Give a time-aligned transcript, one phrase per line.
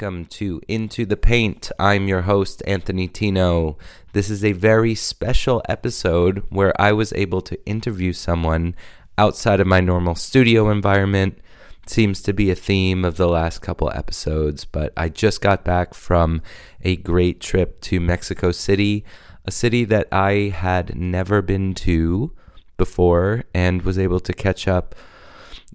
[0.00, 1.70] Welcome to Into the Paint.
[1.78, 3.76] I'm your host, Anthony Tino.
[4.14, 8.74] This is a very special episode where I was able to interview someone
[9.18, 11.38] outside of my normal studio environment.
[11.86, 15.92] Seems to be a theme of the last couple episodes, but I just got back
[15.92, 16.40] from
[16.80, 19.04] a great trip to Mexico City,
[19.44, 22.32] a city that I had never been to
[22.78, 24.94] before and was able to catch up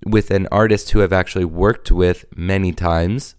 [0.04, 3.36] with an artist who I've actually worked with many times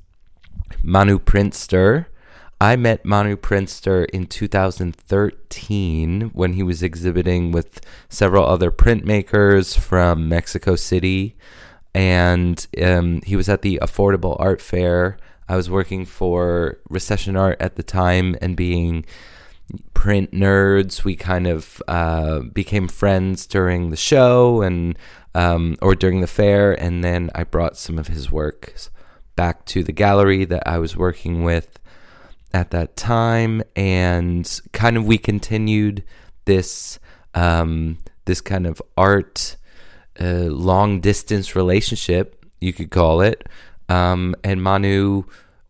[0.82, 2.06] Manu Printster.
[2.60, 10.28] I met Manu Printster in 2013 when he was exhibiting with several other printmakers from
[10.28, 11.36] Mexico City.
[11.94, 15.18] And um, he was at the Affordable Art Fair.
[15.48, 19.04] I was working for Recession Art at the time and being
[19.92, 21.04] print nerds.
[21.04, 24.98] We kind of uh, became friends during the show and
[25.34, 28.88] um, or during the fair, and then I brought some of his works
[29.36, 31.78] back to the gallery that I was working with
[32.52, 36.02] at that time, and kind of we continued
[36.46, 36.98] this
[37.34, 39.56] um, this kind of art
[40.20, 43.46] uh, long distance relationship, you could call it.
[43.88, 45.24] Um, and Manu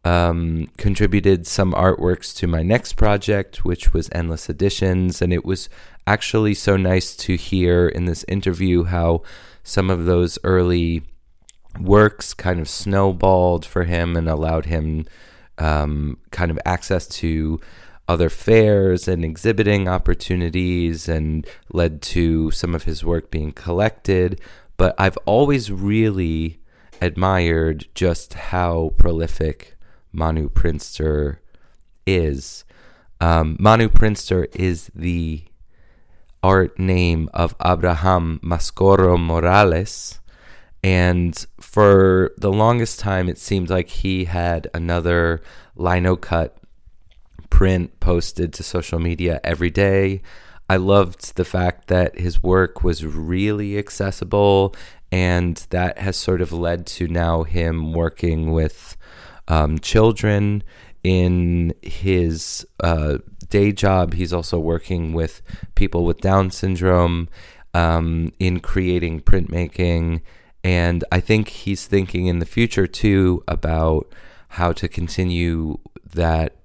[0.04, 5.68] um, contributed some artworks to my next project, which was Endless Editions, and it was
[6.06, 9.22] actually so nice to hear in this interview how
[9.64, 11.02] some of those early
[11.80, 15.06] works kind of snowballed for him and allowed him
[15.58, 17.60] um, kind of access to
[18.08, 24.40] other fairs and exhibiting opportunities and led to some of his work being collected.
[24.76, 26.60] But I've always really
[27.00, 29.76] admired just how prolific
[30.12, 31.38] Manu Printster
[32.06, 32.64] is.
[33.20, 35.44] Um, Manu Printster is the
[36.42, 40.20] art name of Abraham Mascoro Morales
[40.84, 41.44] and
[41.76, 45.42] for the longest time, it seemed like he had another
[45.74, 46.56] lino cut
[47.50, 50.22] print posted to social media every day.
[50.70, 54.74] I loved the fact that his work was really accessible,
[55.12, 58.96] and that has sort of led to now him working with
[59.46, 60.62] um, children
[61.04, 63.18] in his uh,
[63.50, 64.14] day job.
[64.14, 65.42] He's also working with
[65.74, 67.28] people with Down syndrome
[67.74, 70.22] um, in creating printmaking
[70.66, 74.12] and I think he's thinking in the future too about
[74.48, 75.78] how to continue
[76.12, 76.56] that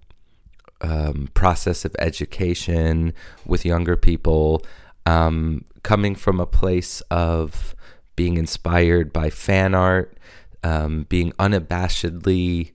[0.82, 3.14] um, process of education
[3.46, 4.66] with younger people,
[5.06, 7.76] um, coming from a place of
[8.16, 10.18] being inspired by fan art,
[10.64, 12.72] um, being unabashedly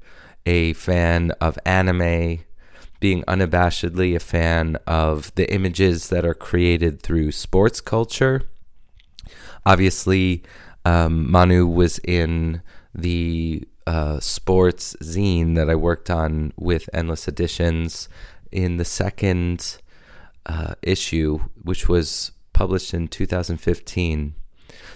[0.47, 2.38] a fan of anime,
[3.00, 8.43] being unabashedly a fan of the images that are created through sports culture.
[9.64, 10.44] Obviously,
[10.87, 12.62] um, Manu was in
[12.94, 18.09] the uh, sports zine that I worked on with Endless Editions
[18.53, 19.79] in the second
[20.47, 24.37] uh, issue, which was published in 2015.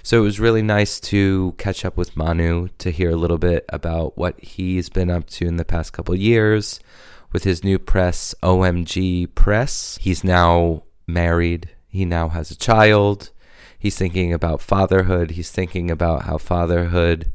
[0.04, 3.64] So it was really nice to catch up with Manu to hear a little bit
[3.68, 6.78] about what he's been up to in the past couple years
[7.32, 9.98] with his new press, OMG Press.
[10.00, 13.32] He's now married, he now has a child.
[13.80, 15.32] He's thinking about fatherhood.
[15.32, 17.32] He's thinking about how fatherhood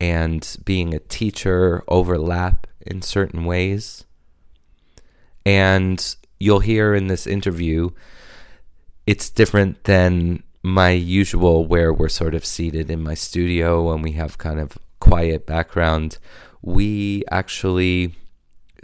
[0.00, 4.04] and being a teacher overlap in certain ways.
[5.44, 7.90] And you'll hear in this interview,
[9.08, 14.12] it's different than my usual, where we're sort of seated in my studio and we
[14.12, 16.18] have kind of quiet background.
[16.62, 18.14] We actually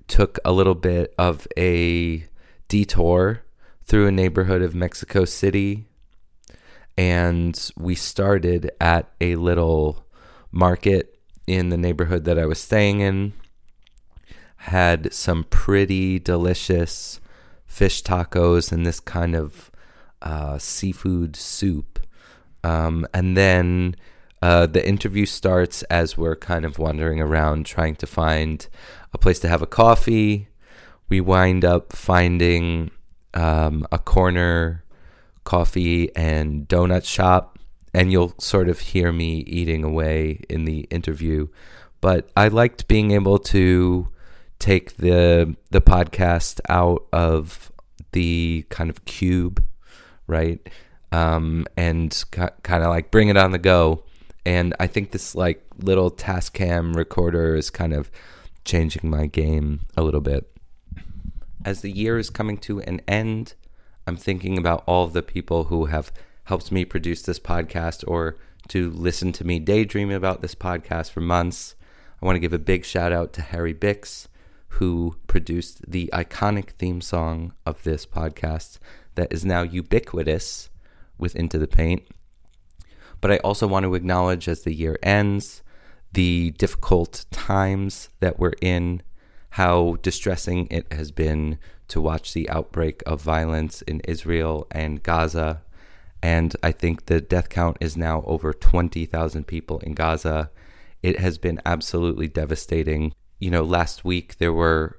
[0.09, 2.27] took a little bit of a
[2.67, 3.45] detour
[3.85, 5.88] through a neighborhood of Mexico City
[6.99, 10.05] and we started at a little
[10.51, 11.17] market
[11.47, 13.35] in the neighborhood that I was staying in.
[14.57, 17.21] Had some pretty delicious
[17.67, 19.71] fish tacos and this kind of
[20.21, 22.01] uh, seafood soup.
[22.65, 23.95] Um, and then
[24.43, 28.67] uh, the interview starts as we're kind of wandering around trying to find
[29.13, 30.49] a place to have a coffee.
[31.09, 32.91] We wind up finding
[33.35, 34.83] um, a corner
[35.49, 37.59] coffee and donut shop,
[37.95, 41.49] and you'll sort of hear me eating away in the interview.
[42.03, 44.09] But I liked being able to
[44.59, 47.73] take the the podcast out of
[48.13, 49.65] the kind of cube,
[50.27, 50.61] right?
[51.13, 54.05] Um, and ca- kind of like bring it on the go.
[54.45, 58.11] And I think this like little Tascam recorder is kind of
[58.67, 60.51] changing my game a little bit.
[61.65, 63.55] As the year is coming to an end,
[64.09, 66.11] I'm thinking about all the people who have
[66.45, 68.39] helped me produce this podcast or
[68.69, 71.75] to listen to me daydream about this podcast for months.
[72.23, 74.27] I want to give a big shout out to Harry Bix,
[74.69, 78.79] who produced the iconic theme song of this podcast
[79.15, 80.71] that is now ubiquitous
[81.19, 82.09] with Into the Paint.
[83.21, 85.63] But I also want to acknowledge as the year ends
[86.15, 89.03] the difficult times that we're in,
[89.51, 95.63] how distressing it has been to watch the outbreak of violence in Israel and Gaza.
[96.23, 100.51] And I think the death count is now over 20,000 people in Gaza.
[101.03, 103.13] It has been absolutely devastating.
[103.39, 104.99] You know, last week there were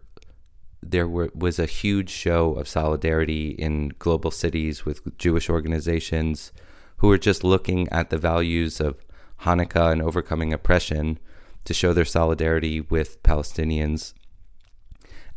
[0.82, 6.54] there were, was a huge show of solidarity in global cities with Jewish organizations
[6.98, 9.06] who were just looking at the values of
[9.42, 11.20] Hanukkah and overcoming oppression
[11.66, 14.14] to show their solidarity with Palestinians.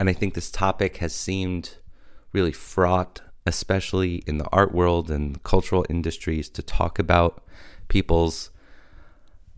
[0.02, 1.76] And I think this topic has seemed
[2.32, 7.40] really fraught, especially in the art world and cultural industries, to talk about
[7.86, 8.50] people's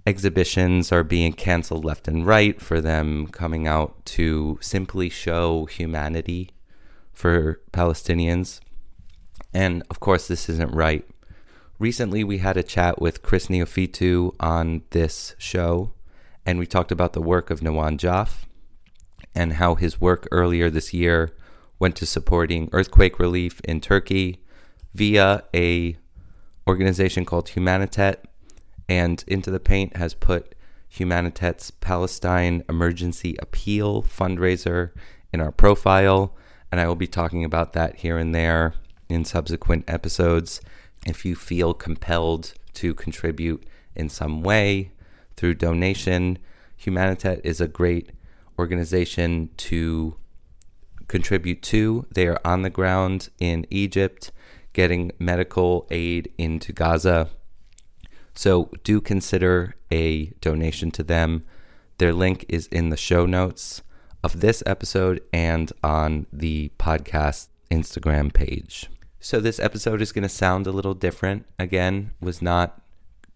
[0.06, 6.50] exhibitions are being canceled left and right for them coming out to simply show humanity
[7.14, 8.60] for Palestinians.
[9.54, 11.08] And of course, this isn't right.
[11.78, 15.94] Recently, we had a chat with Chris Neophytou on this show,
[16.44, 18.46] and we talked about the work of Nawan Jaff
[19.34, 21.34] and how his work earlier this year
[21.78, 24.40] went to supporting earthquake relief in Turkey
[24.94, 25.96] via a
[26.66, 28.16] organization called Humanitet
[28.88, 30.54] and Into the Paint has put
[30.94, 34.90] Humanitet's Palestine Emergency Appeal fundraiser
[35.32, 36.36] in our profile,
[36.70, 38.74] and I will be talking about that here and there
[39.08, 40.60] in subsequent episodes.
[41.06, 43.64] If you feel compelled to contribute
[43.94, 44.92] in some way
[45.36, 46.38] through donation,
[46.80, 48.10] Humanitet is a great
[48.58, 50.16] organization to
[51.08, 52.06] contribute to.
[52.14, 54.32] They are on the ground in Egypt
[54.72, 57.30] getting medical aid into Gaza
[58.34, 61.44] so do consider a donation to them.
[61.98, 63.82] Their link is in the show notes
[64.22, 68.90] of this episode and on the podcast Instagram page.
[69.20, 71.46] So this episode is going to sound a little different.
[71.58, 72.82] Again, was not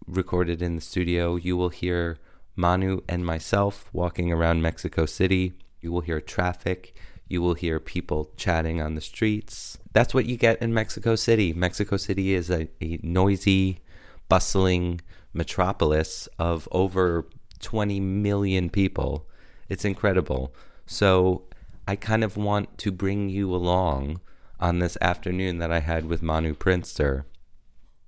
[0.05, 1.35] recorded in the studio.
[1.35, 2.17] You will hear
[2.59, 5.53] Manu and myself walking around Mexico City.
[5.79, 6.93] You will hear traffic.
[7.27, 9.77] You will hear people chatting on the streets.
[9.93, 11.53] That's what you get in Mexico City.
[11.53, 13.79] Mexico City is a, a noisy,
[14.27, 14.99] bustling
[15.33, 17.27] metropolis of over
[17.59, 19.27] 20 million people.
[19.69, 20.53] It's incredible.
[20.85, 21.43] So
[21.87, 24.19] I kind of want to bring you along
[24.59, 27.23] on this afternoon that I had with Manu Printster.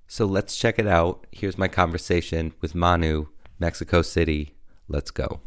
[0.06, 1.26] So let's check it out.
[1.32, 3.28] Here's my conversation with Manu,
[3.62, 4.56] Mexico City.
[4.88, 5.40] Let's go.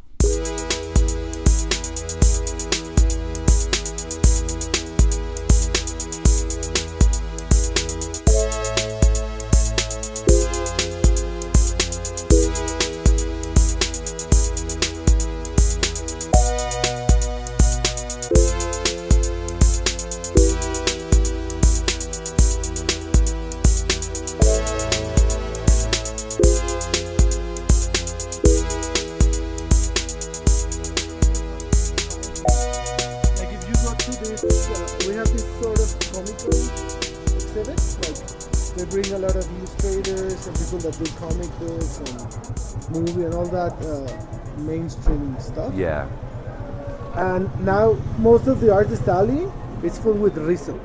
[48.55, 49.51] Of the artist alley
[49.83, 50.79] is full with Riso.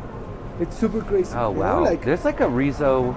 [0.58, 1.32] It's super crazy.
[1.34, 1.78] Oh wow!
[1.78, 1.90] Know?
[1.90, 3.16] Like there's like a Riso.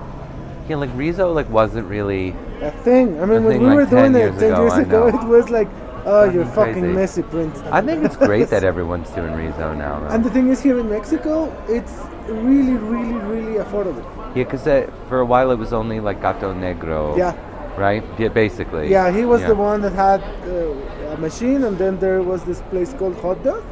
[0.70, 2.30] Yeah, like Riso like wasn't really
[2.62, 3.20] a thing.
[3.22, 5.68] I mean, when we like were doing it ten years ago, it was like,
[6.06, 7.00] oh, you're fucking crazy.
[7.00, 7.60] messy, Prince.
[7.78, 10.00] I think it's great that everyone's doing Riso now.
[10.00, 10.08] Though.
[10.08, 14.06] And the thing is, here in Mexico, it's really, really, really affordable.
[14.36, 14.64] Yeah, because
[15.10, 17.18] for a while it was only like Gato Negro.
[17.18, 17.36] Yeah.
[17.76, 18.04] Right.
[18.20, 18.92] Yeah, basically.
[18.92, 19.48] Yeah, he was yeah.
[19.48, 23.44] the one that had uh, a machine, and then there was this place called Hot
[23.44, 23.64] Dog.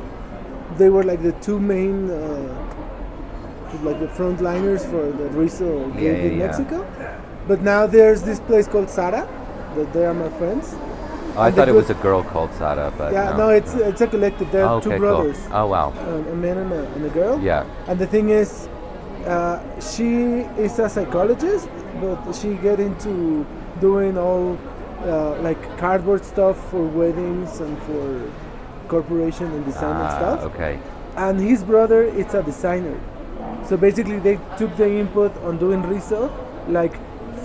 [0.77, 2.53] They were like the two main, uh,
[3.83, 6.45] like the frontliners for the Riso Yeah, gig yeah, in yeah.
[6.45, 6.85] Mexico.
[7.47, 9.27] But now there's this place called Sara,
[9.75, 10.73] that they are my friends.
[11.35, 14.01] Oh, I thought it was a girl called Sara, but Yeah, no, no, it's it's
[14.01, 14.51] a collective.
[14.51, 14.99] There Oh, are okay, two cool.
[14.99, 15.93] brothers, Oh wow.
[16.07, 17.39] um, a man and a, and a girl.
[17.39, 17.65] Yeah.
[17.87, 18.67] And the thing is,
[19.25, 21.69] uh, she is a psychologist,
[22.01, 23.45] but she get into
[23.79, 24.57] doing all
[25.05, 28.29] uh, like cardboard stuff for weddings and for
[28.95, 30.39] corporation and design and Ah, stuff.
[30.51, 30.73] okay.
[31.15, 32.97] And his brother is a designer.
[33.67, 36.29] So basically, they took the input on doing Riso,
[36.79, 36.93] like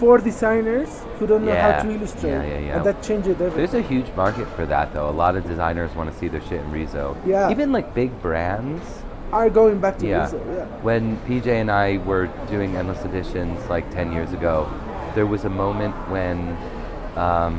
[0.00, 0.88] four designers
[1.19, 2.76] who don't know how to illustrate, Yeah, yeah, yeah.
[2.76, 3.57] and that changed everything.
[3.62, 5.09] There's a huge market for that though.
[5.09, 7.17] A lot of designers want to see their shit in Riso.
[7.25, 7.50] Yeah.
[7.55, 8.83] Even like big brands.
[9.33, 10.25] Are going back to Yeah.
[10.25, 10.65] Riso, yeah.
[10.88, 14.69] When PJ and I were doing endless editions like 10 years ago,
[15.17, 16.38] there was a moment when
[17.17, 17.57] um,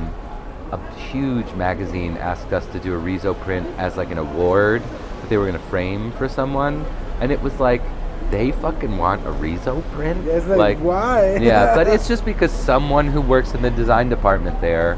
[0.72, 4.82] a huge magazine asked us to do a Riso print as like an award
[5.22, 6.86] that they were gonna frame for someone,
[7.22, 7.82] and it was like
[8.30, 10.26] they fucking want a Riso print.
[10.26, 11.36] Yeah, it's like, why?
[11.42, 14.98] yeah, but it's just because someone who works in the design department there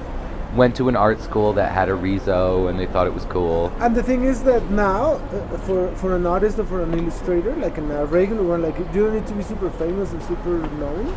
[0.55, 3.71] went to an art school that had a Riso and they thought it was cool.
[3.79, 7.55] And the thing is that now, uh, for for an artist or for an illustrator,
[7.55, 10.57] like a uh, regular one, like you don't need to be super famous and super
[10.79, 11.15] known.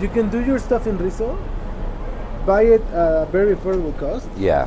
[0.00, 1.38] You can do your stuff in Riso,
[2.46, 4.66] buy it at a very affordable cost, Yeah.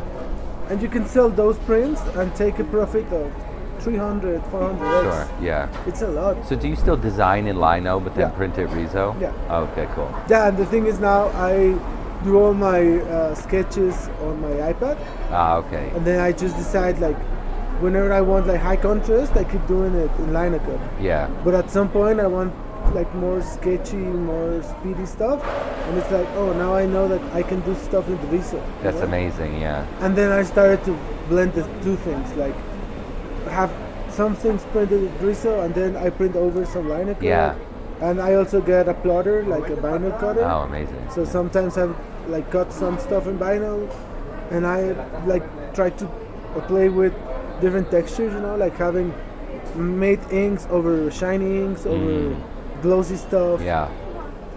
[0.70, 3.32] and you can sell those prints and take a profit of
[3.80, 5.28] 300, 400 Sure.
[5.42, 5.68] Yeah.
[5.86, 6.36] It's a lot.
[6.48, 8.38] So do you still design in Lino but then Yeah.
[8.38, 9.16] print it Riso?
[9.22, 9.32] Yeah.
[9.50, 10.10] Oh, okay, cool.
[10.30, 11.76] Yeah, and the thing is now I
[12.24, 14.98] do all my uh, sketches on my iPad,
[15.32, 15.92] Ah, okay.
[15.96, 17.16] and then I just decide like
[17.80, 20.80] whenever I want like high contrast, I keep doing it in Linocut.
[21.00, 21.28] Yeah.
[21.46, 22.52] But at some point, I want
[22.94, 27.44] like more sketchy, more speedy stuff, and it's like, oh, now I know that I
[27.44, 28.62] can do stuff in Riso.
[28.84, 29.04] That's know?
[29.04, 29.86] amazing, yeah.
[30.00, 30.98] And then I started to
[31.30, 32.56] blend the two things, like
[33.50, 33.72] have
[34.10, 37.22] some things printed in Riso, and then I print over some Linocut.
[37.22, 37.56] Yeah.
[38.02, 40.44] And I also get a plotter, like a vinyl cutter.
[40.44, 41.10] Oh, amazing.
[41.10, 41.96] So sometimes I've
[42.28, 43.90] like cut some stuff in vinyl,
[44.52, 44.92] and I
[45.26, 46.06] like try to
[46.68, 47.14] play with
[47.60, 48.34] different textures.
[48.34, 49.14] You know, like having
[49.76, 52.57] matte inks over shiny inks over mm.
[52.82, 53.88] Glossy stuff Yeah.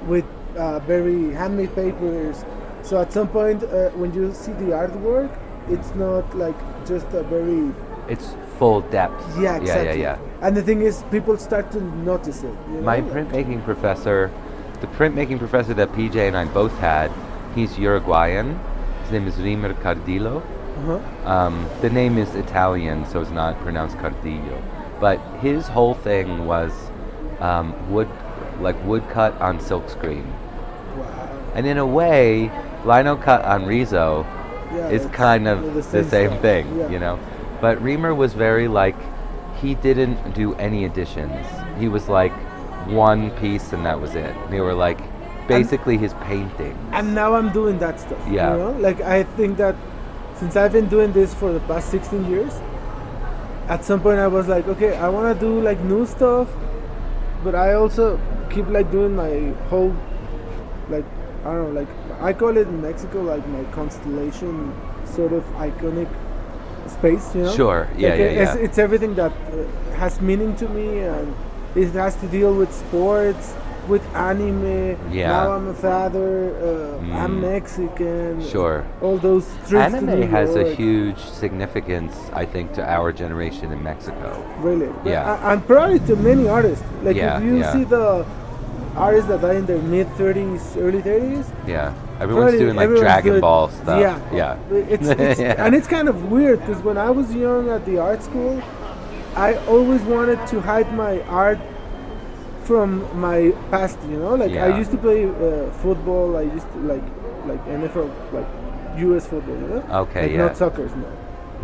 [0.06, 0.24] with
[0.56, 2.44] uh, very handmade papers.
[2.82, 5.30] So at some point, uh, when you see the artwork,
[5.68, 7.72] it's not like just a very
[8.08, 9.22] It's full depth.
[9.40, 10.00] yeah exactly.
[10.02, 12.54] Yeah, yeah, And the thing is, people start to notice it.
[12.68, 12.82] You know?
[12.82, 14.30] My printmaking professor,
[14.80, 17.10] the printmaking professor that PJ and I both had,
[17.54, 18.58] he's Uruguayan.
[19.02, 20.40] His name is Rimer Cardillo.
[20.40, 21.28] Uh-huh.
[21.28, 24.60] Um, the name is Italian, so it's not pronounced Cardillo.
[25.00, 26.72] But his whole thing was
[27.40, 28.08] um, wood,
[28.60, 30.26] like wood cut on silkscreen.
[30.96, 31.52] Wow.
[31.54, 32.50] And in a way,
[32.84, 34.26] lino cut on Riso
[34.72, 36.88] Yeah, is kind of the the same same, thing, yeah.
[36.88, 37.18] you know.
[37.60, 38.96] But Rimer was very like
[39.60, 41.46] he didn't do any additions.
[41.78, 42.32] He was like
[42.86, 44.34] one piece and that was it.
[44.50, 44.98] They were like
[45.48, 46.76] basically his painting.
[46.92, 48.22] and now I'm doing that stuff.
[48.28, 48.52] Yeah.
[48.52, 49.76] You know, like I think that
[50.36, 52.54] since I've been doing this for the past 16 years,
[53.68, 56.48] at some point I was like, okay, I want to do like new stuff,
[57.44, 58.20] but I also
[58.50, 59.94] keep like doing my whole,
[60.88, 61.04] like
[61.44, 61.88] I don't know, like
[62.20, 66.08] I call it in Mexico like my constellation sort of iconic
[66.88, 67.34] space.
[67.34, 67.54] You know.
[67.54, 67.88] Sure.
[67.96, 68.64] Yeah, Like, yeah, it's, yeah.
[68.64, 69.64] it's everything that uh,
[69.96, 71.34] has meaning to me, and
[71.74, 73.54] it has to deal with sports,
[73.90, 74.96] with anime.
[75.12, 75.28] Yeah.
[75.32, 76.28] Now I'm a father.
[76.66, 77.40] Uh, I'm Mm.
[77.52, 78.40] Mexican.
[78.54, 78.84] Sure.
[79.02, 84.28] All those Anime has a huge significance, I think, to our generation in Mexico.
[84.68, 84.88] Really.
[85.04, 85.52] Yeah.
[85.52, 86.84] And probably to many artists.
[87.02, 87.72] Like Yeah, if you yeah.
[87.74, 88.24] see the
[88.96, 91.46] artists that are in their mid 30s, early 30s.
[91.66, 91.92] Yeah.
[92.20, 94.00] Everyone's doing like everyone's Dragon doing- Ball stuff.
[94.00, 94.18] Yeah.
[94.40, 94.56] Yeah.
[94.94, 95.64] It's, it's Yeah.
[95.64, 98.54] and it's kind of weird because when I was young at the art school,
[99.36, 101.58] I always wanted to hide my art
[102.70, 103.38] from my
[103.72, 103.98] past.
[104.12, 106.36] You know, like I used to play uh, football.
[106.42, 107.06] I used to like
[107.50, 108.48] like NFL, like
[109.06, 109.26] U.S.
[109.32, 109.56] football.
[109.62, 109.82] You know?
[110.04, 110.46] Okay, Like yeah.
[110.46, 111.08] Not soccer, no.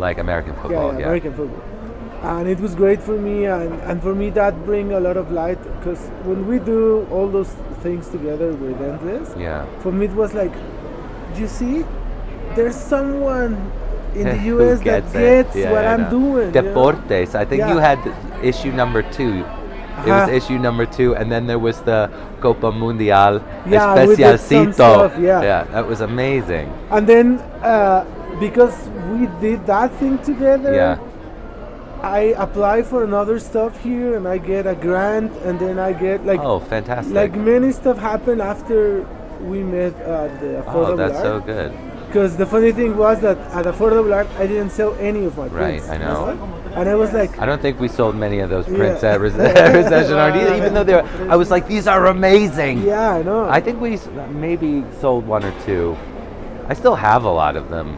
[0.05, 0.91] Like American football.
[0.91, 1.05] yeah, Yeah.
[1.11, 1.63] American football.
[2.33, 5.31] And it was great for me, and, and for me that bring a lot of
[5.31, 5.99] light because
[6.29, 7.51] when we do all those
[7.85, 9.65] things together with Endless, Yeah.
[9.83, 10.51] for me it was like,
[11.41, 11.85] you see,
[12.55, 13.53] there's someone
[14.15, 14.79] in the U.S.
[14.89, 16.47] that gets Yeah, what I'm doing.
[16.55, 16.73] you know?
[16.73, 17.35] Deportes.
[17.35, 17.99] I think you had
[18.43, 19.45] issue number two.
[20.05, 20.31] It was Uh-huh.
[20.39, 22.09] issue number two, and then there was the
[22.41, 24.73] Copa Mundial Yeah, we did some Especialcito.
[24.73, 25.41] stuff, yeah.
[25.41, 26.71] yeah, that was amazing.
[26.91, 28.05] And then uh,
[28.39, 28.75] because
[29.11, 30.97] we did that thing together, Yeah,
[32.03, 36.25] I apply for another stuff here, and I get a grant, and then I get
[36.25, 37.13] like oh, fantastic.
[37.15, 39.05] like many stuff happened after
[39.41, 41.71] we met at the affordable oh, that's so good.
[42.07, 45.47] Because the funny thing was that at affordable art, I didn't sell any of my
[45.47, 45.89] Right, prints.
[45.89, 46.37] I you know.
[46.79, 49.13] And I was like, I don't think we sold many of those prints Yeah.
[49.13, 49.33] at Res-
[49.81, 51.07] Recession Art either, even though they were.
[51.29, 52.83] I was like, these are amazing.
[52.83, 53.47] yeah, I know.
[53.49, 53.99] I think we
[54.31, 55.97] maybe sold one or two.
[56.67, 57.97] I still have a lot of them.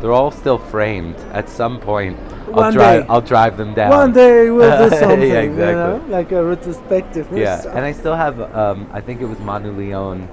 [0.00, 1.16] They're all still framed.
[1.32, 2.18] At some point,
[2.48, 3.02] I'll One drive.
[3.02, 3.06] day.
[3.10, 3.90] I'll drive them down.
[3.90, 5.56] One day we'll do something, you exactly.
[5.74, 7.28] know, like a retrospective.
[7.32, 7.76] Yeah, something.
[7.76, 8.40] and I still have.
[8.54, 10.28] Um, I think it was Manu Leon,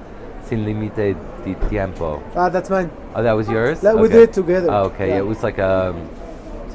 [0.46, 2.24] Sin Límite de Tiempo.
[2.36, 2.90] ah, that's mine.
[3.16, 3.82] Oh, that was yours.
[3.82, 4.14] That we Okay.
[4.26, 4.68] did together.
[4.72, 5.18] Oh, okay, Yeah.
[5.18, 5.94] it was like a,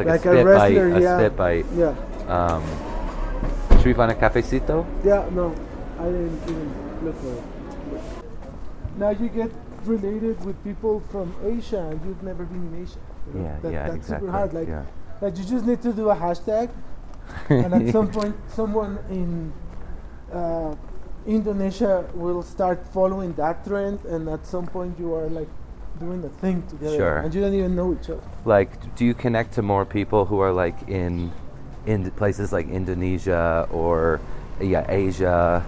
[0.00, 0.50] it's like, Like a a spit bite.
[0.50, 1.18] wrestler, A yeah.
[1.18, 1.66] spit bite.
[1.76, 1.94] Yeah,
[2.28, 2.62] Um,
[3.78, 4.86] should we find a cafecito?
[5.04, 5.54] yeah, no,
[5.98, 7.42] I didn't even look for it.
[8.96, 9.50] Now you get
[9.84, 12.98] related with people from Asia, and you've never been in Asia.
[13.34, 14.26] Yeah, that, yeah, that's exactly.
[14.26, 14.52] super hard.
[14.54, 14.84] Like, yeah.
[15.20, 16.70] like you just need to do a hashtag,
[17.48, 19.52] and at some point, someone in
[20.32, 20.74] uh,
[21.26, 25.48] Indonesia will start following that trend, and at some point, you are like
[25.98, 27.16] doing the thing together, Sure.
[27.18, 28.22] and you don't even know each other.
[28.44, 31.30] Like, do you connect to more people who are like in
[31.86, 34.20] in places like Indonesia or
[34.60, 35.64] yeah Asia,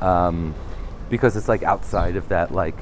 [0.00, 0.54] um,
[1.10, 2.76] because it's like outside of that like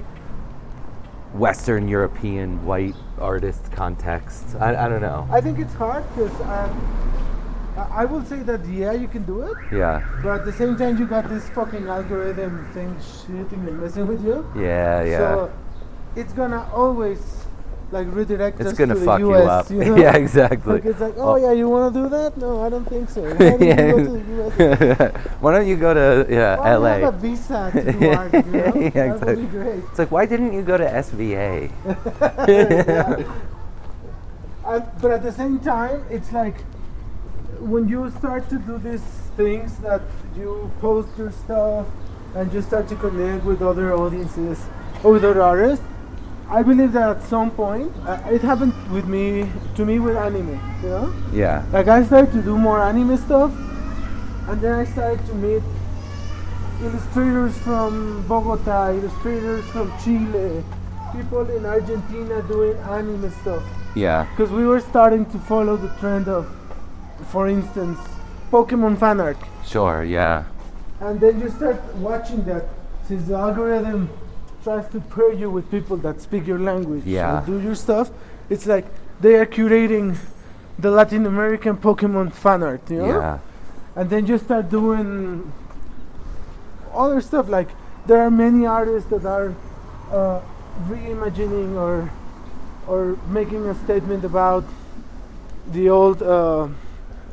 [1.34, 4.56] Western European white artist context.
[4.58, 5.28] I, I don't know.
[5.30, 6.68] I think it's hard because I,
[8.02, 10.98] I will say that yeah, you can do it, Yeah, but at the same time,
[10.98, 14.44] you got this fucking algorithm thing shooting and messing with you.
[14.56, 15.18] yeah, yeah.
[15.18, 15.52] So
[16.20, 17.20] it's gonna always
[17.92, 19.70] like redirect it's us gonna to the fuck you US, up.
[19.70, 19.96] You know?
[19.96, 20.74] yeah, exactly.
[20.74, 21.36] Like it's like, oh, Oh.
[21.36, 22.36] yeah, you want to do that?
[22.36, 23.22] No, I don't think so.
[23.34, 26.88] Why don't you go to the Why don't you go to yeah, Why you LA?
[26.98, 28.32] have a visa to do art?
[28.32, 28.74] You know?
[28.76, 29.36] Yeah, that would exactly.
[29.36, 29.78] be great.
[29.90, 31.70] It's like, why didn't you go to SVA?
[34.66, 36.60] And, but at the same time, it's like
[37.58, 39.02] when you start to do these
[39.36, 40.02] things that
[40.36, 41.86] you post your stuff
[42.34, 44.62] and you start to connect with other audiences
[45.02, 45.84] or with other artists.
[46.50, 50.58] I believe that at some point, uh, it happened with me, to me with anime,
[50.82, 51.12] you know?
[51.32, 53.52] yeah, Like I started to do more anime stuff,
[54.48, 55.62] and then I started to meet
[56.82, 60.64] illustrators from Bogota, illustrators from Chile,
[61.12, 63.62] people in Argentina doing anime stuff.
[63.94, 66.48] yeah, Because we were starting to follow the trend of,
[67.28, 67.98] for instance,
[68.50, 69.36] Pokemon fan art.
[69.64, 70.44] sure, yeah,
[71.00, 72.64] And then you start watching that
[73.06, 74.10] since the algorithm
[74.64, 77.38] tries to pair you with people that speak your language Yeah.
[77.38, 78.10] and do your stuff,
[78.48, 78.86] it's like
[79.20, 80.16] they are curating
[80.78, 83.06] the Latin American Pokemon fan art, you know?
[83.20, 83.38] yeah,
[83.96, 85.52] And then you start doing
[86.94, 87.68] other stuff like
[88.06, 89.54] there are many artists that are
[90.10, 90.40] uh,
[90.88, 92.10] reimagining or
[92.88, 94.64] or making a statement about
[95.70, 96.66] the old uh,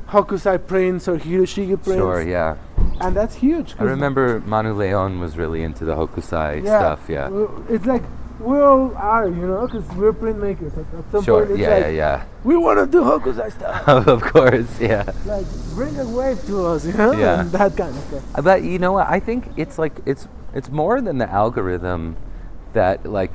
[0.09, 1.99] Hokusai prints or Hiroshige prints.
[2.01, 2.55] sure, yeah.
[2.99, 3.75] And that's huge.
[3.79, 7.09] I remember Manu Leon was really into the Hokusai yeah, stuff.
[7.09, 7.29] Yeah,
[7.69, 8.03] It's like
[8.39, 10.73] we all are, you know, because we're printmakers.
[10.77, 13.87] At, at some sure, point, it's yeah, like, yeah, we want to do Hokusai stuff.
[14.07, 15.11] of course, yeah.
[15.25, 17.41] like, bring a wave to us, you know, Yeah.
[17.41, 18.23] and that kind of stuff.
[18.35, 19.07] Uh, But you know what?
[19.07, 22.15] I think it's like it's it's more than the algorithm
[22.73, 23.33] that like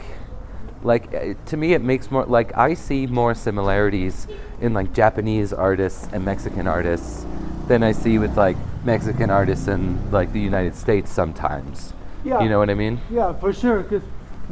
[0.83, 4.27] like uh, to me it makes more like I see more similarities
[4.61, 7.25] in like Japanese artists and Mexican artists
[7.69, 11.93] than I see with like Mexican artists in like the United States sometimes.
[12.25, 12.41] Yeah.
[12.43, 13.01] You know what I mean?
[13.11, 13.83] Yeah, for sure.
[13.83, 14.03] Because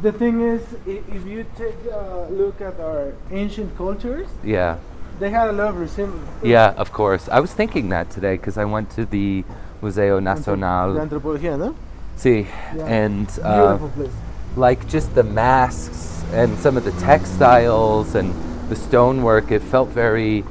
[0.01, 4.77] the thing is, if you take a look at our ancient cultures, Yeah.
[5.19, 6.27] they had a lot of resemblance.
[6.43, 7.29] Yeah, of course.
[7.29, 9.43] I was thinking that today because I went to the
[9.81, 11.07] Museo Nacional Nacional.
[11.07, 11.75] Antropología, no?
[12.15, 12.85] See, Yeah.
[12.85, 14.15] and uh, Beautiful place.
[14.55, 18.33] like just the masks and some of the textiles and
[18.69, 19.51] the stonework.
[19.51, 20.43] It felt very,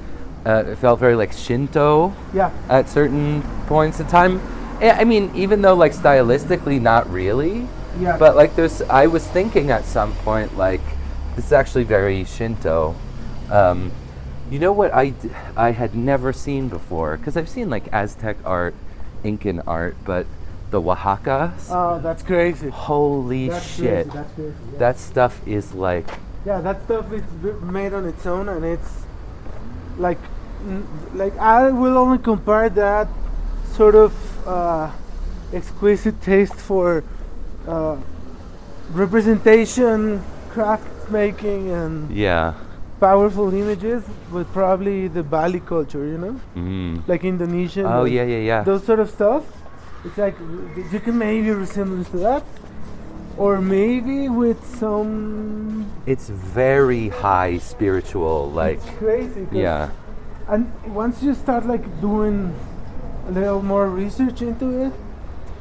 [0.46, 4.40] uh, it felt very like Shinto Yeah, at certain points in time.
[4.80, 7.66] I I mean, even though like stylistically, not really.
[8.00, 8.16] yeah.
[8.16, 10.80] But like there's, I was thinking at some point like
[11.36, 12.94] this is actually very Shinto.
[13.50, 13.92] Um,
[14.50, 18.36] you know what I, d- I had never seen before because I've seen like Aztec
[18.44, 18.74] art,
[19.22, 20.26] Incan art, but
[20.70, 21.68] the Oaxacas.
[21.70, 22.68] oh, that's crazy.
[22.70, 24.08] holy That's shit!
[24.08, 24.18] Crazy.
[24.18, 24.54] That's crazy.
[24.72, 24.78] Yeah.
[24.78, 26.06] That stuff is like
[26.46, 27.22] yeah, that stuff is
[27.62, 29.02] made on its own, and it's
[30.00, 30.18] like,
[31.14, 33.08] like I will only compare that
[33.76, 34.12] sort of
[34.46, 34.90] uh,
[35.52, 37.04] exquisite taste for
[37.68, 37.96] uh,
[38.92, 42.54] representation, craft making, and yeah.
[43.00, 47.06] powerful images with probably the Bali culture, you know, Mm.
[47.08, 47.86] like Indonesian.
[47.86, 48.62] Oh yeah, yeah, yeah.
[48.62, 49.44] Those sort of stuff.
[50.04, 50.36] It's like
[50.92, 52.44] you can maybe resemblance to that,
[53.40, 59.48] or maybe with some It's very high spiritual, like it's crazy.
[59.50, 59.88] yeah,
[60.46, 62.54] And once you start like doing
[63.26, 64.92] a little more research into it,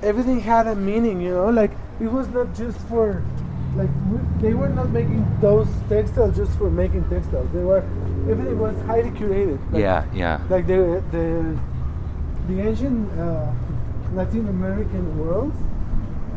[0.03, 1.49] everything had a meaning, you know.
[1.49, 3.23] Like it was not just for,
[3.79, 3.91] like
[4.41, 7.47] they were not making those textiles just for making textiles.
[7.53, 7.83] They were
[8.29, 9.59] everything was highly curated.
[9.71, 10.35] Like, yeah, yeah.
[10.49, 11.55] Like the the
[12.49, 13.47] the ancient uh,
[14.13, 15.55] Latin American worlds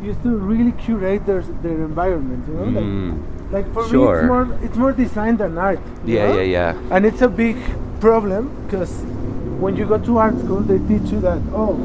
[0.03, 2.81] used to really curate their their environment, you know.
[2.81, 3.51] Mm.
[3.51, 5.79] Like, like for me, it's more it's more design than art.
[6.05, 6.41] Yeah, know?
[6.41, 6.95] yeah, yeah.
[6.95, 7.57] And it's a big
[7.99, 9.03] problem because
[9.63, 11.75] when you go to art school, they teach you that oh,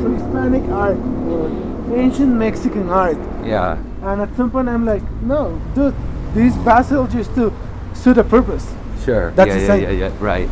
[0.00, 0.98] pre-Hispanic art
[1.32, 1.50] or
[1.94, 3.78] ancient Mexican art, Yeah.
[4.02, 5.94] and at some point I'm like, no, dude,
[6.34, 7.52] these basils used to
[7.94, 8.66] suit a purpose.
[9.04, 9.30] Sure.
[9.32, 9.82] That's yeah, the yeah, same.
[9.82, 10.48] yeah, yeah, right.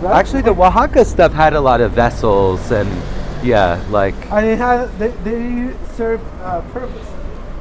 [0.00, 0.14] Right?
[0.16, 2.88] Actually, the Oaxaca stuff had a lot of vessels and
[3.42, 7.08] yeah, like and it had they, they serve a purpose.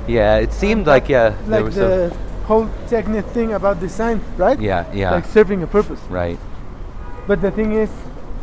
[0.08, 4.60] yeah, it seemed like yeah, there like was the whole technique thing about design, right?
[4.60, 6.00] yeah, yeah, Like serving a purpose.
[6.10, 6.40] right.
[7.28, 7.90] But the thing is,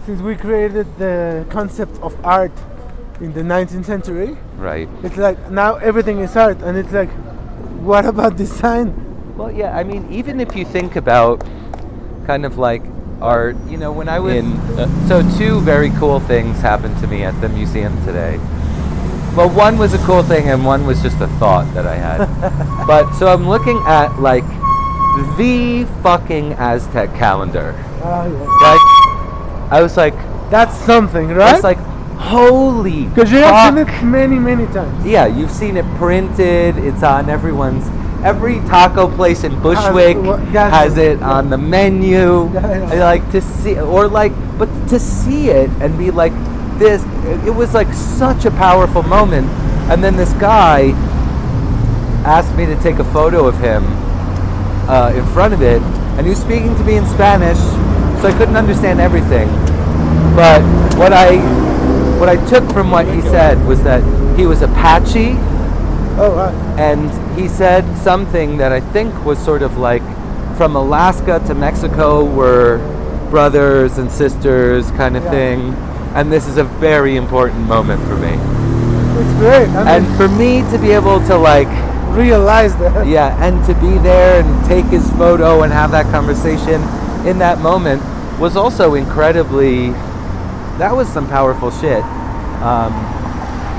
[0.05, 2.53] since we created the concept of art
[3.21, 4.89] in the 19th century, Right.
[5.03, 7.11] it's like now everything is art, and it's like,
[7.81, 8.93] what about design?
[9.39, 11.43] Well, yeah, I mean, even if you think about
[12.27, 12.83] kind of like
[13.21, 14.53] art, you know, when I was in.
[14.53, 18.39] Uh, so, two very cool things happened to me at the museum today.
[19.37, 22.87] Well, one was a cool thing, and one was just a thought that I had.
[22.87, 24.45] but, so I'm looking at like
[25.37, 27.75] the fucking Aztec calendar.
[28.03, 28.39] Ah, yeah.
[28.63, 30.15] Like, I was like,
[30.51, 31.53] That's something, I right?
[31.55, 31.79] was like,
[32.17, 33.07] holy.
[33.07, 35.05] because you have seen it many, many times.
[35.05, 36.77] Yeah, you've seen it printed.
[36.79, 37.87] It's on everyone's.
[38.25, 40.17] Every taco place in Bushwick
[40.51, 42.51] yeah, has it on the menu.
[42.53, 42.97] Yeah, I.
[42.97, 46.33] I like to see, or like, but to see it and be like,
[46.79, 47.05] this.
[47.27, 49.47] It, it was like such a powerful moment.
[49.91, 50.93] And then this guy
[52.25, 53.85] asked me to take a photo of him
[54.89, 55.83] uh, in front of it,
[56.17, 57.59] and he was speaking to me in Spanish,
[58.21, 59.49] so I couldn't understand everything.
[60.35, 60.63] But
[60.97, 61.37] what I
[62.19, 64.03] what I took from what he said was that
[64.39, 65.37] he was Apache,
[66.17, 66.55] Oh, right.
[66.79, 70.03] and he said something that I think was sort of like
[70.57, 72.79] from Alaska to Mexico were
[73.31, 75.31] brothers and sisters kind of Yeah.
[75.31, 75.75] thing.
[76.15, 78.39] And this is a very important moment for me.
[79.19, 79.69] It's great.
[79.71, 81.67] I And for me to be able to like
[82.15, 83.07] realize that.
[83.17, 86.81] yeah, and to be there and take his photo and have that conversation
[87.27, 88.01] in that moment
[88.39, 89.91] was also incredibly.
[90.79, 92.03] That was some powerful shit.
[92.63, 92.93] Um,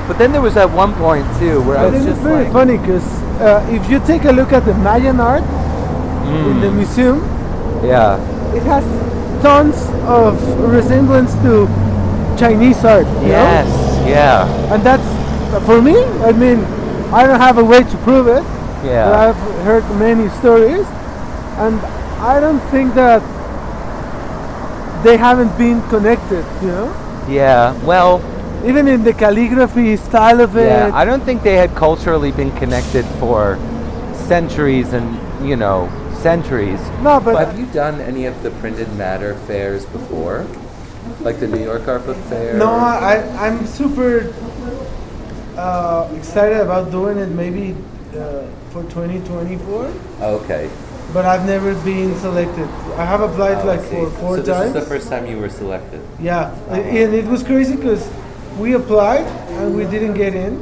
[0.06, 2.26] but then there was at one point too where I But was then just it's
[2.26, 3.06] very like, funny because
[3.40, 7.18] uh, if you take a look at the Mayan art in the Mm, museum,
[7.84, 8.18] yeah,
[8.54, 8.84] it has
[9.42, 10.34] tons of
[10.72, 11.66] resemblance to
[12.38, 13.06] Chinese art.
[13.06, 13.46] you know?
[13.46, 13.68] yes,
[14.08, 15.06] yeah, And that's,
[15.66, 15.94] for me,
[16.26, 16.58] I mean,
[17.12, 20.86] I don't have a way to prove it, but yeah, I've heard many stories,
[21.58, 21.80] and
[22.20, 23.22] I don't think that
[25.04, 26.88] they haven't been connected, you know?
[27.28, 27.72] yeah.
[27.84, 28.18] Well,
[28.64, 30.66] Even in the calligraphy style of it.
[30.66, 30.90] yeah.
[30.94, 33.58] I don't think they had culturally been connected for
[34.26, 35.06] centuries and
[35.46, 35.88] you know
[36.22, 36.80] centuries.
[37.02, 40.46] no, but have you done any of the printed matter fairs before?
[41.20, 42.54] Like the New York Art Book Fair?
[42.56, 44.32] No, I, I'm super
[45.56, 47.76] uh, excited about doing it maybe
[48.18, 48.42] uh,
[48.72, 49.92] for 2024,
[50.22, 50.68] Okay.
[51.12, 52.66] but I've never been selected.
[52.98, 53.90] I have applied Oh, I like see.
[53.96, 54.74] for four so this times.
[54.74, 56.00] is the first time you were selected.
[56.18, 58.08] yeah, and it was crazy because
[58.58, 59.26] we applied
[59.60, 60.60] and we didn't get in,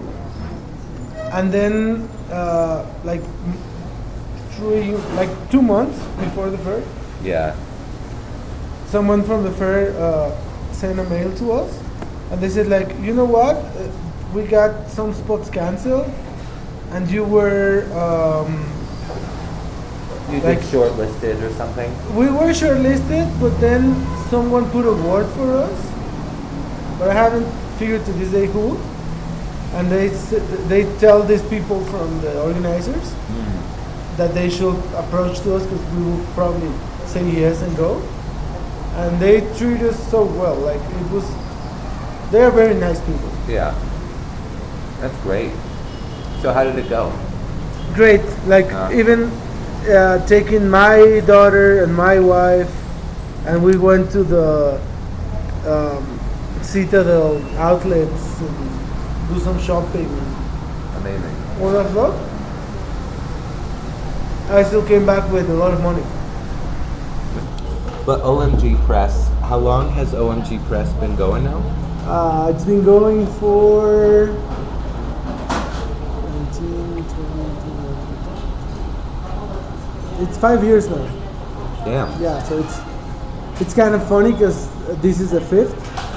[1.33, 3.23] and then uh, like
[4.57, 6.83] three, like two months before the fair,
[7.23, 7.55] Yeah.
[8.87, 10.31] someone from the fair uh,
[10.73, 11.79] sent a mail to us
[12.31, 13.89] and they said like you know what Uh,
[14.35, 16.07] we got some spots canceled
[16.93, 18.63] and you were um,
[20.31, 21.91] You Like- did shortlisted or something?
[22.15, 23.95] we were shortlisted but then
[24.31, 25.79] someone put a word for us
[26.99, 27.47] but i haven't
[27.85, 28.79] figured to this day who
[29.77, 30.09] and they
[30.73, 33.13] they tell these people from the organizers
[34.17, 36.71] that they should approach to us because we will probably
[37.07, 38.01] say yes and go.
[39.03, 40.55] And they treat us so well.
[40.55, 41.27] Like it was,
[42.31, 43.31] they are very nice people.
[43.49, 43.75] Yeah.
[45.01, 45.51] That's great.
[46.41, 47.13] So how did it go?
[47.95, 48.23] Great.
[48.47, 48.93] Like Ah.
[48.93, 49.25] even
[49.91, 52.71] uh, taking my daughter and my wife,
[53.47, 54.81] and we went to the
[55.67, 56.14] um,
[56.65, 60.09] Citadel outlets and do some shopping.
[60.97, 61.37] Amazing.
[61.61, 62.15] All that stuff.
[64.51, 66.03] I still came back with a lot of money.
[68.05, 71.63] But OMG Press, how long has OMG Press been going now?
[72.07, 77.15] Uh, it's been going for 19, 20,
[80.29, 81.07] it's five years now.
[81.85, 82.23] Damn.
[82.23, 82.79] Yeah, so it's
[83.61, 84.69] it's kind of funny because
[85.01, 85.41] this is the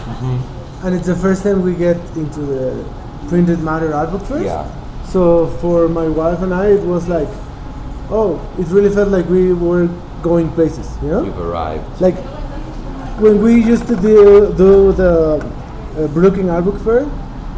[0.08, 2.86] 5th and it's the first time we get into the
[3.30, 4.46] printed matter art book first.
[4.46, 4.65] Yeah.
[5.06, 7.28] So for my wife and I, it was like,
[8.10, 9.88] oh, it really felt like we were
[10.22, 11.24] going places, you know?
[11.24, 12.02] You've arrived.
[12.02, 12.15] Like
[13.20, 15.13] when we used to do, do the
[15.98, 17.06] uh, Brooklyn Art Book Fair,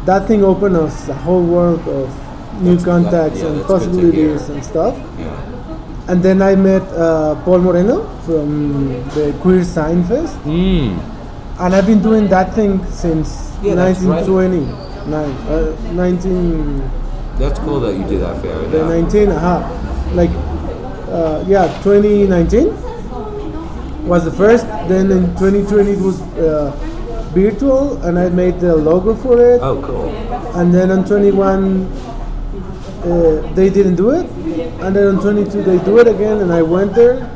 [0.06, 2.08] that thing opened us a whole world of
[2.62, 4.96] new That's glad- contacts yeah, and that's good to possibilities and stuff.
[5.18, 6.08] Yeah.
[6.08, 10.98] And then I met uh, Paul Moreno from the Queer Zine Fest, Mm.
[11.60, 14.26] And I've been doing that thing since Yeah, that's right.
[14.26, 14.66] 1920.
[15.10, 16.90] Nine, uh, 19,
[17.38, 18.58] That's cool that you do that fair.
[18.68, 19.56] the 19, aha.
[20.14, 20.30] Like,
[21.10, 22.68] uh, yeah, 2019
[24.06, 24.66] was the first.
[24.88, 26.72] Then in 2020 it was uh,
[27.32, 29.60] virtual, and I made the logo for it.
[29.62, 30.08] Oh, cool.
[30.56, 31.84] And then on 21,
[33.04, 34.26] uh, they didn't do it.
[34.80, 37.28] And then on 22, they do it again, and I went there.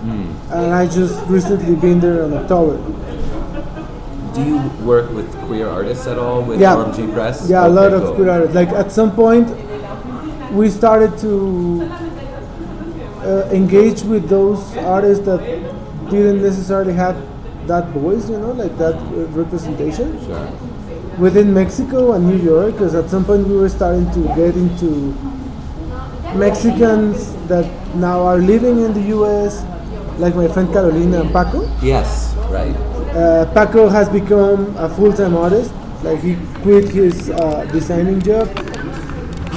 [0.52, 2.76] And I just recently been there in October.
[4.34, 6.74] Do you work with queer artists at all with Yeah.
[6.76, 7.48] OMG Press?
[7.48, 8.14] Yeah, a lot Okay, of cool.
[8.16, 8.54] queer artists.
[8.54, 9.48] Like at some point,
[10.52, 11.88] we started to
[13.24, 15.40] uh, engage with those artists that
[16.10, 17.16] didn't necessarily have
[17.66, 20.48] that voice, you know, like that uh, representation Sure.
[21.18, 22.72] within Mexico and New York.
[22.72, 25.14] Because at some point we were starting to get into
[26.34, 29.62] Mexicans that now are living in the U.S.,
[30.18, 31.68] like my friend Carolina and Paco.
[31.82, 32.34] Yes.
[32.50, 32.74] Right.
[33.14, 35.72] Uh, Paco has become a full-time artist.
[36.02, 38.48] Like he quit his uh, designing job.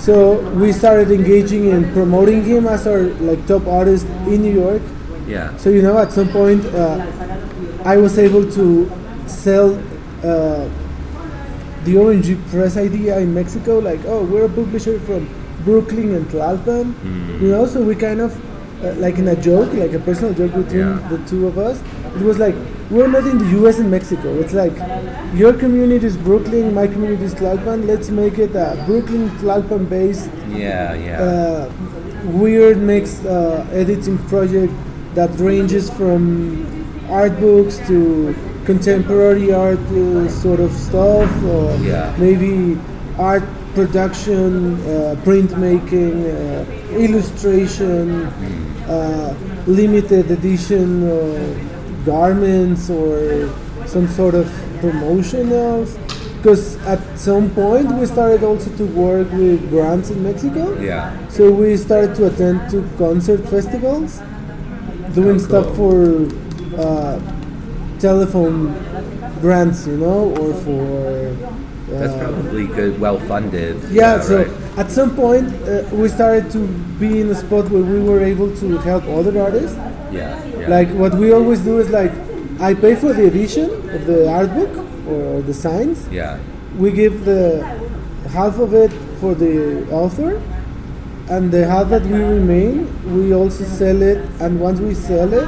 [0.02, 4.82] So we started engaging in promoting him as our like top artist in New York.
[5.28, 5.56] Yeah.
[5.58, 7.06] So you know, at some point, uh,
[7.84, 8.90] I was able to
[9.28, 9.76] sell
[10.24, 10.70] uh,
[11.84, 13.80] the OMG Press idea in Mexico.
[13.80, 15.28] Like, oh, we're a publisher from
[15.66, 16.94] Brooklyn and Tlalpan.
[17.42, 18.32] You know, so we kind of
[18.86, 21.08] uh, like in a joke, like a personal joke between Yeah.
[21.10, 21.82] the two of us.
[22.16, 22.56] It was like
[22.90, 23.80] we're not in the U.S.
[23.80, 24.40] and Mexico.
[24.40, 24.74] It's like
[25.34, 27.86] your community is Brooklyn, my community is Tlalpan.
[27.86, 30.94] Let's make it a Brooklyn Tlalpan based Yeah.
[30.94, 31.22] Yeah.
[31.22, 31.72] uh,
[32.26, 34.74] weird mixed uh, editing project
[35.16, 36.24] that ranges from
[37.10, 42.14] art books to contemporary art uh, sort of stuff, or Yeah.
[42.18, 42.78] maybe
[43.18, 43.44] art
[43.76, 48.26] production, uh, printmaking, uh, illustration,
[48.90, 49.34] uh,
[49.68, 51.04] limited edition
[52.06, 53.50] garments, or
[53.86, 54.46] some sort of
[54.82, 55.98] promotionals.
[56.38, 60.80] Because at some point we started also to work with brands in Mexico.
[60.80, 61.12] yeah.
[61.30, 64.22] So we started to attend to concert festivals,
[65.14, 66.28] doing Oh, stuff for
[66.78, 67.20] uh,
[68.00, 68.74] telephone
[69.42, 70.84] brands, you know, or for.
[71.88, 73.00] Uh, That's probably good.
[73.00, 73.78] Well funded.
[73.90, 74.52] yeah, so Right.
[74.78, 76.68] at some point uh, we started to
[77.00, 79.78] be in a spot where we were able to help other artists.
[80.12, 80.44] Yeah.
[80.46, 80.68] yeah.
[80.68, 82.12] Like what we always do is like,
[82.60, 86.38] I pay for the edition of the art book or the signs, Yeah.
[86.78, 87.64] we give the
[88.32, 90.42] half of it for the author
[91.30, 95.48] and the half that we remain we also sell it and once we sell it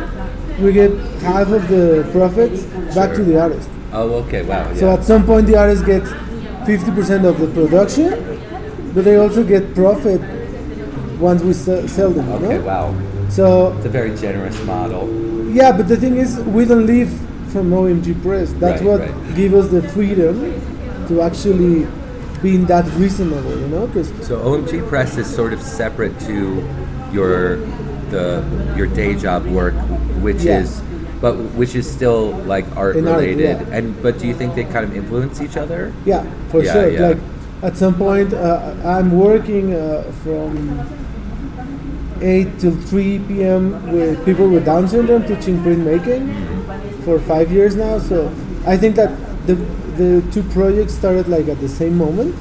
[0.59, 0.91] we get
[1.21, 2.63] half of the profits
[2.95, 4.13] back to the artist Oh.
[4.23, 4.43] Okay.
[4.43, 4.69] Wow.
[4.71, 4.75] Yeah.
[4.79, 8.09] so at some point the artist gets 50% of the production
[8.93, 10.21] but they also get profit
[11.19, 12.57] once we se- sell them you okay.
[12.57, 12.65] know?
[12.65, 12.95] Wow.
[13.29, 15.07] So It's a very generous model.
[15.53, 17.09] yeah but the thing is we don't live
[17.51, 19.35] from OMG Press that's Right, what right.
[19.35, 20.35] gives us the freedom
[21.07, 21.87] to actually
[22.41, 26.63] being that reasonable you know because So OMG Press is sort of separate to
[27.11, 27.57] your
[28.13, 28.41] the
[28.77, 29.73] your day job work,
[30.25, 30.61] which Yeah.
[30.61, 30.81] is
[31.21, 33.57] but which is still like art In art, related.
[33.67, 33.75] yeah.
[33.77, 35.91] And but do you think they kind of influence each other?
[36.05, 36.89] Yeah, for Yeah, sure.
[37.09, 37.19] Like
[37.61, 40.79] at some point, uh, I'm working uh, from
[42.21, 43.91] 8 till 3 p.m.
[43.91, 47.99] with people with Down syndrome teaching printmaking for five years now.
[47.99, 48.27] So
[48.65, 49.11] I think that
[49.47, 49.55] the
[49.99, 52.33] the two projects started like at the same moment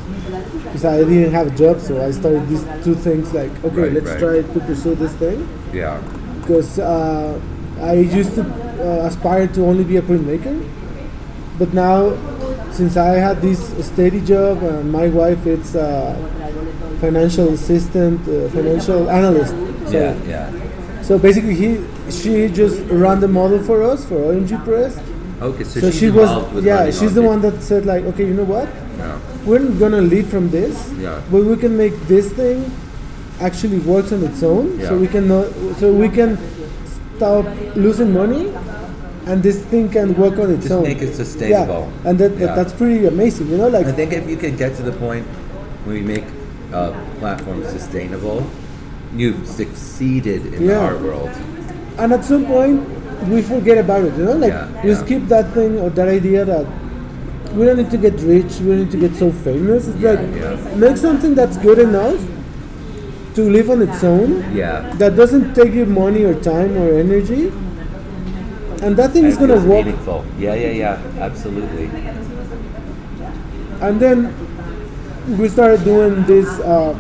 [0.65, 3.93] because I didn't have a job, so I started these two things like okay, Right,
[3.93, 4.19] let's right.
[4.19, 6.01] try to pursue this thing Yeah.
[6.41, 7.41] because uh,
[7.81, 10.55] I used to uh, aspire to only be a printmaker,
[11.59, 12.17] but now
[12.71, 16.15] since I had this steady job and my wife it's a
[17.01, 19.55] financial assistant, uh, financial analyst.
[19.91, 20.15] So, Yeah.
[20.29, 21.03] Yeah.
[21.03, 21.71] so basically, he
[22.11, 24.99] she just ran the model for us for OMG Press.
[25.41, 25.65] Okay.
[25.65, 26.31] So, So she was
[26.65, 28.69] yeah, she's the one that said like, okay, you know what?
[28.99, 29.19] Yeah.
[29.47, 31.21] We're not gonna live from this, Yeah.
[31.31, 32.71] but we can make this thing
[33.41, 34.79] actually works on its own.
[34.79, 34.89] Yeah.
[34.89, 35.47] So we can not,
[35.79, 36.37] so we can
[37.17, 37.47] stop
[37.77, 38.53] losing money,
[39.27, 40.83] and this thing can work on its Just own.
[40.83, 41.89] make it sustainable.
[42.05, 42.55] Yeah, and that, that Yeah.
[42.57, 43.49] that's pretty amazing.
[43.49, 45.25] You know, like I think if you can get to the point
[45.85, 46.25] where you make
[46.73, 48.43] a platform sustainable,
[49.17, 51.31] you've succeeded in the art world.
[51.99, 52.81] and at some point
[53.29, 54.15] we forget about it.
[54.17, 55.05] You know, like Yeah, we yeah.
[55.05, 56.67] skip that thing or that idea that
[57.55, 58.59] we don't need to get rich.
[58.61, 59.89] We don't need to get so famous.
[59.89, 60.75] It's Yeah, like yeah.
[60.77, 62.21] make something that's good enough
[63.35, 64.45] to live on its own.
[64.55, 64.93] Yeah.
[64.99, 67.53] that doesn't take you money or time or energy
[68.83, 70.25] and that thing And is gonna work meaningful.
[70.39, 71.25] Yeah, yeah, yeah.
[71.29, 71.91] Absolutely.
[73.81, 76.95] and then we started doing this uh,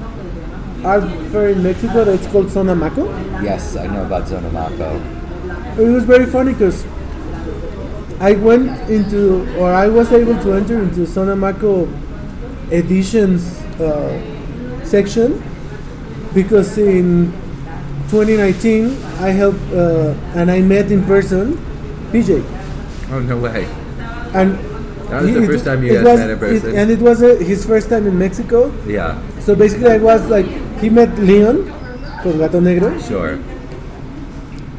[0.84, 3.06] art fair in mexico it's called Zonamaco
[3.42, 4.88] Yes, I know about Zonamaco.
[5.78, 6.84] it was very funny because
[8.20, 11.86] i went into or i was able to enter into Zonamaco
[12.70, 15.42] editions uh, section
[16.34, 17.32] because in
[18.10, 21.56] 2019 i helped uh, and i met in person
[22.12, 22.42] pj
[23.10, 23.64] Oh no way.
[24.34, 24.52] and
[25.08, 26.68] That was the he- first time you it guys was- met in person?
[26.70, 28.70] it- and it was uh, his first time in Mexico.
[28.86, 30.44] Yeah, So basically, I was like,
[30.80, 31.64] he met Leon
[32.22, 33.38] from Gato Negro, sure.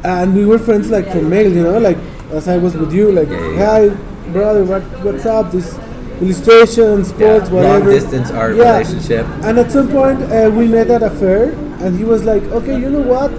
[0.04, 1.98] and we were friends like from mail, you know, like
[2.32, 3.88] as I was with you, like, Yeah, yeah, hi,
[4.32, 5.50] brother, what, what's up?
[5.52, 5.78] This
[6.20, 7.78] illustration, sports, Yeah, whatever.
[7.80, 8.78] long distance art Yeah.
[8.78, 9.26] relationship.
[9.42, 12.78] And at some point, uh, we met at a fair, and he was like, okay,
[12.78, 13.30] you know what?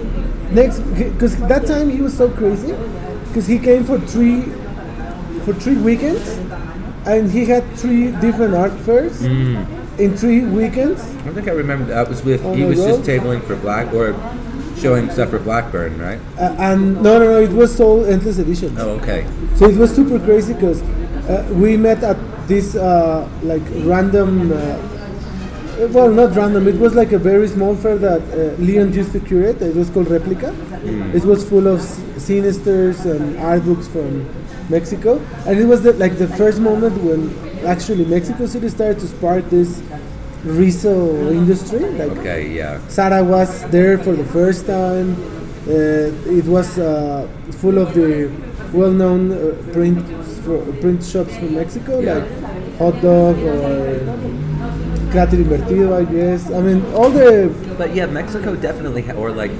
[0.51, 2.73] next because that time he was so crazy
[3.27, 4.41] because he came for three
[5.45, 6.27] for three weekends
[7.05, 9.21] and he had three different art fairs
[10.01, 11.01] in three weekends?
[11.27, 12.09] I think I remember that.
[12.09, 14.13] Was with On he was just tabling for Black or
[14.77, 16.19] showing stuff for Blackburn, right?
[16.39, 19.27] uh, and no no no it was all endless editions Oh, okay.
[19.55, 24.57] so it was super crazy because uh, we met at this uh, like random uh,
[25.93, 29.19] well not random it was like a very small fair that uh, leon used to
[29.19, 29.61] curate.
[29.61, 30.49] It was called replica.
[31.13, 34.25] It was full of s- sinisters and art books from
[34.69, 35.19] mexico.
[35.45, 37.21] And it was the, like the first moment when
[37.65, 39.81] actually mexico city started to spark this
[40.43, 42.79] resale industry like Okay, yeah.
[42.87, 45.15] Sara was there for the first time.
[45.67, 47.27] Uh, it was uh,
[47.61, 48.31] full of the
[48.73, 50.01] well-known uh, print
[50.81, 52.15] print shops from Mexico, Yeah.
[52.15, 52.27] like
[52.79, 54.01] Hot Dog or
[55.13, 56.49] Cráter Invertido, I guess.
[56.51, 59.51] I mean, all the But yeah, Mexico definitely, ha- or like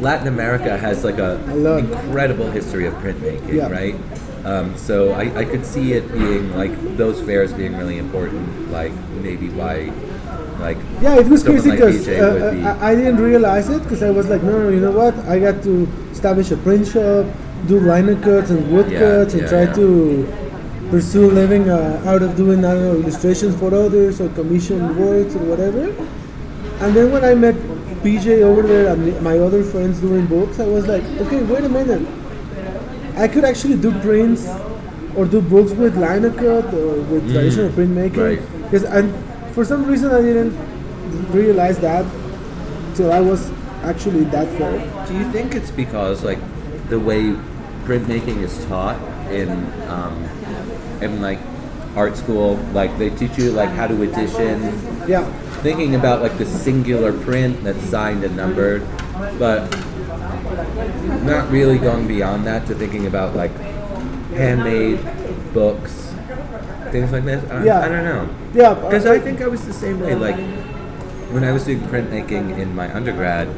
[0.00, 3.68] Latin America has like a, A incredible history of printmaking, Yeah.
[3.68, 3.96] right?
[4.44, 8.92] Um, so I, I could see it being like those fairs being really important, like
[9.20, 9.92] maybe why,
[10.58, 14.02] like yeah, it was crazy like because would be- I, I didn't realize it because
[14.02, 15.14] I was like, no, no, you know what?
[15.28, 17.26] I got to establish a print shop,
[17.66, 19.74] do linocuts and wood Yeah, cuts, and yeah, try yeah.
[19.74, 20.26] to
[20.90, 25.34] pursue living uh, out of doing I don't know illustrations for others or commission works
[25.36, 25.84] or whatever.
[26.80, 27.54] And then when I met
[28.02, 31.68] PJ over there and my other friends doing books, I was like, okay, wait a
[31.68, 32.06] minute.
[33.20, 34.48] I could actually do prints
[35.14, 38.16] or do books with linocut or with traditional printmaking.
[38.16, 38.38] Mm.
[38.38, 38.62] right.
[38.62, 39.12] Because and
[39.54, 40.56] for some reason I didn't
[41.30, 42.06] realize that
[42.94, 43.50] till I was
[43.82, 44.72] actually that far.
[45.06, 46.38] Do you think it's because like
[46.88, 47.36] the way
[47.84, 48.98] printmaking is taught
[49.30, 49.50] in
[49.88, 50.16] um,
[51.02, 51.38] in like
[51.96, 54.62] art school, like they teach you like how to edition,
[55.06, 55.24] Yeah.
[55.60, 58.86] thinking about like the singular print that's signed and numbered,
[59.38, 59.68] but
[61.24, 63.52] not really going beyond that to thinking about like
[64.32, 65.00] handmade
[65.52, 66.12] books,
[66.90, 67.42] things like this.
[67.50, 67.80] I, Yeah.
[67.80, 68.28] I don't know.
[68.54, 68.74] Yeah.
[68.74, 70.14] Because I think I was the same way.
[70.14, 70.36] Like
[71.30, 73.48] when I was doing printmaking in my undergrad,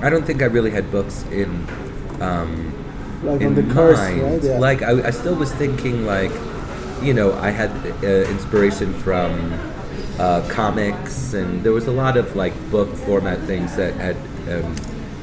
[0.00, 1.66] I don't think I really had books in
[2.20, 2.72] um,
[3.22, 4.22] like in on the course, mind.
[4.22, 4.42] right?
[4.42, 4.58] Yeah.
[4.58, 6.32] Like I, I still was thinking like,
[7.02, 7.70] you know, I had
[8.02, 9.52] uh, inspiration from
[10.18, 14.16] uh, comics, and there was a lot of like book format things that had
[14.50, 14.74] um,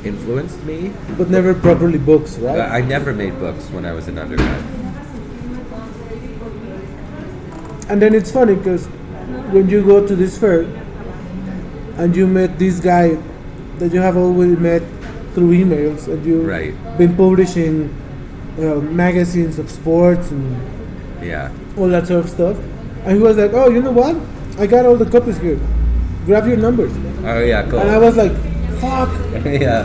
[0.03, 0.91] influenced me.
[1.17, 2.59] but never properly books, right?
[2.59, 4.63] I never made books when I was an undergrad.
[7.89, 8.85] And then it's funny because
[9.51, 10.61] when you go to this fair
[11.97, 13.17] and you met this guy
[13.79, 14.83] that you have already met
[15.33, 16.73] through emails and you've Right.
[16.97, 17.89] been publishing
[18.59, 20.55] uh, magazines of sports and
[21.23, 21.49] Yeah.
[21.77, 22.57] all that sort of stuff.
[23.05, 24.15] And he was like, oh, you know what?
[24.59, 25.57] I got all the copies here.
[26.25, 26.91] Grab your numbers.
[27.25, 27.63] Oh yeah.
[27.63, 27.79] Cool.
[27.79, 28.33] And I was like,
[28.79, 29.09] fuck.
[29.45, 29.83] yeah.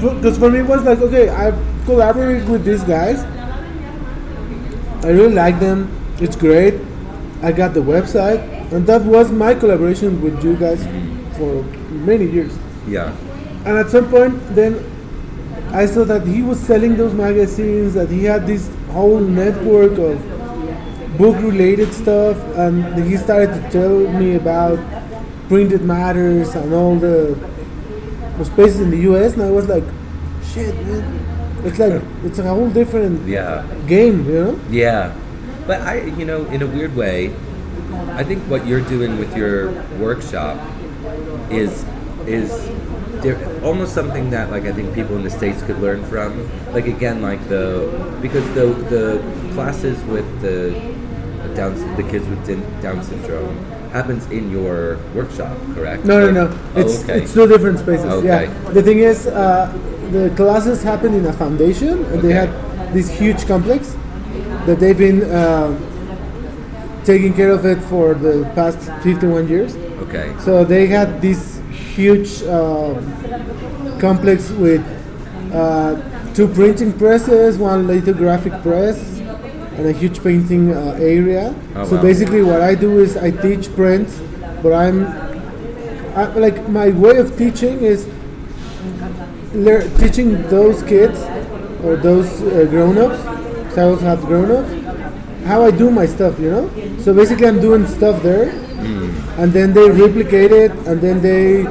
[0.00, 1.50] Because for me it was like, okay, I
[1.84, 3.20] collaborated with these guys.
[5.04, 5.88] I really like them.
[6.20, 6.74] It's great.
[7.42, 10.84] I got the website, and that was my collaboration with you guys
[11.38, 12.56] for many years.
[12.86, 13.16] Yeah.
[13.64, 14.84] And at some point, then
[15.72, 20.18] I saw that he was selling those magazines, that he had this whole network of
[21.16, 24.78] book related stuff, and he started to tell me about
[25.48, 27.38] printed matters and all the,
[28.40, 29.84] the spaces in the US, and I was like,
[30.52, 31.04] shit, man.
[31.64, 33.62] It's like, it's a whole different Yeah.
[33.86, 34.60] game, you know?
[34.70, 35.12] Yeah,
[35.66, 37.34] but I, you know, in a weird way,
[38.16, 40.58] I think what you're doing with your workshop
[41.50, 41.84] is
[42.26, 42.48] is
[43.62, 46.48] almost something that like I think people in the states could learn from.
[46.72, 47.90] Like again, like the
[48.22, 49.20] because the the
[49.54, 50.72] classes with the
[51.60, 52.42] Down the kids with
[52.80, 53.54] Down syndrome
[53.92, 56.06] happens in your workshop, correct?
[56.06, 56.58] No, no, no.
[56.74, 57.20] Oh, It's okay.
[57.22, 58.06] it's two different spaces.
[58.06, 58.44] Okay.
[58.46, 58.70] Yeah.
[58.70, 59.70] The thing is, uh,
[60.10, 62.48] the classes happen in a foundation, and they had
[62.94, 63.94] this huge complex
[64.64, 65.76] that they've been uh,
[67.04, 69.76] taking care of it for the past 51 years.
[70.08, 70.32] okay.
[70.40, 71.60] So they had this
[71.94, 73.04] huge um,
[74.00, 74.80] complex with
[75.52, 76.00] uh,
[76.32, 79.19] two printing presses, one lithographic press,
[79.80, 81.54] and a huge painting uh, area.
[81.74, 82.02] Oh, so wow.
[82.02, 84.20] basically, what I do is I teach prints,
[84.62, 85.06] but I'm
[86.14, 88.06] I, like my way of teaching is
[89.54, 91.18] lear- teaching those kids
[91.84, 93.22] or those uh, grown-ups.
[93.68, 94.72] 'cause I also have grown-ups.
[95.44, 96.70] How I do my stuff, you know.
[96.98, 98.50] So basically, I'm doing stuff there,
[99.38, 101.64] and then they replicate it, and then they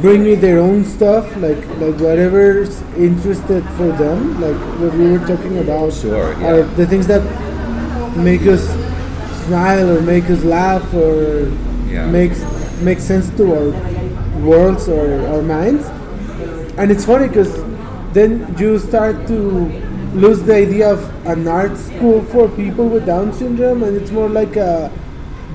[0.00, 5.26] bring me their own stuff, like like whatever's interested for them, like what we were
[5.26, 5.92] talking about.
[5.92, 6.74] Sure, are yeah.
[6.76, 7.22] the things that
[8.16, 8.64] make us
[9.46, 11.50] smile or make us laugh or
[11.90, 12.06] Yeah.
[12.06, 12.40] makes
[12.82, 13.70] make sense to our
[14.48, 15.84] worlds or our minds.
[16.78, 17.52] And it's funny because
[18.12, 19.38] then you start to
[20.14, 24.28] lose the idea of an art school for people with Down syndrome, and it's more
[24.28, 24.90] like a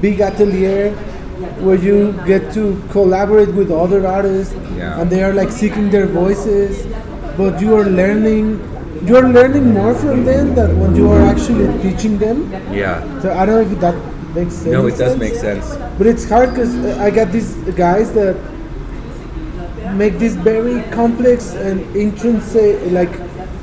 [0.02, 0.94] big atelier
[1.62, 5.00] where you get to collaborate with other artists, Yeah.
[5.02, 6.86] and they are like seeking their voices,
[7.38, 8.60] but you are learning.
[9.06, 12.52] You are learning more from them than when you are actually teaching them.
[12.74, 13.02] Yeah.
[13.22, 13.96] So I don't know if that
[14.36, 14.72] makes sense.
[14.78, 15.76] No, it does make sense.
[15.98, 18.36] But it's hard because I got these guys that
[19.94, 23.12] make this very complex and intrinsic, like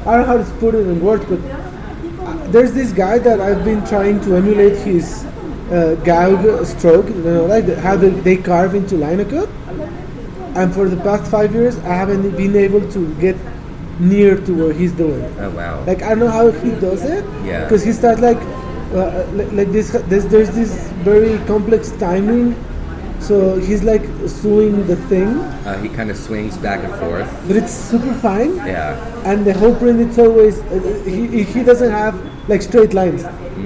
[0.07, 3.41] I don't know how to put it in words, but uh, there's this guy that
[3.41, 5.25] I've been trying to emulate his
[5.73, 9.49] uh, Gouge stroke, you know, like the, how they, they carve into Linocut.
[10.55, 13.37] And for the past five years, I haven't been able to get
[13.99, 15.25] near to what he's doing.
[15.39, 15.85] Oh wow.
[15.87, 17.25] Like I don't know how he does it.
[17.45, 17.65] Yeah.
[17.65, 18.37] Because he starts like,
[18.93, 20.25] uh, like, like this, this.
[20.27, 22.55] There's this very complex timing.
[23.21, 25.29] So he's like suing the thing,
[25.65, 27.31] Uh, he kind of swings back and forth.
[27.47, 28.57] but it's super fine.
[28.57, 28.99] Yeah.
[29.25, 32.15] And the whole print, it's always uh, he, he doesn't have
[32.49, 33.23] like straight lines.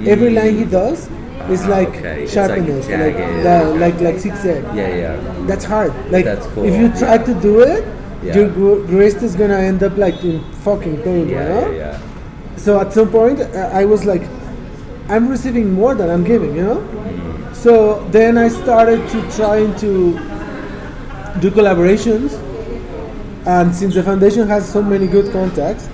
[0.06, 1.08] Every line he does
[1.48, 2.22] Ah, like okay.
[2.24, 3.44] It's like sharpness, like jagged.
[3.44, 4.64] like like, like zigzag.
[4.74, 5.46] Yeah, yeah.
[5.46, 5.92] That's hard.
[6.10, 7.84] Like That's cool, if you try to do it,
[8.22, 8.36] Yeah.
[8.36, 11.28] your wrist is gonna end up like in fucking pain.
[11.28, 11.70] you Yeah, know?
[11.70, 11.98] yeah, yeah.
[12.56, 14.22] So at some point, uh, I was like,
[15.08, 16.80] I'm receiving more than I'm giving, you know?
[17.52, 19.90] So then I started to trying to
[21.40, 22.32] do collaborations.
[23.46, 25.88] And since the foundation has so many good contacts,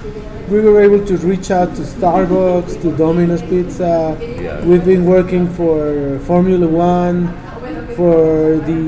[0.53, 4.17] we were able to reach out to Starbucks, to Domino's Pizza.
[4.21, 4.63] Yeah.
[4.65, 7.29] We've been working for Formula One,
[7.97, 8.81] for the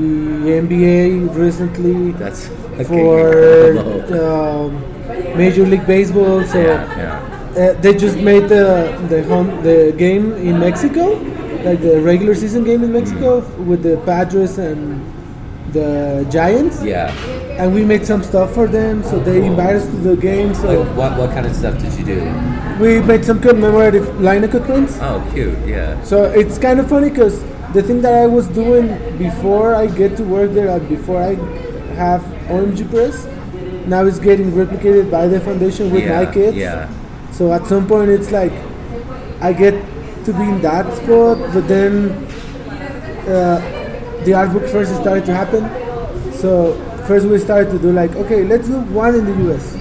[0.63, 2.47] NBA recently, That's
[2.87, 3.77] for
[4.21, 4.81] um,
[5.37, 6.43] Major League Baseball.
[6.45, 6.97] So yeah,
[7.55, 7.71] yeah.
[7.71, 11.13] uh, they just made the the home the game in Mexico,
[11.63, 15.01] like the regular season game in Mexico f- with the Padres and
[15.73, 16.83] the Giants.
[16.83, 17.11] Yeah.
[17.57, 20.53] And we made some stuff for them, so they invited us to the game.
[20.53, 22.19] So Like, what what kind of stuff did you do?
[22.79, 24.97] we made some commemorative Linocut prints.
[25.01, 25.57] Oh, cute.
[25.65, 26.01] Yeah.
[26.03, 27.41] So it's kind of funny because
[27.73, 28.87] the thing that I was doing
[29.17, 31.35] before I get to work there, before I
[31.95, 33.25] have OMG Press,
[33.87, 36.23] now it's getting replicated by the foundation with yeah.
[36.23, 36.57] my kids.
[36.57, 36.89] Yeah.
[37.31, 38.51] So at some point, it's like
[39.41, 39.73] I get
[40.25, 42.09] to be in that spot, but then
[43.27, 45.63] uh, the art book first started to happen.
[46.33, 46.73] So
[47.07, 49.75] first we started to do like, okay, let's do one in the US.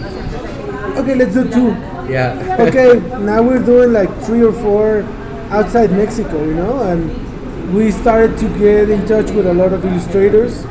[0.99, 1.69] Okay, let's do two.
[2.11, 2.41] Yeah.
[2.65, 5.03] Okay, now we're doing like three or four
[5.51, 9.85] outside Mexico, you know, and we started to get in touch with a lot of
[9.85, 10.65] illustrators.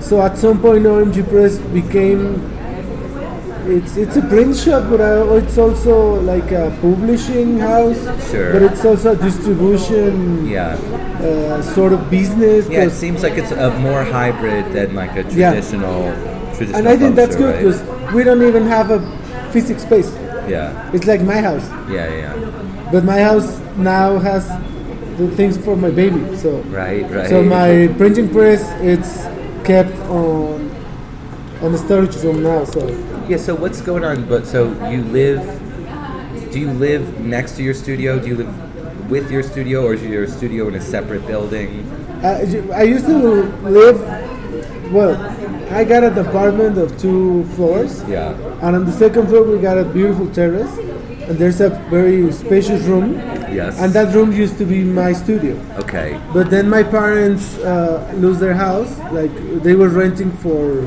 [0.00, 2.40] So at some point, OMG Press became
[3.66, 8.00] it's it's a print shop, but uh, it's also like a publishing house.
[8.30, 8.52] Sure.
[8.52, 10.74] But it's also a distribution yeah.
[11.22, 12.68] uh, sort of business.
[12.68, 12.84] Yeah.
[12.84, 16.02] It seems like it's a more hybrid than like a traditional.
[16.02, 16.54] Yeah.
[16.56, 16.76] traditional.
[16.76, 17.64] and I think that's good right?
[17.64, 19.00] because we don't even have a
[19.52, 20.12] physical space.
[20.48, 20.90] Yeah.
[20.92, 22.08] It's like my house, Yeah.
[22.08, 22.88] Yeah.
[22.90, 24.48] but my house now has
[25.18, 26.36] the things for my baby.
[26.36, 27.08] So Right.
[27.10, 27.28] Right.
[27.28, 29.24] So my printing press it's
[29.64, 30.70] kept on
[31.62, 32.64] on the storage room now.
[32.64, 32.80] So
[33.28, 33.36] Yeah.
[33.38, 34.28] So what's going on?
[34.28, 35.42] But so you live?
[36.52, 38.18] Do you live next to your studio?
[38.18, 41.88] Do you live with your studio, or is your studio in a separate building?
[42.22, 42.42] I,
[42.74, 44.00] I used to live.
[44.92, 45.16] Well,
[45.72, 48.34] I got an apartment of two floors, Yeah.
[48.60, 50.70] and on the second floor we got a beautiful terrace,
[51.26, 53.14] and there's a very spacious room,
[53.50, 53.80] Yes.
[53.80, 55.56] and that room used to be my studio.
[55.78, 56.20] Okay.
[56.34, 58.98] But then my parents uh, lose their house.
[59.12, 60.84] Like they were renting for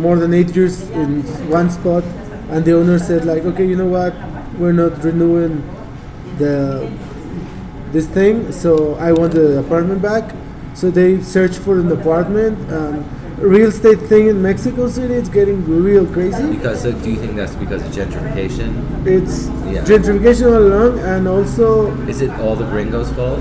[0.00, 2.04] more than eight years in one spot,
[2.50, 4.14] and the owner said like, okay, you know what,
[4.58, 5.62] we're not renewing
[6.38, 6.90] the
[7.92, 10.34] this thing, so I want the apartment back.
[10.74, 12.56] So they searched for an apartment.
[12.72, 13.04] Um,
[13.38, 16.46] real estate thing in Mexico City, it's getting real crazy.
[16.56, 19.04] Because uh, do you think that's because of gentrification?
[19.06, 19.82] It's Yeah.
[19.84, 23.40] gentrification all along, and also, Is it all the gringos' fault?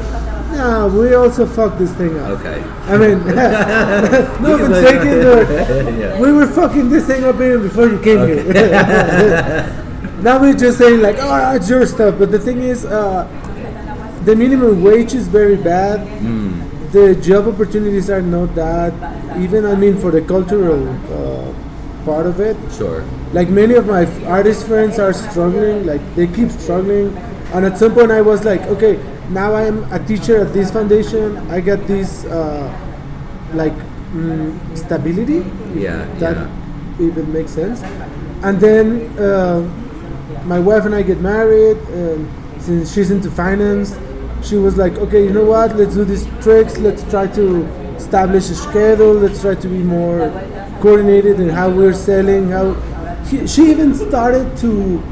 [0.51, 2.39] Yeah, we also fucked this thing up.
[2.39, 2.61] Okay.
[2.87, 3.19] I mean,
[4.41, 5.49] no offense taken, but
[5.99, 6.19] yeah.
[6.19, 8.43] we were fucking this thing up even before you came here.
[10.21, 12.17] now we're just saying like, oh, it's your stuff.
[12.17, 13.27] But the thing is, uh,
[14.25, 16.05] the minimum wage is very bad.
[16.91, 18.93] The job opportunities are not that.
[19.37, 21.53] Even I mean, for the cultural uh,
[22.03, 23.03] part of it, Sure.
[23.33, 27.15] like many of my artist friends are struggling like they keep struggling
[27.53, 28.97] and at some point i was like okay
[29.29, 31.37] now i'm a teacher at this foundation.
[31.49, 32.67] I get this uh,
[33.53, 33.73] like
[34.13, 35.45] mm, stability
[35.79, 36.05] Yeah.
[36.19, 37.07] that yeah.
[37.07, 37.81] even makes sense.
[38.43, 39.61] And then uh,
[40.45, 42.27] my wife and i get married and
[42.61, 43.97] since she's into finance.
[44.41, 45.75] She was like okay you know what?
[45.75, 46.77] Let's do these tricks.
[46.77, 47.65] Let's try to
[47.97, 49.13] establish a schedule.
[49.13, 50.29] Let's try to be more
[50.81, 52.73] coordinated in how we're selling how
[53.29, 55.03] he, she even started to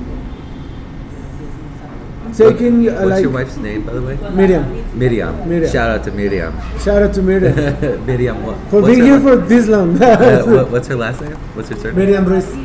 [2.38, 4.16] taking uh, What's like your wife's name, by the way?
[4.32, 4.98] Miriam.
[4.98, 5.50] Miriam.
[5.50, 5.72] Miriam.
[5.72, 6.54] Shout out to Miriam.
[6.80, 8.44] Shout out to Miriam Miriam.
[8.44, 10.02] What, for being here for this long.
[10.02, 11.36] uh, what, what's her last name?
[11.56, 11.96] What's her surname?
[11.96, 12.56] Miriam Ruiz.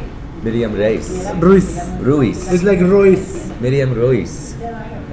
[0.42, 1.26] Miriam Reis.
[1.36, 1.78] Ruiz.
[2.00, 2.52] Ruiz.
[2.52, 3.52] It's like Ruiz.
[3.60, 4.52] Miriam Ruiz.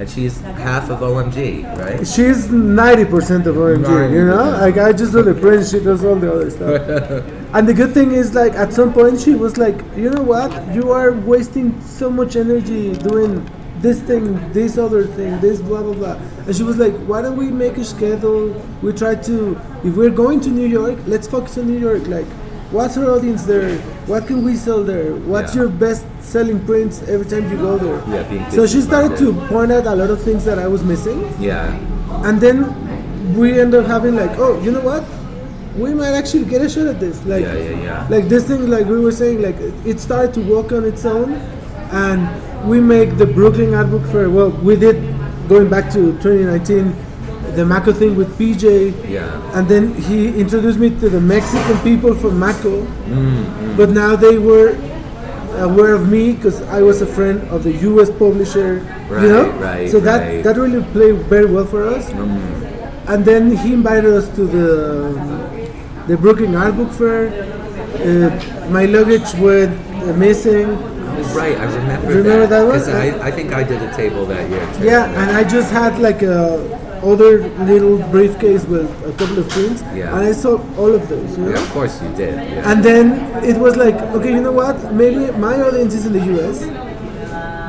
[0.00, 1.98] And she's half of OMG, right?
[2.06, 4.50] She's 90% of OMG, you know?
[4.52, 6.80] Like, I just do the prints, she does all the other stuff.
[7.54, 10.74] and the good thing is, like, at some point, she was like, you know what?
[10.74, 13.46] You are wasting so much energy doing
[13.80, 16.12] this thing, this other thing, this blah, blah, blah.
[16.46, 18.50] And she was like, why don't we make a schedule?
[18.82, 22.06] We try to, if we're going to New York, let's focus on New York.
[22.06, 22.26] Like,
[22.70, 23.78] what's our audience there?
[24.06, 25.14] What can we sell there?
[25.14, 25.62] What's Yeah.
[25.62, 28.02] your best selling prints every time you go there?
[28.14, 31.32] Yeah, so she started to point out a lot of things that I was missing.
[31.40, 31.74] Yeah.
[32.26, 35.04] And then we end up having like, oh, you know what?
[35.78, 37.24] We might actually get a shot at this.
[37.24, 38.06] Like, Yeah, yeah, yeah.
[38.10, 39.56] like this thing, like we were saying, like
[39.86, 41.32] it started to walk on its own,
[41.92, 42.28] and
[42.64, 44.30] we make the Brooklyn Art Book Fair.
[44.30, 44.96] Well, we did
[45.48, 46.94] going back to 2019,
[47.56, 49.08] the Maco thing with PJ.
[49.08, 49.58] Yeah.
[49.58, 52.84] And then he introduced me to the Mexican people from Maco.
[52.84, 54.76] Mm, But now they were
[55.58, 58.10] aware of me because I was a friend of the U.S.
[58.10, 58.86] publisher.
[59.08, 60.44] Right, you know, right, so that right.
[60.44, 62.08] that really played very well for us.
[63.10, 64.70] And then he invited us to the
[66.06, 67.26] the Brooklyn Art Book Fair.
[67.98, 69.74] Uh, my luggage went
[70.06, 70.78] uh, missing.
[71.34, 72.08] Right, I remember.
[72.08, 72.72] Remember that one?
[72.78, 74.84] 'Cause I, I think I did a table that year too.
[74.84, 76.60] Yeah, and I just had like a
[77.02, 80.14] other little briefcase with a couple of prints, Yeah.
[80.14, 81.30] and I sold all of those.
[81.38, 81.50] You know?
[81.52, 82.34] Yeah, of course you did.
[82.34, 82.70] Yeah.
[82.70, 83.04] And then
[83.42, 84.92] it was like, okay, you know what?
[84.92, 86.58] Maybe my audience is in the US.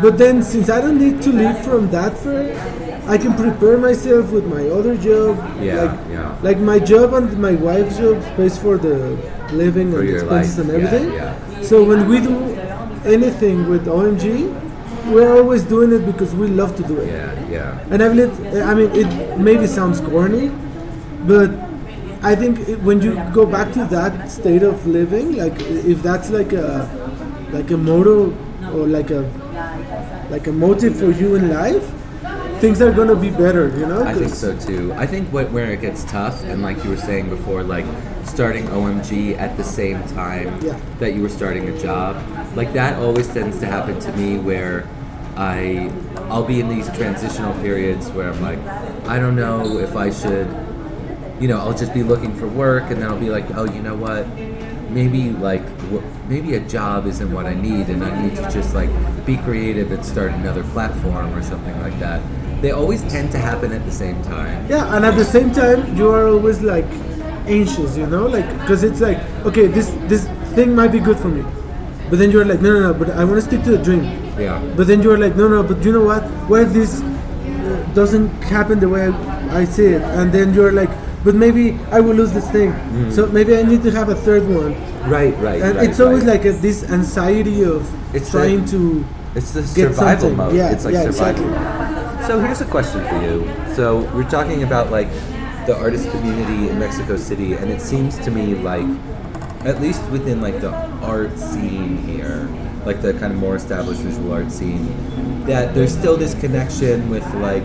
[0.02, 2.52] But then since I don't need to live from that fair,
[3.08, 5.38] I can prepare myself with my other job.
[5.62, 6.36] Yeah, like, yeah.
[6.42, 9.16] like my job and my wife's job pays for the
[9.54, 11.14] living For and expenses life, and yeah, everything.
[11.14, 11.62] yeah.
[11.62, 12.36] So when we do
[13.06, 14.50] anything with OMG,
[15.12, 17.08] we're always doing it because we love to do it.
[17.08, 17.80] yeah, yeah.
[17.90, 18.32] And I believe,
[18.64, 20.50] I mean, it maybe sounds corny,
[21.26, 21.50] but
[22.24, 26.30] I think it, when you go back to that state of living, like if that's
[26.30, 26.88] like a
[27.52, 28.32] like a motto
[28.74, 29.22] or like a
[30.30, 31.84] like a motive for you in life,
[32.62, 34.04] things are gonna be better, you know.
[34.04, 34.94] I think so too.
[34.94, 37.86] I think what, where it gets tough, and like you were saying before, like
[38.24, 40.80] starting OMG at the same time Yeah.
[41.00, 42.16] that you were starting a job,
[42.56, 44.88] like that always tends to happen to me where
[45.36, 45.92] I
[46.30, 48.60] I'll be in these transitional periods where I'm like,
[49.08, 50.48] I don't know if I should,
[51.40, 53.82] you know, I'll just be looking for work, and then I'll be like, oh, you
[53.82, 54.28] know what?
[54.90, 55.64] Maybe like
[56.28, 58.90] maybe a job isn't what I need, and I need to just like
[59.26, 62.22] be creative and start another platform or something like that.
[62.62, 64.70] They always tend to happen at the same time.
[64.70, 66.86] Yeah, and at the same time, you are always like
[67.48, 71.30] anxious, you know, like because it's like, okay, this this thing might be good for
[71.30, 71.44] me,
[72.12, 74.04] but then you're like, no, no, no, but I want to stick to the dream.
[74.38, 74.60] Yeah.
[74.76, 76.24] But then you're like, no, no, but you know what?
[76.50, 80.02] What if this uh, doesn't happen the way I, I see it?
[80.02, 80.90] And then you're like,
[81.24, 82.74] but maybe I will lose this thing.
[83.12, 84.74] So maybe I need to have a third one.
[85.10, 85.62] Right, right.
[85.62, 86.36] And right, it's always right.
[86.36, 89.06] like a, this anxiety of It's trying the- to.
[89.36, 90.38] it's the survival something.
[90.38, 90.56] mode.
[90.56, 92.28] Yeah, it's like yeah, survival.
[92.28, 93.48] So here's a question for you.
[93.76, 95.10] So we're talking about like
[95.68, 98.86] the artist community in Mexico City, and it seems to me like,
[99.66, 102.50] at least within like the art scene here,
[102.86, 107.26] like the kind of more established visual art scene, that there's still this connection with
[107.36, 107.64] like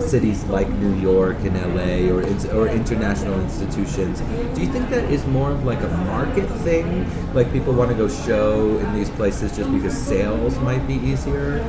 [0.00, 2.22] cities like New York and LA or
[2.56, 4.20] or international institutions.
[4.54, 7.06] Do you think that is more of like a market thing?
[7.34, 11.64] Like people want to go show in these places just because sales might be easier,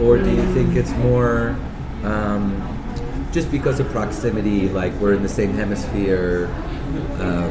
[0.00, 1.56] or do you think it's more
[2.04, 2.50] um,
[3.32, 4.68] just because of proximity?
[4.68, 6.48] Like we're in the same hemisphere.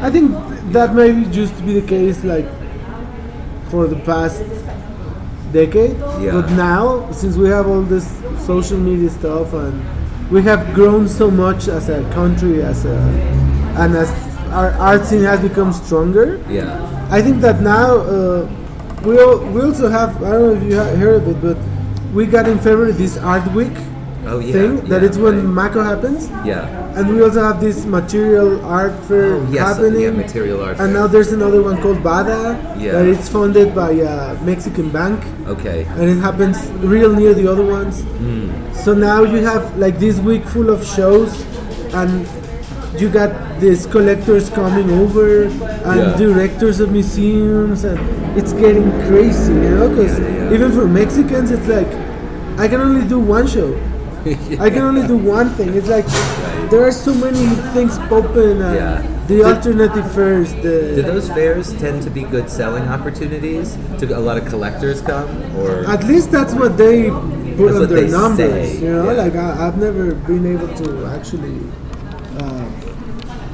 [0.02, 0.32] I think
[0.72, 2.48] that maybe used to be the case like
[3.70, 4.44] for the past
[5.54, 5.98] decade.
[6.20, 6.32] Yeah.
[6.42, 8.08] But now, since we have all this
[8.46, 9.82] social media stuff and
[10.32, 12.96] we have grown so much as a country, as a
[13.78, 14.10] and as
[14.52, 17.08] our art scene has become stronger, yeah.
[17.12, 18.50] I think that now uh,
[19.04, 21.58] we al- we also have I don't know if you ha- heard of it, but
[22.14, 23.72] we got in February this art week
[24.26, 24.52] Oh yeah.
[24.54, 25.44] thing that yeah, it's when right.
[25.72, 26.30] Maco happens.
[26.46, 26.81] Yeah.
[26.96, 30.02] And we also have this material art fair Oh, yes, happening.
[30.02, 30.94] yeah, material art And fair.
[31.02, 32.42] now there's another one called Bada.
[32.80, 32.92] Yeah.
[32.94, 35.24] That it's funded by a Mexican bank.
[35.48, 35.86] Okay.
[35.90, 36.58] And it happens
[36.96, 38.02] real near the other ones.
[38.02, 38.52] Hmm.
[38.74, 41.32] So now you have like this week full of shows
[41.94, 42.28] and
[43.00, 43.32] you got
[43.62, 46.18] these collectors coming over and Yeah.
[46.18, 48.00] directors of museums and
[48.38, 49.88] it's getting crazy, you know?
[49.90, 50.54] Because yeah.
[50.54, 51.88] even for Mexicans, it's like
[52.60, 53.70] I can only do one show.
[54.60, 55.74] I can only do one thing.
[55.74, 56.06] It's like
[56.72, 57.46] there are so many
[57.76, 58.62] things popping.
[58.62, 59.02] And Yeah.
[59.28, 60.54] the alternative fairs.
[60.66, 63.78] The Do those fairs tend to be good selling opportunities?
[64.00, 65.28] Do a lot of collectors come,
[65.60, 67.10] or At least that's what they
[67.58, 68.38] put on their numbers.
[68.38, 69.22] say, You know, yeah.
[69.24, 71.60] like I, I've never been able to actually
[72.40, 72.66] uh,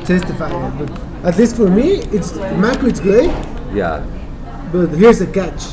[0.05, 0.89] testify it, but
[1.29, 1.87] at least for me,
[2.17, 2.85] it's Maco.
[2.87, 3.31] It's great,
[3.73, 4.01] yeah?
[4.71, 5.63] but here's the catch.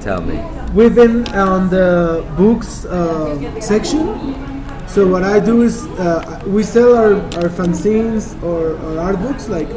[0.00, 0.36] Tell me.
[0.74, 4.51] We've on the books uh, section.
[4.92, 9.48] So what I do is uh, we sell our, our fanzines or our art books,
[9.48, 9.68] like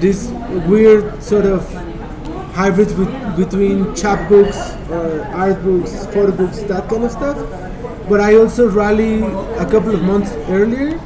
[0.00, 0.30] this
[0.66, 1.70] weird sort of
[2.54, 4.56] hybrids with, between chapbooks
[4.88, 7.36] or art books, photo books, that kind of stuff.
[8.08, 10.98] But I also rally a couple of months earlier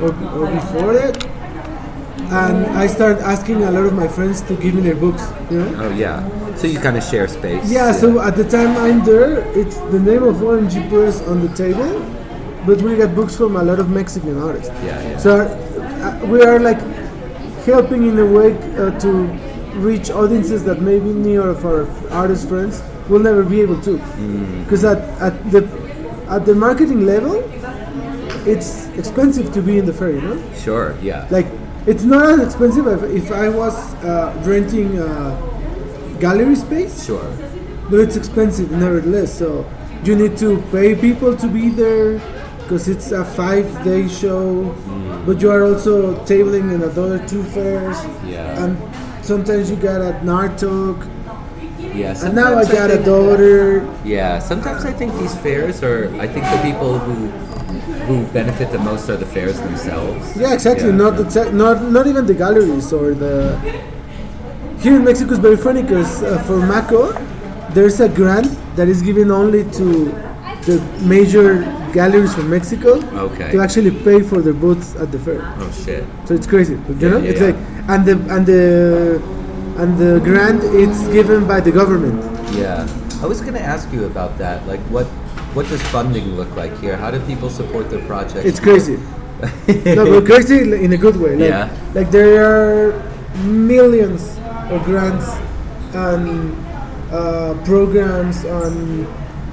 [0.00, 4.74] or, or before that, and I start asking a lot of my friends to give
[4.74, 5.22] me their books.
[5.52, 5.84] You know.
[5.84, 6.28] Oh yeah.
[6.56, 7.70] So you kind of share space.
[7.70, 11.54] Yeah, so at the time I'm there, it's the name of OMG Press on the
[11.54, 12.02] table,
[12.66, 14.68] but we get books from a lot of Mexican artists.
[14.82, 15.18] Yeah, yeah.
[15.18, 16.80] So uh, we are like
[17.64, 19.10] helping in a way uh, to
[19.76, 23.98] reach audiences that maybe any of our artist friends will never be able to.
[23.98, 24.64] Mm.
[24.64, 25.62] Because at, at the
[26.28, 27.36] at the marketing level,
[28.46, 30.54] it's expensive to be in the fair, you know?
[30.54, 30.96] Sure.
[31.00, 31.26] Yeah.
[31.30, 31.46] Like,
[31.86, 35.34] it's not as expensive if, if I was uh, renting uh,
[36.20, 37.22] gallery space Sure.
[37.90, 39.36] but it's expensive nevertheless.
[39.36, 39.68] So
[40.02, 42.18] you need to pay people to be there
[42.66, 44.74] because it's a five-day show.
[45.24, 47.96] But you are also tabling in another two fairs,
[48.26, 48.62] Yeah.
[48.64, 48.76] and
[49.22, 51.06] sometimes you got at Nartok,
[51.94, 52.14] Yeah.
[52.24, 53.86] and now I got a think- daughter.
[54.04, 56.10] Yeah, sometimes I think these fairs are.
[56.18, 57.30] I think the people who
[58.06, 60.36] who benefit the most are the fairs themselves.
[60.38, 60.90] Yeah, exactly.
[60.90, 63.58] Yeah, not the te- not not even the galleries or the.
[64.78, 67.10] Here in Mexico is very funny because uh, for Maco,
[67.74, 68.46] there's a grant
[68.76, 69.86] that is given only to
[70.68, 73.50] the major galleries from Mexico Okay.
[73.52, 75.40] to actually pay for their booths at the fair.
[75.58, 76.04] Oh shit.
[76.26, 77.18] So it's crazy, you Yeah, know.
[77.18, 77.46] yeah, it's yeah.
[77.46, 77.58] like
[77.88, 78.62] and the and the
[79.78, 82.22] and the grant it's given by the government.
[82.54, 82.86] Yeah.
[83.22, 84.66] I was gonna ask you about that.
[84.66, 85.06] Like, what
[85.56, 86.96] what does funding look like here?
[86.96, 88.44] How do people support their projects?
[88.44, 88.98] It's crazy.
[89.96, 91.36] no, but crazy in a good way.
[91.36, 91.68] Like, Yeah.
[91.94, 92.92] like there are
[93.44, 94.36] millions
[94.70, 95.28] of grants
[95.94, 96.52] and
[97.12, 99.06] uh, programs on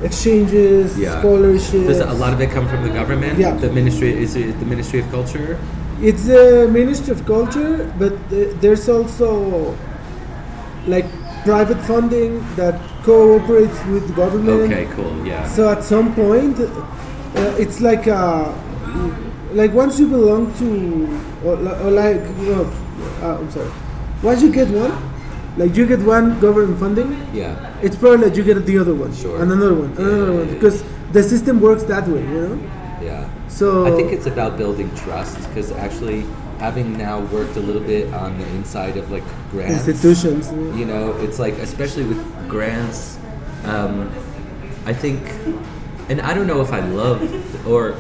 [0.04, 1.20] exchanges, Yeah.
[1.20, 1.88] scholarships.
[1.88, 3.40] Does a lot of it come from the government?
[3.40, 3.56] Yeah.
[3.56, 5.58] The ministry is it the Ministry of Culture?
[6.02, 8.14] It's the Ministry of Culture, but
[8.62, 9.74] there's also
[10.88, 11.06] like
[11.46, 14.72] private funding that cooperates with the government.
[14.72, 15.14] Okay, cool.
[15.26, 15.48] Yeah.
[15.48, 18.54] So at some point, uh, it's like a,
[19.54, 20.68] like once you belong to,
[21.46, 22.68] or, or like, no,
[23.22, 23.72] uh, I'm sorry,
[24.22, 24.92] once you get one,
[25.58, 27.56] like you get one government funding, yeah.
[27.82, 29.42] it's probably that you get the other one, Sure.
[29.42, 30.54] and another one, Yeah, another yeah, one, yeah.
[30.54, 32.60] because the system works that way, you know.
[33.02, 33.30] Yeah.
[33.50, 36.26] So I think it's about building trust because actually
[36.60, 40.52] having now worked a little bit on the inside of like grants institutions.
[40.80, 43.18] you know it's like especially with grants
[43.66, 44.10] um,
[44.86, 45.20] i think
[46.10, 47.20] and i don't know if i love
[47.68, 47.96] or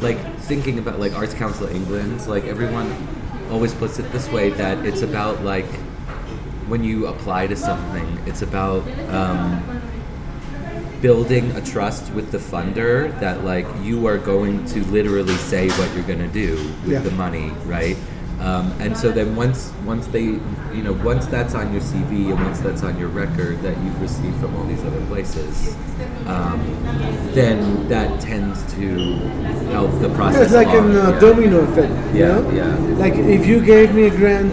[0.00, 2.86] like thinking about like arts council england like everyone
[3.50, 5.66] always puts it this way that it's about like
[6.72, 9.60] when you apply to something it's about um,
[11.02, 15.92] building a trust with the funder that like you are going to literally say what
[15.94, 16.54] you're going to do
[16.84, 17.00] with Yeah.
[17.00, 17.96] the money right
[18.40, 20.22] um, and so then once once they
[20.76, 24.00] you know once that's on your cv and once that's on your record that you've
[24.00, 25.76] received from all these other places
[26.26, 26.58] um,
[27.34, 28.86] then that tends to
[29.76, 31.20] help the process It's like along, an uh, yeah.
[31.20, 31.92] domino effect.
[32.14, 32.50] you Yeah, know?
[32.60, 32.96] yeah.
[33.04, 34.52] Like if you gave me a grant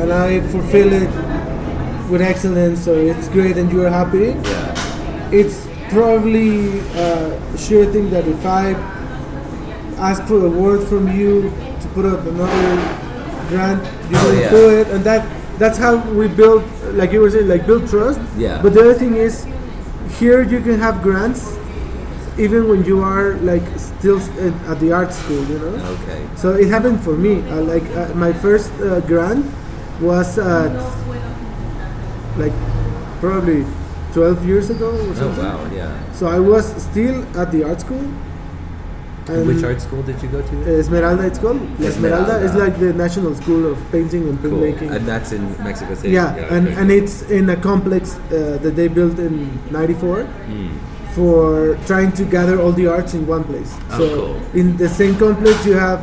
[0.00, 1.10] and I fulfill it
[2.10, 4.68] with excellence, so it's great and you are happy, yeah
[5.32, 8.72] it's probably a sure thing that if I
[9.96, 11.50] ask for a word from you
[11.80, 12.76] to put up another
[13.48, 14.50] grant, you Oh, will yeah.
[14.50, 15.24] do it, and that
[15.58, 18.20] that's how we build, like you were saying, like build trust.
[18.36, 18.60] Yeah.
[18.62, 19.46] But the other thing is,
[20.18, 21.56] here you can have grants,
[22.38, 25.76] even when you are like still at at the art school, you know.
[25.96, 27.40] okay So it happened for me.
[27.48, 29.46] Uh, like uh, my first uh, grant
[30.00, 30.68] was uh,
[32.36, 32.52] like
[33.20, 33.64] probably
[34.12, 38.04] 12 years ago or oh wow yeah So I was still at the art school.
[39.28, 41.60] And which art school did you go to Esmeralda, it's called.
[41.80, 44.90] La Esmeralda is like the national school of painting and cool printmaking.
[44.96, 48.88] and that's in mexico city yeah, and, and it's in a complex uh, that they
[48.88, 49.34] built in
[49.70, 50.68] '94 Hmm.
[51.14, 53.72] for trying to gather all the arts in one place.
[53.92, 54.60] Oh, so cool.
[54.60, 56.02] in the same complex, you have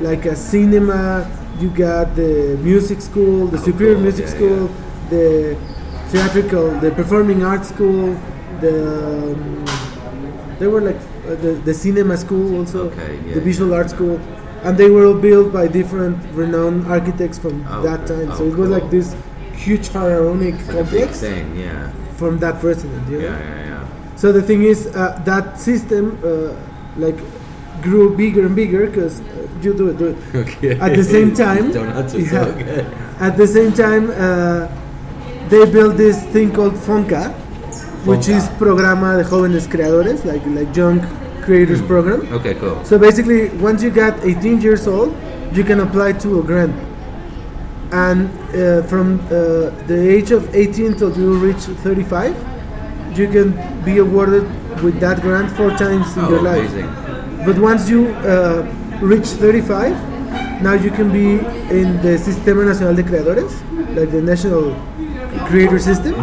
[0.00, 1.24] like a cinema,
[1.58, 4.02] you got the music school, the Oh, superior cool.
[4.08, 4.62] music Yeah, school,
[5.10, 5.56] the
[6.10, 8.14] theatrical, the performing arts school,
[8.60, 9.64] the um,
[10.58, 10.96] they were like
[11.26, 14.18] uh, the, the cinema school also, Okay, yeah, the visual arts school.
[14.64, 18.32] and they were all built by different renowned architects from Oh, that time.
[18.36, 19.14] so oh, it was like this
[19.54, 21.90] huge pharaonic Like a big complex thing, yeah.
[22.16, 23.08] from that president.
[23.08, 23.24] You know?
[23.28, 24.16] Yeah, yeah, yeah.
[24.16, 26.56] So the thing is, uh, that system uh,
[26.96, 27.18] like
[27.82, 30.16] grew bigger and bigger because uh, you do it, do it.
[30.34, 30.78] Okay.
[30.80, 32.30] At the same time, donuts are yeah.
[32.30, 32.86] so good.
[33.20, 34.66] At the same time, uh,
[35.50, 37.30] they built this thing called Fonca,
[38.04, 41.00] which is Programa de Jóvenes Creadores, like like Young
[41.42, 42.20] Creators Program.
[42.32, 42.84] Okay, cool.
[42.84, 45.14] So basically, once you get 18 years old,
[45.52, 46.74] you can apply to a grant.
[47.90, 52.36] And uh, from uh, the age of 18 till you reach 35,
[53.16, 54.44] you can be awarded
[54.82, 56.68] with that grant four times in Oh, your life.
[56.70, 57.44] amazing.
[57.46, 58.62] But once you uh,
[59.00, 59.92] reach 35,
[60.62, 61.38] now you can be
[61.74, 63.52] in the Sistema Nacional de Creadores,
[63.96, 64.74] like the national
[65.46, 66.14] creator system.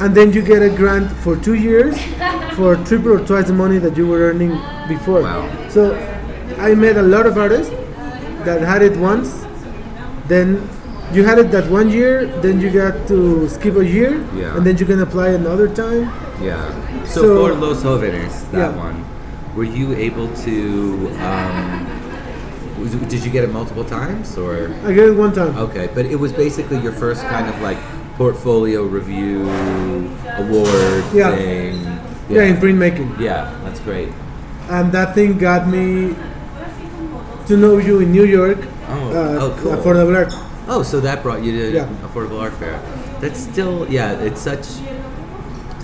[0.00, 1.94] And then you get a grant for two years
[2.56, 4.56] for triple or twice the money that you were earning
[4.88, 5.22] before.
[5.22, 5.68] Wow.
[5.68, 5.94] So
[6.58, 7.70] I met a lot of artists
[8.44, 9.44] that had it once,
[10.26, 10.66] then
[11.12, 14.56] you had it that one year, then you got to skip a year, Yeah.
[14.56, 16.10] and then you can apply another time.
[16.40, 16.64] Yeah.
[17.04, 18.76] So, So- for Los Jóvenes, that Yeah.
[18.76, 19.04] one,
[19.54, 21.10] were you able to?
[21.20, 21.86] Um,
[22.80, 25.54] was, did you get it multiple times, or I get it one time.
[25.58, 25.90] okay?
[25.94, 27.76] But it was basically your first kind of like
[28.24, 29.48] portfolio review
[30.36, 31.34] award Yeah.
[31.36, 31.72] thing.
[32.28, 33.18] Yeah, in printmaking.
[33.18, 34.10] Yeah, that's great.
[34.68, 36.14] and that thing got me
[37.48, 38.58] to know you in New York.
[38.88, 39.72] Oh, uh, oh, cool.
[39.72, 40.32] Affordable art.
[40.68, 41.88] Oh, so that brought you to Yeah.
[42.06, 42.78] Affordable Art Fair.
[43.22, 44.64] That's still, yeah, it's such.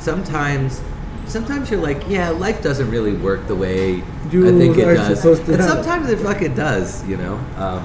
[0.08, 0.80] Sometimes,
[1.26, 5.24] sometimes you're like, yeah, life doesn't really work the way You I think it does.
[5.48, 7.40] and sometimes it fucking does, you know.
[7.58, 7.82] Um,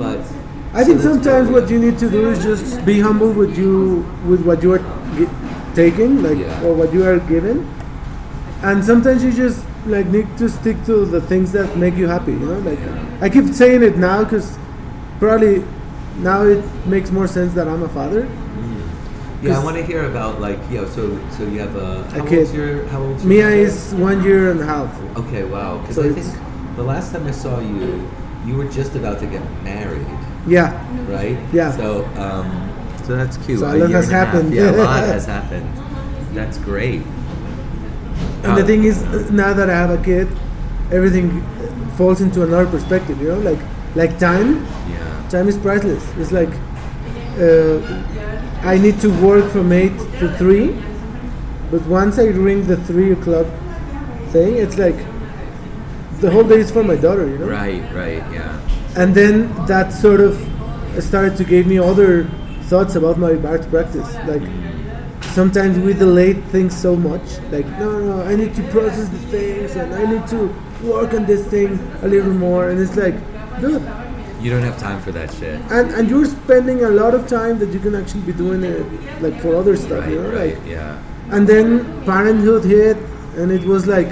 [0.00, 0.20] but
[0.74, 4.42] I think sometimes what you need to do is just be humble with you with
[4.44, 4.82] what you are
[5.74, 6.62] taking, like Yeah.
[6.64, 7.66] or what you are given,
[8.62, 12.32] and sometimes you just like need to stick to the things that make you happy.
[12.32, 12.78] You know, like
[13.22, 14.58] I keep saying it now because
[15.18, 15.64] probably
[16.18, 18.22] now it makes more sense that I'm a father.
[18.24, 19.46] Mm-hmm.
[19.46, 20.84] yeah, I want to hear about like, yeah.
[20.90, 22.38] So, so you have a how kid.
[22.40, 23.56] old's your how old's your Mia daughter?
[23.56, 24.90] is one year and a half.
[25.24, 25.44] okay.
[25.44, 28.08] Wow, because So I think the last time I saw you,
[28.44, 30.06] you were just about to get married.
[30.46, 30.70] Yeah,
[31.10, 31.38] right?
[31.52, 31.72] Yeah.
[31.76, 32.46] So, um,
[33.04, 33.60] so that's cute.
[33.60, 34.26] So a A lot has and a half.
[34.28, 34.54] happened.
[34.54, 35.68] Yeah, a lot has happened.
[36.34, 37.02] That's great.
[38.44, 40.28] and the Uh, thing is, uh, now that I have a kid,
[40.92, 41.42] everything
[41.96, 43.20] falls into another perspective.
[43.20, 43.58] You know, like
[43.94, 44.64] like time.
[44.90, 45.28] Yeah.
[45.30, 46.04] time is priceless.
[46.18, 46.52] It's like
[47.40, 47.80] uh,
[48.62, 50.76] I need to work from eight to three,
[51.70, 53.46] but once I ring the three o'clock
[54.30, 54.96] thing, it's like
[56.20, 57.46] the whole day is for my daughter, you know.
[57.48, 57.82] Right.
[57.94, 58.22] Right.
[58.32, 58.60] Yeah.
[58.96, 60.34] And then that sort of
[61.00, 62.24] started to give me other
[62.70, 64.14] thoughts about my art practice.
[64.26, 64.42] Like
[65.34, 67.38] sometimes we delay things so much.
[67.50, 71.26] Like no, no, I need to process the things and I need to work on
[71.26, 72.70] this thing a little more.
[72.70, 73.14] And it's like,
[73.60, 73.82] dude,
[74.40, 75.60] You don't have time for that shit.
[75.76, 78.84] and and you're spending a lot of time that you can actually be doing it
[79.24, 80.12] like for other stuff Right.
[80.12, 80.56] you know Right.
[80.56, 81.34] like Yeah.
[81.36, 81.68] and then
[82.08, 82.98] parenthood hit
[83.38, 84.10] and it was like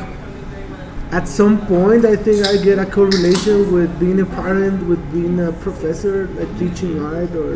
[1.19, 5.39] at some point i think i get a correlation with being a parent with being
[5.47, 7.51] a professor like teaching art or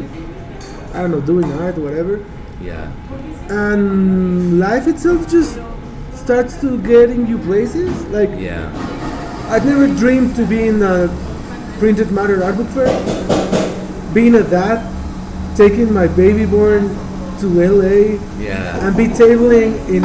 [0.95, 2.19] i don't know doing art whatever
[2.61, 2.91] Yeah.
[3.65, 5.59] and life itself just
[6.23, 8.65] starts to get in you places like Yeah.
[9.57, 10.95] I've never dreamed to be in a
[11.83, 12.91] printed matter art book fair.
[14.17, 14.83] Being a dad,
[15.61, 16.91] taking my baby born
[17.45, 17.95] to LA
[18.49, 18.85] Yeah.
[18.89, 20.05] and be tabling in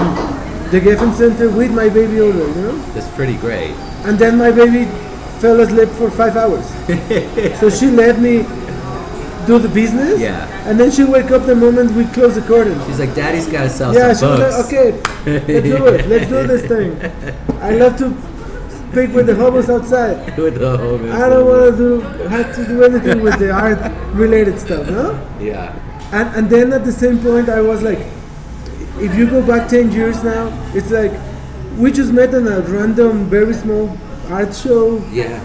[0.74, 2.76] the Geffen Center with my baby over, you know?
[2.94, 3.76] That's pretty great.
[4.10, 4.86] And then my baby
[5.40, 6.66] fell asleep for five hours.
[7.60, 8.38] so she let me
[9.46, 10.20] do the business.
[10.20, 10.48] Yeah.
[10.68, 12.74] And then she wake up the moment we close the curtain.
[12.88, 14.58] She's like, Daddy's got to sell Yeah, some books.
[14.58, 14.92] like, okay,
[15.32, 16.08] let's do it.
[16.08, 16.90] Let's do this thing.
[17.62, 18.10] I love to
[18.90, 20.36] speak with the hobos outside.
[20.40, 23.80] With the whole I don't want to do have to do anything with the art
[24.14, 25.14] related stuff, no?
[25.40, 25.70] Yeah.
[26.12, 28.00] And and then at the same point, I was like,
[29.00, 31.12] if you go back ten years now, it's like
[31.78, 33.98] we just met in a random, very small
[34.30, 35.40] art show Yeah.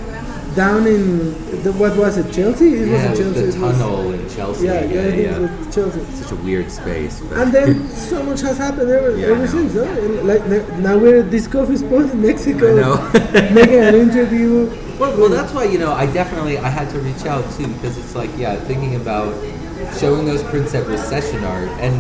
[0.55, 1.33] down in
[1.63, 2.75] the, what was it, Chelsea?
[2.75, 3.11] It Yeah.
[3.11, 3.33] was Chelsea.
[3.33, 4.67] the it was- tunnel in Chelsea.
[4.67, 5.39] yeah, yeah, Yeah.
[5.41, 5.49] yeah.
[5.71, 6.01] Chelsea.
[6.15, 7.21] Such a weird space.
[7.21, 9.73] But And then so much has happened ever, Yeah, ever since.
[9.75, 9.83] Huh?
[9.83, 10.45] And like
[10.79, 12.97] now we're at this coffee spot in Mexico, I know.
[13.55, 14.69] making an interview.
[14.99, 17.97] Well, well, that's why you know I definitely I had to reach out too because
[17.97, 19.33] it's like yeah, thinking about
[20.01, 21.95] showing those prints at recession art, and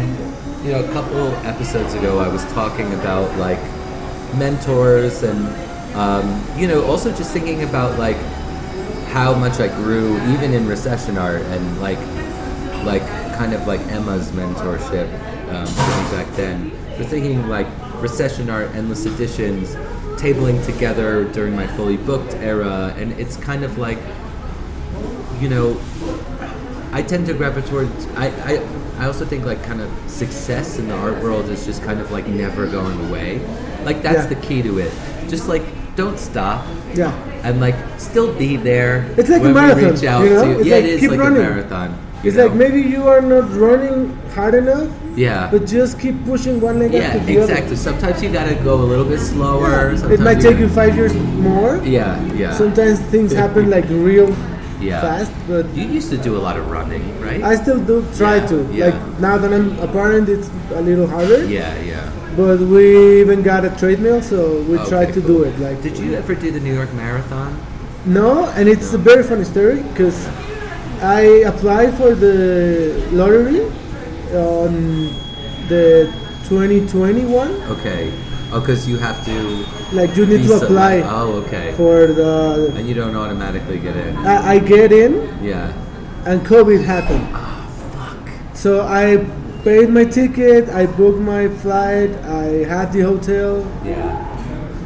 [0.62, 3.61] you know a couple episodes ago I was talking about like
[4.34, 5.46] mentors and
[5.94, 8.16] um, you know also just thinking about like
[9.09, 11.98] how much I grew even in recession art and like
[12.84, 13.06] like
[13.36, 15.06] kind of like Emma's mentorship
[15.48, 15.66] um,
[16.11, 16.70] back then.
[16.96, 17.66] But thinking like
[18.00, 19.74] recession art, endless editions,
[20.20, 23.98] tabling together during my fully booked era, and it's kind of like,
[25.40, 25.80] you know,
[26.92, 28.06] I tend to gravitate towards.
[28.16, 31.82] I, I I also think like kind of success in the art world is just
[31.84, 33.40] kind of like never going away.
[33.84, 34.34] Like that's Yeah.
[34.34, 34.92] the key to it.
[35.28, 35.62] Just like
[35.96, 37.12] don't stop Yeah.
[37.44, 39.07] and like still be there.
[39.16, 40.44] It's like a marathon, reach out you know?
[40.44, 41.42] to- It's yeah, like it is keep like running.
[41.42, 41.94] a marathon.
[42.24, 45.49] It's like maybe you are not running hard enough, yeah.
[45.53, 47.66] but just keep pushing one leg yeah, after the exactly.
[47.66, 47.76] other.
[47.76, 49.90] Sometimes you gotta go a little bit slower.
[49.92, 51.80] It sometimes might take you five years more.
[51.84, 52.53] Yeah, yeah.
[52.55, 54.34] Sometimes things happen like real
[54.81, 55.01] Yeah.
[55.01, 57.43] fast, but You used to do a lot of running, right?
[57.43, 58.57] I still do try Yeah, to.
[58.72, 58.85] yeah.
[58.87, 61.45] Like now that I'm a parent, it's a little harder.
[61.45, 62.11] yeah, yeah.
[62.37, 65.39] But we even got a treadmill, so we Okay, try to cool.
[65.39, 65.59] do it.
[65.59, 67.59] Like Did you ever do the New York Marathon?
[68.07, 70.29] No, and it's a very funny story because
[71.03, 71.20] I
[71.51, 73.61] applied for the lottery
[74.33, 75.11] on
[75.68, 76.07] the
[76.49, 77.51] 2021.
[77.74, 78.12] Okay.
[78.53, 79.64] Oh, because you have to.
[79.93, 81.72] Like you need be to apply Oh, okay.
[81.72, 82.72] for the.
[82.76, 84.16] and you don't automatically get in.
[84.18, 85.12] I, I get in,
[85.43, 85.72] Yeah.
[86.26, 87.26] and COVID happened.
[87.32, 88.18] Oh, fuck.
[88.55, 89.24] So I
[89.64, 93.66] paid my ticket, I booked my flight, I had the hotel.
[93.84, 94.24] Yeah.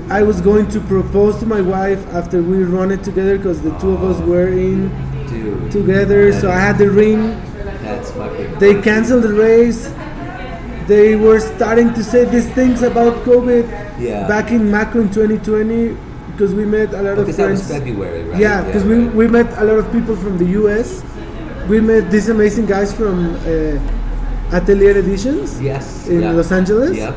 [0.09, 3.77] I was going to propose to my wife after we run it together because the
[3.79, 4.27] two of us oh.
[4.27, 4.89] were in
[5.27, 5.73] Dude.
[5.73, 6.33] together.
[6.33, 7.41] So I had the ring.
[7.83, 8.59] That's fucking.
[8.61, 9.93] They canceled the race.
[10.87, 13.65] They were starting to say these things about COVID
[14.01, 14.27] Yeah.
[14.27, 15.97] back in Maco in 2020
[16.33, 17.85] because we met a lot of Because that was friends.
[17.85, 18.41] February, right?
[18.41, 19.15] Yeah, because we, right.
[19.15, 21.03] we met a lot of people from the US.
[21.69, 26.09] We met these amazing guys from uh, Atelier Editions Yes.
[26.09, 26.33] in yeah.
[26.33, 26.97] Los Angeles.
[26.97, 27.15] Yep.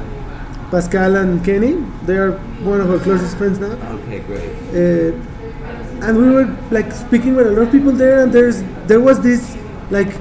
[0.72, 1.84] Pascal and Kenny.
[2.06, 3.74] They are one of our closest friends now.
[3.98, 4.52] Okay, great.
[4.74, 9.00] Uh, and we were like speaking with a lot of people there, and there's there
[9.00, 9.56] was this
[9.90, 10.12] like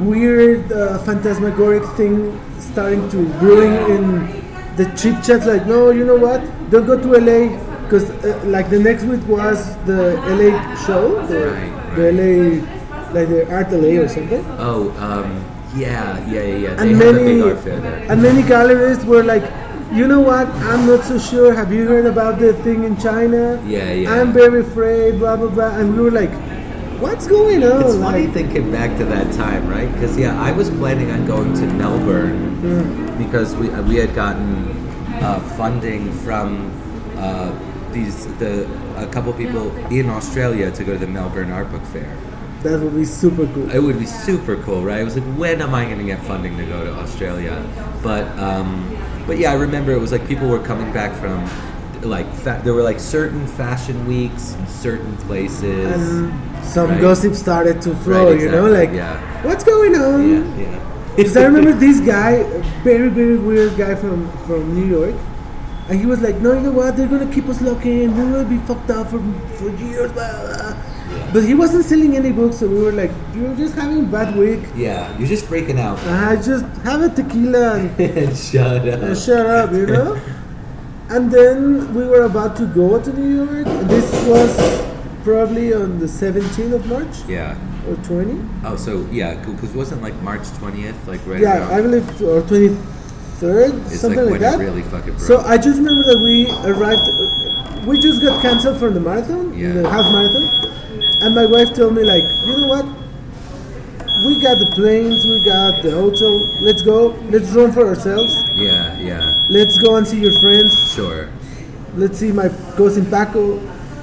[0.00, 4.04] weird uh, phantasmagoric thing starting to brewing in
[4.76, 5.46] the chit chats.
[5.46, 6.40] Like, no, you know what?
[6.70, 11.50] Don't go to LA because uh, like the next week was the LA show, the,
[11.50, 12.80] Right, the LA
[13.12, 14.44] like the Art LA or something.
[14.58, 15.44] Oh, um,
[15.74, 16.82] yeah, yeah, yeah, yeah.
[16.82, 18.10] And many big art fair there.
[18.10, 19.42] and many galleries were like,
[19.92, 20.46] you know what?
[20.70, 21.52] I'm not so sure.
[21.52, 23.60] Have you heard about the thing in China?
[23.66, 24.14] Yeah, yeah.
[24.14, 25.18] I'm very afraid.
[25.18, 25.76] Blah blah blah.
[25.78, 26.30] And we were like,
[27.00, 27.82] what's going on?
[27.82, 29.90] It's funny Like, thinking back to that time, right?
[29.92, 33.16] Because yeah, I was planning on going to Melbourne Mm.
[33.18, 34.68] because we we had gotten
[35.22, 36.70] uh, funding from
[37.16, 37.50] uh,
[37.92, 42.14] these the a couple people in Australia to go to the Melbourne Art Book Fair.
[42.62, 43.70] that would be super cool.
[43.70, 45.00] It would be super cool, right?
[45.00, 47.56] I was like, when am I going to get funding to go to Australia?
[48.02, 48.68] But um,
[49.26, 51.40] but yeah, I remember it was like people were coming back from
[52.02, 55.96] like fa- there were like certain fashion weeks in certain places.
[56.20, 56.32] And
[56.64, 57.00] some Right.
[57.00, 58.30] gossip started to flow.
[58.32, 59.16] Right, You know, like yeah.
[59.44, 60.20] what's going on?
[60.30, 60.78] yeah, yeah.
[61.16, 62.44] Because I remember this guy,
[62.84, 65.14] very very weird guy from from New York,
[65.88, 66.96] and he was like, "No, you know what?
[66.96, 68.16] They're gonna keep us locked in.
[68.16, 69.20] We will be fucked up for
[69.58, 70.56] for years." Blah, blah.
[70.56, 70.76] blah."
[71.32, 74.36] But he wasn't selling any books, so we were like, "You're just having a bad
[74.36, 74.60] week.
[74.76, 75.98] Yeah, you're just freaking out.
[76.06, 79.02] Uh, I just have a tequila and, Shut up.
[79.02, 80.16] and shut up," you know.
[81.10, 83.66] and then we were about to go to New York.
[83.90, 84.54] This was
[85.24, 87.56] probably on the 17th of March Yeah.
[87.88, 88.38] or 20.
[88.64, 91.72] Oh, so yeah, because wasn't like March twentieth, like right Yeah, around.
[91.74, 94.60] I believe, or 23rd, it's something like like, when that.
[94.60, 95.20] it really fucking broke.
[95.20, 97.86] So I just remember that we arrived.
[97.86, 99.72] We just got cancelled from the marathon, Yeah.
[99.72, 100.48] the half marathon,
[101.22, 102.84] and my wife told me like, you know what?
[104.26, 106.36] We got the planes, we got the hotel.
[106.60, 107.16] Let's go.
[107.30, 108.36] Let's run for ourselves.
[108.54, 110.76] yeah, yeah, Let's go and see your friends.
[110.92, 111.30] sure.
[111.96, 113.58] Let's see my cousin Paco.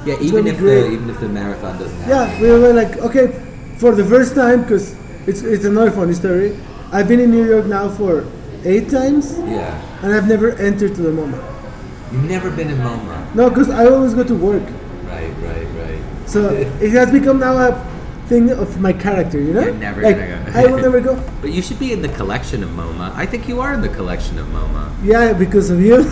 [0.08, 0.82] Yeah, even if great.
[0.82, 2.10] the even if the marathon doesn't happen.
[2.10, 3.28] Yeah, we were like, okay,
[3.78, 4.95] for the first time, because
[5.28, 6.55] it's it's another funny story.
[6.91, 8.26] I've been in New York now for
[8.64, 9.76] eight times, Yeah.
[10.01, 11.39] and I've never entered to the MoMA.
[12.12, 13.36] You've never been in MoMA.
[13.36, 14.64] No, because I always go to work.
[15.05, 16.01] Right, right, right.
[16.26, 16.49] So
[16.82, 17.76] it has become now a
[18.28, 19.64] thing of my character, you know?
[19.64, 20.60] You're never like, gonna go.
[20.60, 21.16] I will never go.
[21.41, 23.12] But you should be in the collection of MoMA.
[23.16, 24.91] I think you are in the collection of MoMA.
[25.03, 26.03] Yeah, because of you.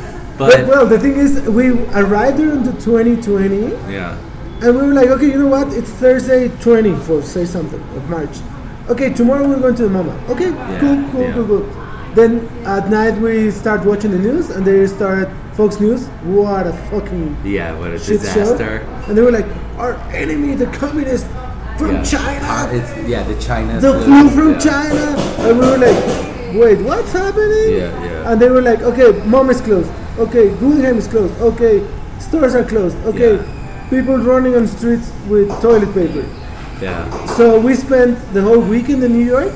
[0.36, 4.18] But but well, the thing is, we arrived there in the 2020, yeah,
[4.62, 5.72] and we were like, okay, you know what?
[5.72, 8.36] It's Thursday 20 for say something of March.
[8.88, 10.28] Okay, tomorrow we're going to the MoMA.
[10.28, 11.32] Okay, cool, cool, yeah.
[11.34, 12.14] cool, cool.
[12.14, 16.06] Then at night we start watching the news, and they start Fox News.
[16.24, 17.78] What a fucking yeah.
[17.78, 18.80] What a shit disaster.
[18.80, 19.08] show!
[19.08, 21.26] And they were like, our enemy, the communist
[21.78, 22.02] from yeah.
[22.02, 22.46] China.
[22.46, 23.80] Uh, it's yeah, the China.
[23.80, 24.58] the flu from yeah.
[24.58, 25.04] China.
[25.46, 27.78] And we were like, wait, what's happening?
[27.78, 28.32] Yeah, yeah.
[28.32, 29.90] And they were like, okay, mom is closed.
[30.18, 31.34] Okay, Guggenheim is closed.
[31.40, 31.86] Okay,
[32.20, 32.96] stores are closed.
[33.06, 33.90] Okay, Yeah.
[33.90, 36.24] people running on streets with toilet paper.
[36.80, 39.52] Yeah, So we spent the whole week in New York,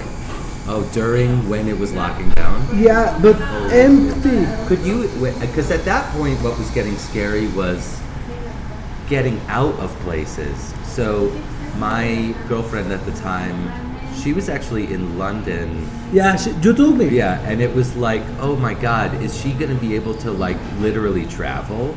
[0.70, 2.60] Oh, during when it was locking down.
[2.76, 3.68] Yeah, but oh.
[3.72, 4.44] empty.
[4.68, 5.08] Could you?
[5.40, 7.98] Because at that point, what was getting scary was
[9.08, 10.74] getting out of places.
[10.84, 11.32] So,
[11.78, 13.56] my girlfriend at the time,
[14.22, 15.88] she was actually in London.
[16.12, 17.08] Yeah, she, you told me.
[17.08, 20.30] Yeah, and it was like, oh my God, is she going to be able to
[20.30, 21.94] like literally travel?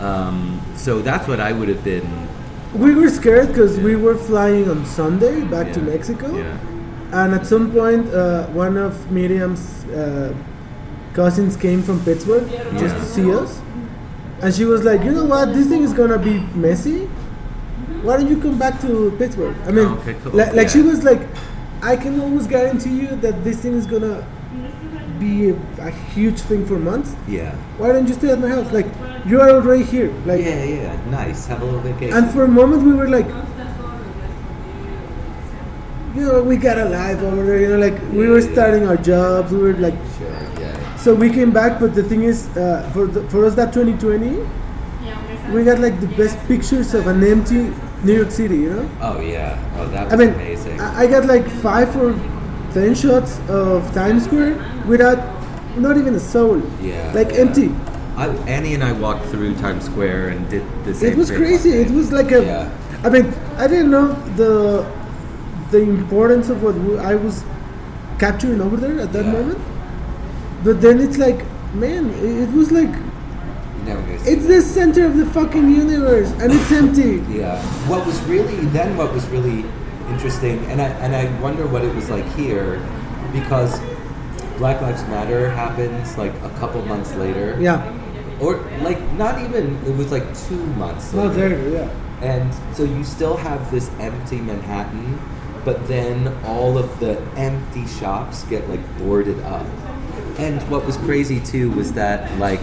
[0.00, 2.06] Um, so that's what I would have been.
[2.74, 6.34] We were scared because we were flying on Sunday back to Mexico.
[6.36, 6.58] Yeah.
[7.12, 10.34] And at some point, uh, one of Miriam's uh,
[11.12, 12.48] cousins came from Pittsburgh
[12.78, 13.60] just to see us.
[14.40, 17.04] And she was like, you know what, this thing is gonna be messy.
[18.02, 19.54] Why don't you come back to Pittsburgh?
[19.66, 20.32] I mean, Okay, cool.
[20.32, 21.20] li- like she was like,
[21.82, 24.24] I can almost guarantee you that this thing is gonna
[25.18, 27.14] be a, a huge thing for months.
[27.28, 27.54] Yeah.
[27.78, 28.70] Why don't you stay at my house?
[28.72, 28.86] Like,
[29.26, 30.10] you are already here.
[30.24, 31.10] Like, Yeah, yeah.
[31.10, 31.46] Nice.
[31.46, 32.16] Have a little vacation.
[32.16, 33.26] and for a moment, we were like,
[36.14, 37.60] you know, we got a life over there.
[37.60, 39.50] You know, like we were starting our jobs.
[39.52, 40.30] We were like, sure.
[40.60, 40.96] Yeah.
[40.96, 41.80] so we came back.
[41.80, 44.36] But the thing is, uh, for the, for us, that 2020,
[45.52, 47.72] we got like the best pictures of an empty
[48.04, 48.56] New York City.
[48.56, 49.58] You know, Oh yeah.
[49.78, 50.80] Oh, that was I mean, amazing.
[50.80, 52.12] I, I got like five or
[52.72, 54.54] ten shots of Times Square
[54.86, 55.18] without
[55.78, 56.60] not even a soul.
[56.80, 57.12] yeah.
[57.14, 57.38] like yeah.
[57.40, 57.70] empty.
[58.16, 61.12] I, Annie and I walked through Times Square and did the same.
[61.12, 61.70] It was crazy.
[61.70, 62.44] It was like a.
[62.44, 62.78] Yeah.
[63.04, 64.84] I mean, I didn't know the
[65.70, 67.42] the importance of what I was
[68.18, 69.32] capturing over there at that Yeah.
[69.32, 69.58] moment.
[70.62, 71.40] But then it's like,
[71.74, 72.92] man, it, it was like
[73.84, 77.22] Never it's the center of the fucking universe, and it's empty.
[77.32, 77.60] Yeah.
[77.88, 78.96] What was really then?
[78.96, 79.64] What was really
[80.08, 82.80] interesting, and I and I wonder what it was like here,
[83.32, 83.80] because
[84.58, 87.56] Black Lives Matter happens like a couple months later.
[87.60, 87.82] Yeah,
[88.40, 89.76] Or like not even.
[89.84, 91.12] It was like two months.
[91.12, 91.32] later.
[91.34, 91.68] there.
[91.68, 95.18] Yeah, And so you still have this empty Manhattan,
[95.64, 99.66] but then all of the empty shops get like boarded up.
[100.38, 102.60] And what was crazy too was that like,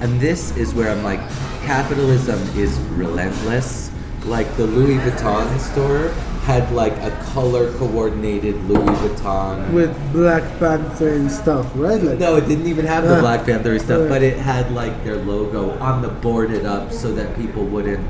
[0.00, 1.20] and this is where I'm like,
[1.64, 3.90] capitalism is relentless.
[4.24, 6.08] Like the Louis Vuitton store
[6.46, 9.72] had like a color coordinated Louis Vuitton.
[9.72, 12.00] with Black Panther and stuff, right?
[12.02, 13.20] Like, No, it didn't even have the Ah.
[13.20, 14.08] Black Panther stuff, Right.
[14.08, 18.04] but it had like their logo on the boarded up so that people wouldn't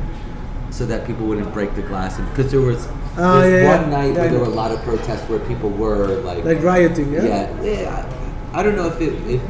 [0.70, 2.86] so that people wouldn't break the glass and because there was
[3.18, 3.96] Oh, there's yeah, one yeah.
[3.98, 7.12] night Yeah, where there were a lot of protests where people were like, like rioting.
[7.14, 8.06] Yeah, yeah, yeah,
[8.52, 9.40] I, I don't know if it if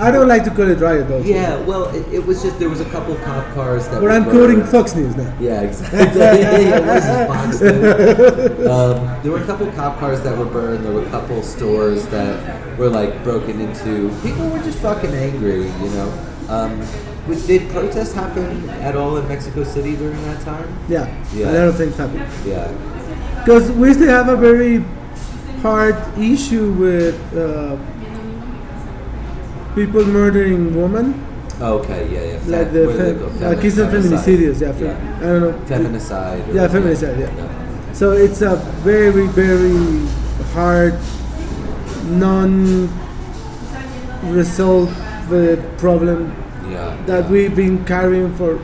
[0.00, 1.18] I don't like to call it riot though.
[1.20, 4.10] yeah well it, it was just there was a couple cop cars that but were
[4.10, 5.32] I'm quoting Fox News now.
[5.38, 5.98] Yeah, exactly.
[6.20, 8.66] yeah, what is this, Fox News?
[8.68, 10.84] um, there were a couple cop cars that were burned.
[10.84, 14.08] There were a couple stores that were like broken into.
[14.22, 16.26] People were just fucking angry, you know.
[16.48, 16.80] Um,
[17.46, 20.66] did protests happen at all in Mexico City during that time?
[20.88, 21.50] Yeah, Yeah.
[21.50, 22.26] a lot of things happen.
[22.44, 22.66] Yeah.
[23.44, 24.84] Because we still have a very
[25.62, 27.76] hard issue with uh,
[29.74, 31.14] people murdering women,
[31.60, 32.08] Okay.
[32.10, 32.22] Yeah.
[32.24, 32.38] Yeah.
[32.38, 34.60] Fe- like the what do they fem- uh, kiss and feminicidios.
[34.62, 35.16] Yeah, fe- Yeah.
[35.18, 35.52] I don't know.
[35.68, 36.54] Feminicide.
[36.54, 37.92] Yeah, feminicide, yeah.
[37.92, 40.06] So it's a very, very
[40.54, 40.94] hard,
[44.22, 44.96] non-resolved
[45.78, 46.32] problem
[46.70, 46.96] Yeah.
[47.06, 47.30] that yeah.
[47.30, 48.58] we've been carrying for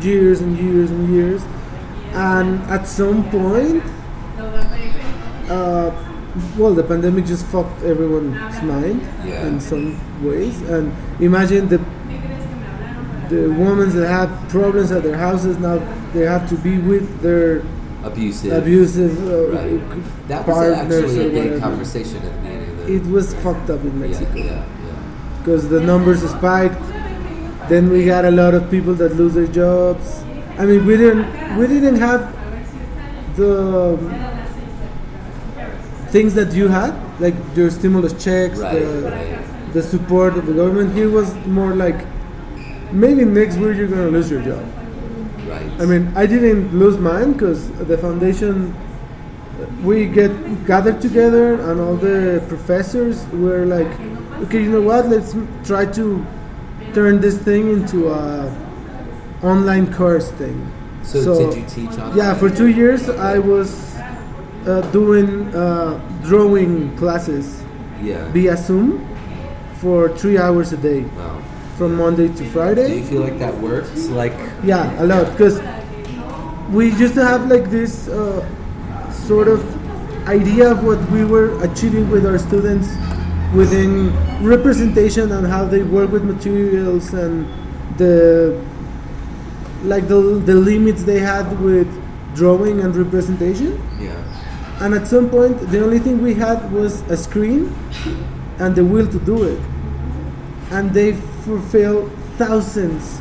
[0.00, 1.42] years and years and years.
[2.14, 3.82] And at some point,
[5.50, 5.90] uh,
[6.56, 9.46] well, the pandemic just fucked everyone's mind Yeah.
[9.46, 10.60] in some ways.
[10.62, 11.78] And imagine the
[13.28, 15.78] the women that have problems at their houses now
[16.12, 17.62] they have to be with their
[18.04, 18.52] abusive.
[18.52, 20.28] abusive uh, Right.
[20.28, 22.94] That was actually a big conversation at the beginning of the.
[22.96, 24.64] It was fucked up in Mexico yeah.
[25.38, 26.80] because the numbers spiked.
[27.68, 30.22] Then we got a lot of people that lose their jobs.
[30.58, 32.20] I mean, we didn't we didn't have
[33.36, 33.96] the
[36.14, 40.94] things that you had, like your stimulus checks, Right, the, the support of the government.
[40.94, 42.06] Here was more like
[42.92, 44.64] maybe next week you're gonna lose your job.
[45.48, 45.70] Right.
[45.82, 48.74] I mean, I didn't lose mine because the foundation.
[49.84, 50.32] We get
[50.66, 53.92] gathered together, and all the professors were like,
[54.44, 55.08] "Okay, you know what?
[55.08, 55.30] Let's
[55.70, 56.06] try to
[56.92, 58.22] turn this thing into a
[59.42, 60.58] online course thing."
[61.04, 62.16] So, did you teach on?
[62.16, 63.93] Yeah, for two years I was
[64.66, 67.62] uh, doing uh, drawing classes
[68.02, 68.28] Yeah.
[68.32, 69.06] via Zoom
[69.80, 71.38] for three hours a day, Wow.
[71.78, 72.88] from Monday to Friday.
[72.88, 74.08] Do you feel like that works?
[74.08, 74.34] Like,
[74.64, 75.60] Yeah, a lot because
[76.72, 78.44] we used to have like this uh,
[79.12, 79.60] sort of
[80.28, 82.88] idea of what we were achieving with our students
[83.54, 84.10] within
[84.42, 87.46] representation and how they work with materials and
[87.98, 88.58] the
[89.84, 91.86] like the, the limits they had with
[92.34, 94.16] drawing and representation yeah.
[94.80, 97.74] And at some point, the only thing we had was a screen
[98.58, 99.60] and the will to do it.
[100.70, 103.20] And they fulfill thousands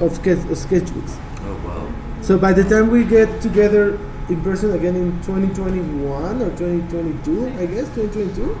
[0.00, 1.18] of, sketch, of sketchbooks.
[1.40, 1.92] Oh wow.
[2.20, 7.66] So by the time we get together in person again in 2021 or 2022, I
[7.66, 8.58] guess 2022,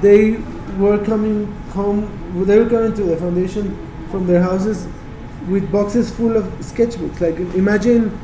[0.00, 0.36] they
[0.78, 2.44] were coming home.
[2.46, 3.76] They were coming to the foundation
[4.10, 4.86] from their houses
[5.48, 7.20] with boxes full of sketchbooks.
[7.20, 8.18] Like imagine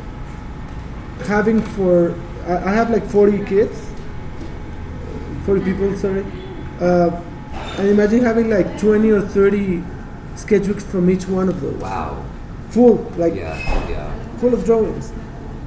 [1.26, 2.14] having for
[2.47, 3.78] I I have like 40 kids,
[5.47, 6.24] 40 people, sorry,
[6.80, 7.11] uh,
[7.78, 9.82] and imagine having like 20 or 30
[10.36, 12.16] sketchbooks from each one of those, Wow.
[12.70, 13.57] full, like Yeah.
[13.88, 14.11] Yeah.
[14.38, 15.12] full of drawings.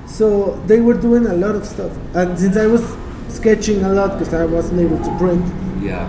[0.05, 2.83] So they were doing a lot of stuff, and since I was
[3.29, 5.45] sketching a lot because I wasn't able to print,
[5.81, 6.07] Yeah.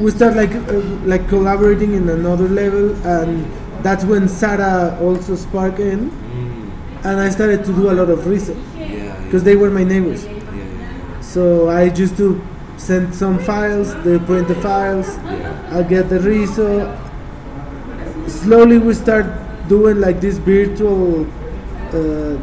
[0.00, 3.44] we start like uh, like collaborating in another level, and
[3.82, 7.04] that's when Sarah also sparked in, Mm.
[7.04, 8.56] and I started to do a lot of research.
[9.26, 10.24] Because they were my neighbors.
[10.24, 10.32] Yeah.
[10.32, 11.20] Yeah.
[11.20, 12.40] So I used to
[12.76, 15.78] send some files, they print the files, Yeah.
[15.78, 16.70] I get the Riso.
[18.26, 19.26] Slowly we start
[19.68, 21.26] doing like this virtual.
[21.92, 22.36] Uh,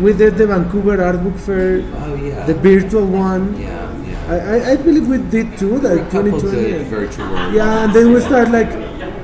[0.00, 2.46] we did the Vancouver Art Book Fair, Oh yeah.
[2.46, 3.56] the virtual one.
[3.60, 3.86] yeah.
[4.28, 4.52] I, Yeah.
[4.68, 6.56] I, I believe we did too, There like 2020.
[6.56, 7.26] good virtual.
[7.52, 8.70] Yeah, and then we start like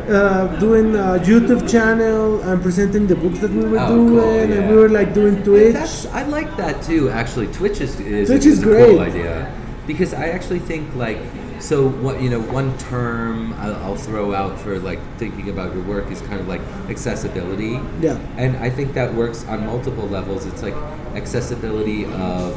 [0.09, 4.31] uh, doing a YouTube channel and presenting the books that we were Oh, doing, cool,
[4.59, 5.75] and we were like doing Twitch.
[5.75, 7.11] That's I like that too.
[7.11, 8.99] Actually, Twitch is is, Twitch a, is a cool great.
[9.15, 9.53] idea
[9.87, 11.19] because I actually think like
[11.59, 15.83] so what you know one term I'll, I'll throw out for like thinking about your
[15.85, 17.81] work is kind of like accessibility.
[18.01, 18.19] Yeah.
[18.37, 20.47] and I think that works on multiple levels.
[20.47, 20.75] It's like
[21.15, 22.55] accessibility of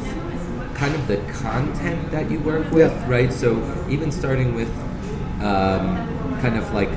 [0.74, 3.08] kind of the content that you work with, Yeah.
[3.10, 3.32] right?
[3.32, 3.56] So
[3.88, 4.70] even starting with
[5.42, 5.96] um,
[6.40, 6.90] kind of like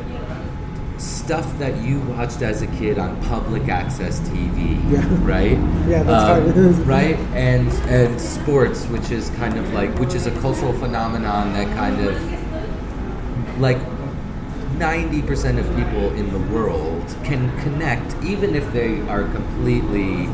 [1.03, 5.05] stuff that you watched as a kid on public access TV, Yeah.
[5.21, 5.57] right?
[5.89, 6.77] Yeah, that's how it is.
[6.79, 11.67] Right, and and sports, which is kind of like which is a cultural phenomenon that
[11.75, 12.15] kind of
[13.59, 13.77] like.
[14.73, 20.27] 90% of people in the world can connect even if they are completely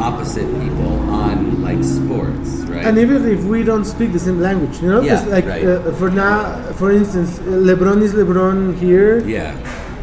[0.00, 4.80] opposite people on like sports right And even if we don't speak the same language,
[4.80, 5.62] you know, Yeah, like right.
[5.64, 9.52] uh, for now, for instance, LeBron is LeBron here yeah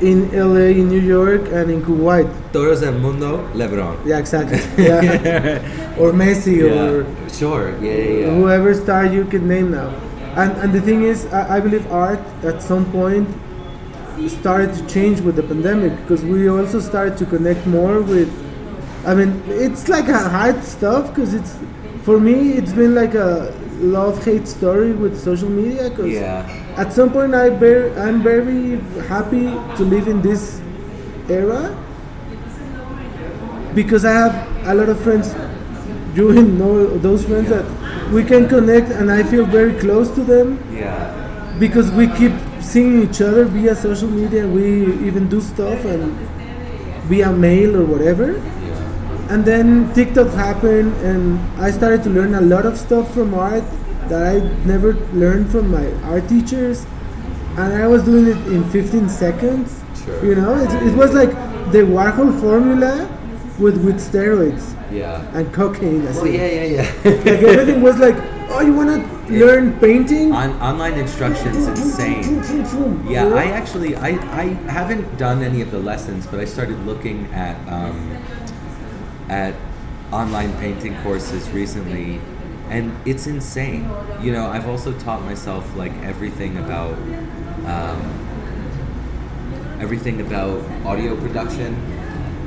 [0.02, 2.28] in LA, in New York, and in Kuwait.
[2.54, 4.60] todos el mundo lebron Yeah, exactly.
[4.78, 5.98] Yeah.
[6.00, 8.36] or Messi or sure yeah yeah, yeah.
[8.36, 9.90] whoever star you can name now.
[10.36, 13.28] And and the thing is, I, I believe art at some point
[14.28, 18.30] started to change with the pandemic because we also started to connect more with.
[19.06, 21.58] I mean, it's like a hard stuff because it's
[22.04, 26.44] for me it's been like a love hate story with social media because Yeah.
[26.80, 29.46] At some point I bear, I'm very happy
[29.78, 30.62] to live in this
[31.28, 31.76] era
[33.76, 35.34] because I have a lot of friends.
[36.16, 37.66] You know those friends that
[38.12, 43.04] we can connect, and I feel very close to them yeah because we keep seeing
[43.04, 44.48] each other via social media.
[44.48, 44.66] We
[45.08, 46.14] even do stuff and
[47.12, 48.32] via mail or whatever.
[48.38, 53.34] yeah And then TikTok happened, and I started to learn a lot of stuff from
[53.34, 53.64] art
[54.10, 56.86] that I never learned from my art teachers.
[57.58, 59.84] And I was doing it in 15 seconds.
[60.04, 60.26] Sure.
[60.26, 61.32] You know, it, it was like
[61.72, 63.08] the Warhol formula
[63.60, 66.04] with, with steroids yeah and cocaine.
[66.06, 68.16] Well yeah yeah yeah Like everything was like,
[68.50, 70.32] oh, you want to learn painting?
[70.32, 72.24] On, online instruction's insane
[73.08, 77.26] Yeah, I actually I, I haven't done any of the lessons, but I started looking
[77.34, 78.18] at um,
[79.30, 79.54] at
[80.12, 82.20] online painting courses recently,
[82.70, 83.90] and it's insane.
[84.22, 86.94] You know, I've also taught myself like everything about
[87.66, 88.00] um,
[89.82, 91.76] everything about audio production.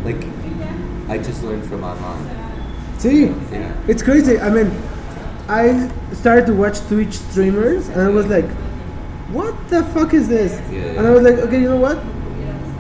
[0.05, 0.23] Like,
[1.09, 2.29] I just learned from online.
[2.99, 3.73] See, Yeah.
[3.89, 4.39] it's crazy.
[4.39, 4.71] I mean,
[5.49, 8.49] I started to watch Twitch streamers, and I was like,
[9.33, 11.99] "What the fuck is this?" Yeah, And I was like, "Okay, you know what?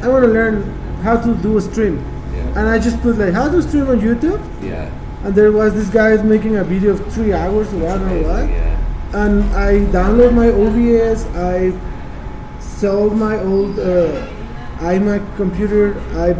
[0.02, 0.62] I want to learn
[1.02, 1.98] how to do a stream."
[2.34, 2.58] Yeah.
[2.58, 4.88] And I just put like, "How to stream on YouTube?" Yeah.
[5.24, 8.28] And there was this guy making a video of three hours or I don't know
[8.28, 8.48] what.
[8.48, 8.78] Yeah.
[9.14, 11.26] And I download my OBS.
[11.36, 11.72] I
[12.60, 14.26] sold my old uh,
[14.78, 15.94] iMac computer.
[16.16, 16.32] I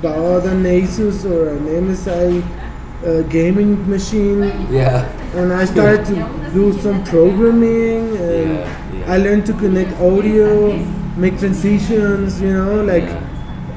[0.00, 2.42] bought an Asus or an MSI
[3.06, 5.06] uh, gaming machine, Yeah.
[5.34, 8.16] and I started to do some programming.
[8.16, 9.12] And Yeah, yeah.
[9.12, 10.72] I learned to connect audio,
[11.16, 12.40] make transitions.
[12.40, 13.08] You know, like.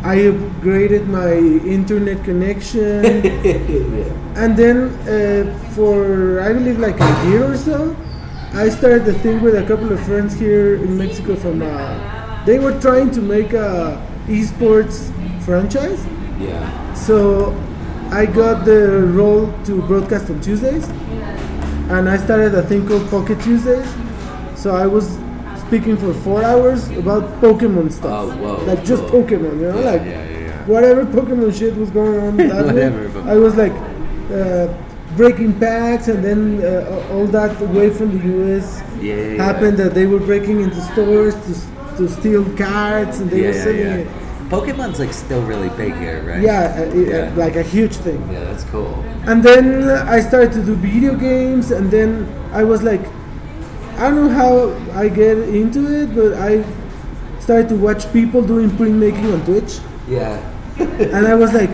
[0.05, 1.33] I upgraded my
[1.77, 3.01] internet connection.
[4.35, 4.77] And then
[5.07, 7.95] uh, for I believe like a year or so,
[8.53, 11.61] I started a thing with a couple of friends here in Mexico from.
[11.61, 14.97] Uh, they were trying to make a esports
[15.45, 16.05] franchise,
[16.39, 16.93] Yeah.
[16.93, 17.55] so
[18.11, 18.81] I got the
[19.19, 20.85] role to broadcast on Tuesdays,
[21.95, 23.87] and I started a thing called Pocket Tuesdays.
[24.55, 25.17] So I was
[25.67, 28.11] speaking for four hours about Pokemon stuff.
[28.11, 29.23] Oh, whoa, Like just whoa.
[29.23, 30.65] Pokemon, you know, Yeah, like yeah, yeah, yeah.
[30.65, 33.25] whatever Pokemon shit was going on Whatever, week.
[33.25, 33.73] I was like
[34.31, 34.67] uh,
[35.17, 39.43] breaking packs, and then uh, all that away from the US Yeah, yeah, yeah.
[39.43, 43.55] happened that they were breaking into stores to, to steal cards, and they Yeah, were
[43.55, 43.95] yeah, selling yeah.
[44.03, 44.07] it.
[44.49, 46.41] Pokemon's like still really big here, right?
[46.41, 47.31] Yeah, uh, Yeah.
[47.33, 48.21] uh, like a huge thing.
[48.31, 48.93] Yeah, that's cool.
[49.25, 53.01] And then I started to do video games, and then I was like,
[53.97, 56.63] I don't know how I get into it, but I
[57.39, 60.35] started to watch people doing printmaking on Twitch, Yeah.
[60.79, 61.69] and I was like,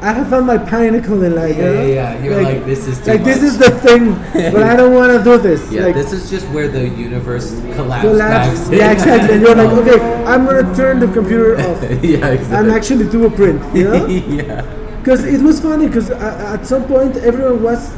[0.00, 1.56] I have found my pinnacle in life.
[1.56, 2.22] Yeah, yeah, yeah.
[2.22, 4.14] You're like, this is like this is the thing,
[4.54, 5.72] but I don't want to do this.
[5.72, 8.10] Yeah, like, this is just where the universe collapses.
[8.12, 8.70] collapse.
[8.70, 9.34] Yeah, exactly.
[9.34, 12.56] And you're like, okay, I'm gonna turn the computer off yeah, exactly.
[12.56, 13.58] and actually do a print.
[13.74, 14.06] You know?
[14.38, 14.62] yeah.
[15.02, 17.90] Because it was funny because at some point everyone was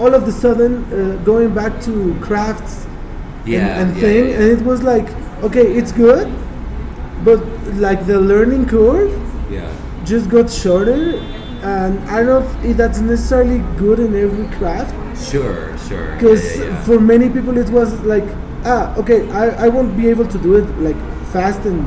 [0.00, 2.86] all of the sudden uh, going back to crafts
[3.46, 3.80] Yeah.
[3.80, 5.08] and, and yeah, thing, yeah, and it was like,
[5.42, 6.26] okay, it's good,
[7.24, 7.40] but
[7.76, 9.12] like the learning curve
[9.50, 9.70] yeah.
[10.04, 11.18] just got shorter,
[11.62, 14.94] and I don't know if that's necessarily good in every craft.
[15.30, 16.14] Sure, sure.
[16.14, 16.56] Because
[16.86, 18.24] for many people it was like,
[18.64, 20.96] ah, okay, I, I won't be able to do it like
[21.32, 21.86] fast and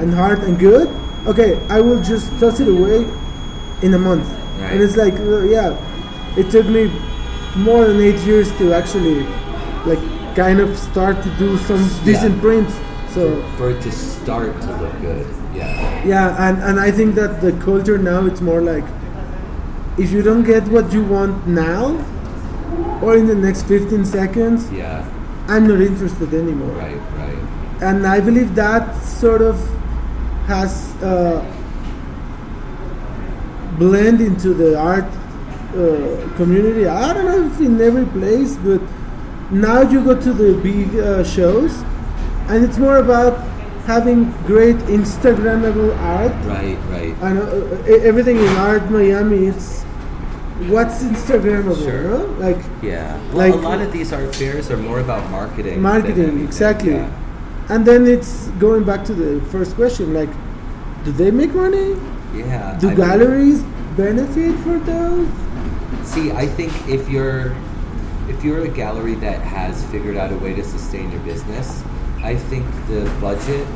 [0.00, 0.88] and hard and good.
[1.26, 3.06] Okay, I will just toss it away
[3.82, 4.26] in a month.
[4.26, 4.72] Right.
[4.72, 5.74] And it's like, uh, yeah,
[6.36, 6.90] it took me
[7.56, 9.24] more than eight years to actually
[9.86, 10.00] like
[10.36, 12.74] kind of start to do some decent prints.
[13.10, 15.26] So for it to start to look good.
[15.54, 16.04] Yeah.
[16.06, 18.84] yeah, and, and I think that the culture now it's more like
[19.98, 21.96] if you don't get what you want now
[23.02, 25.04] or in the next 15 seconds, Yeah.
[25.48, 26.72] I'm not interested anymore.
[26.76, 27.82] Right, right.
[27.82, 29.56] And I believe that sort of
[30.46, 31.42] has uh,
[33.78, 35.06] blend into the art
[35.74, 36.86] uh, community.
[36.86, 38.80] I don't know if in every place, but
[39.50, 41.72] now you go to the big uh, shows,
[42.48, 43.38] and it's more about
[43.86, 46.32] having great Instagrammable art.
[46.46, 47.14] Right, right.
[47.22, 49.46] I know uh, everything in art Miami.
[49.46, 49.82] It's
[50.68, 52.02] what's Instagrammable, Sure.
[52.02, 52.24] no?
[52.38, 53.16] Like Yeah.
[53.28, 55.80] Well, Like- a lot of these art fairs are more about marketing.
[55.80, 57.08] marketing exactly yeah.
[57.68, 60.28] and then it's going back to the first question like
[61.04, 61.94] do they make money
[62.34, 62.76] Yeah.
[62.80, 63.62] do I mean- galleries
[63.96, 65.28] benefit for those
[66.04, 67.56] See, I think if you're
[68.28, 71.82] if you're a gallery that has figured out a way to sustain your business,
[72.22, 73.66] I think the budget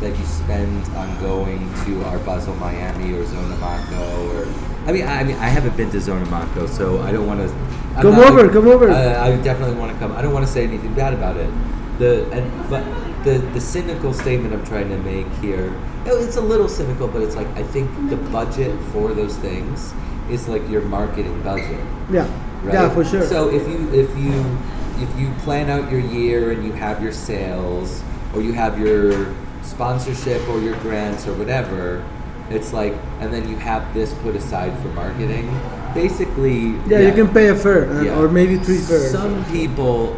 [0.00, 4.46] that you spend on going to Art Basel Miami or Zona Maco or
[4.86, 7.40] I mean I, I mean I haven't been to Zona Maco, so I don't want
[7.40, 7.54] to
[8.00, 8.90] Come over, come over.
[8.90, 10.12] I, I definitely want to come.
[10.12, 11.50] I don't want to say anything bad about it.
[11.98, 12.84] The and but
[13.22, 17.20] the the cynical statement I'm trying to make here, oh, it's a little cynical, but
[17.20, 19.92] it's like I think the budget for those things
[20.32, 21.80] is like your marketing budget.
[22.10, 22.26] yeah
[22.62, 22.74] Right?
[22.74, 24.58] yeah for sure So if you if you
[25.04, 28.02] if you plan out your year and you have your sales
[28.34, 32.04] or you have your sponsorship or your grants or whatever,
[32.50, 35.48] it's like and then you have this put aside for marketing.
[35.94, 38.18] Basically, yeah, you can pay a fare uh, yeah.
[38.18, 40.16] or maybe three fares Some people,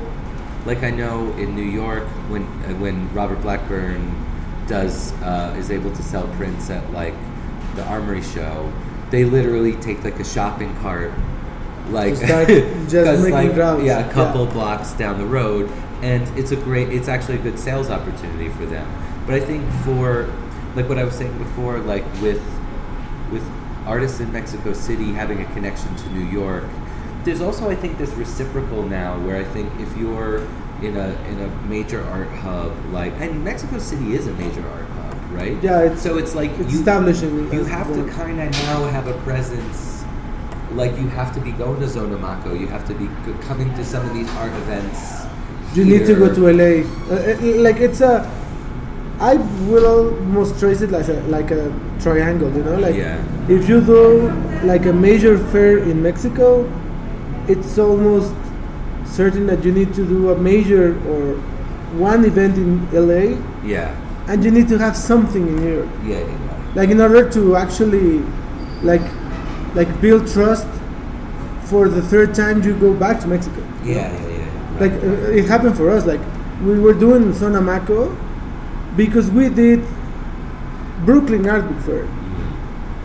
[0.67, 4.15] like I know in New York, when uh, when Robert Blackburn
[4.67, 7.15] does uh, is able to sell prints at like
[7.75, 8.71] the Armory show,
[9.15, 11.13] they literally take like a shopping cart,
[11.91, 12.49] like start
[12.89, 14.53] just making like, routes, yeah, a couple yeah.
[14.53, 15.71] blocks down the road,
[16.03, 18.87] and it's a great, it's actually a good sales opportunity for them.
[19.25, 20.33] But I think for
[20.75, 22.43] like what I was saying before, like with
[23.31, 23.49] with
[23.87, 26.65] artists in Mexico City having a connection to New York,
[27.23, 30.39] there's also I think this reciprocal now where I think if you're
[30.83, 34.89] in a in a major art hub like and Mexico City is a major art
[35.35, 35.57] right?
[35.63, 39.07] Yeah, it's- so it's like it's you, establishing You have to kind of now have
[39.09, 40.05] a presence.
[40.73, 43.09] Like you have to be going to Zonamaco, you have to be
[43.47, 45.01] coming to some of these art events.
[45.75, 46.67] you need to go to LA
[47.11, 48.13] uh, uh, like it's a
[49.19, 49.35] I
[49.71, 51.63] will almost trace it like a like a
[52.05, 53.19] triangle you know like Yeah.
[53.57, 54.03] if you do
[54.71, 56.49] like a major fair in Mexico
[57.55, 58.35] it's almost
[59.05, 61.35] certain that you need to do a major or
[61.99, 63.25] one event in LA
[63.75, 63.91] Yeah,
[64.27, 66.73] and you need to have something in York yeah, yeah.
[66.75, 68.19] like in order to actually
[68.83, 69.03] like
[69.75, 70.67] like build trust
[71.65, 73.61] for the third time you go back to Mexico.
[73.83, 74.81] Yeah, yeah, yeah.
[74.81, 76.07] like uh, it happened for us.
[76.07, 76.21] Like
[76.63, 78.17] we were doing Zonamaco
[78.97, 79.85] because we did
[81.05, 82.09] Brooklyn Art Book Fair.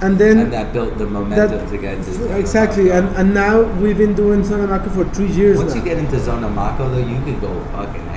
[0.02, 3.64] And then and that built the momentum to get to Zona exactly and, and now
[3.82, 5.80] we've been doing Zonamaco for three years Once now.
[5.80, 8.10] you get into Zona Maco, though, you can go fucking.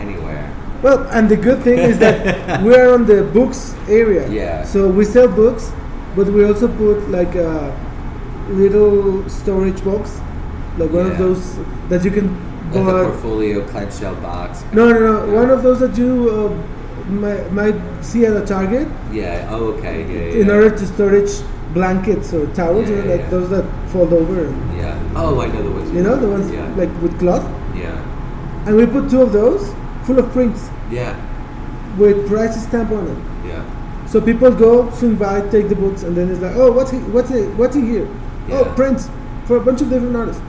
[0.82, 4.64] Well and the good thing is that we're on the books area Yeah.
[4.64, 5.72] so we sell books
[6.16, 7.72] but we also put like a
[8.48, 10.20] little storage box
[10.78, 11.12] like one Yeah.
[11.12, 12.28] of those that you can
[12.72, 14.64] Like the But- portfolio clamshell box.
[14.72, 15.16] No, no, no.
[15.40, 16.48] One of those that you uh,
[17.22, 19.50] might, might see at a Target Yeah.
[19.52, 19.96] Oh, okay.
[20.08, 20.20] Yeah.
[20.30, 20.54] yeah in yeah.
[20.56, 21.32] order to storage
[21.74, 23.34] blankets or towels, Yeah, you know, like yeah.
[23.34, 24.38] those that fold over.
[24.80, 24.96] Yeah.
[25.14, 25.90] Oh, I know the ones.
[25.96, 26.64] You know, the ones Yeah.
[26.80, 27.44] like with cloth.
[27.76, 27.92] Yeah.
[28.66, 29.68] And we put two of those
[30.04, 31.14] full of prints Yeah.
[31.98, 33.48] with price stamp on it.
[33.48, 34.06] Yeah.
[34.06, 36.98] So people go, swing by, take the books, and then it's like, oh, what's he,
[36.98, 38.08] what's he, what's he here?
[38.50, 39.08] Oh, prints
[39.46, 40.42] for a bunch of different artists.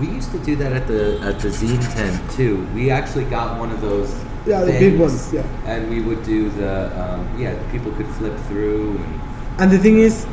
[0.00, 2.66] We used to do that at the at the zine tent too.
[2.74, 4.12] We actually got one of those.
[4.44, 5.42] Yeah, the big ones, yeah.
[5.66, 7.54] And we would do the um, yeah.
[7.72, 9.20] People could flip through and
[9.60, 10.26] And the thing is,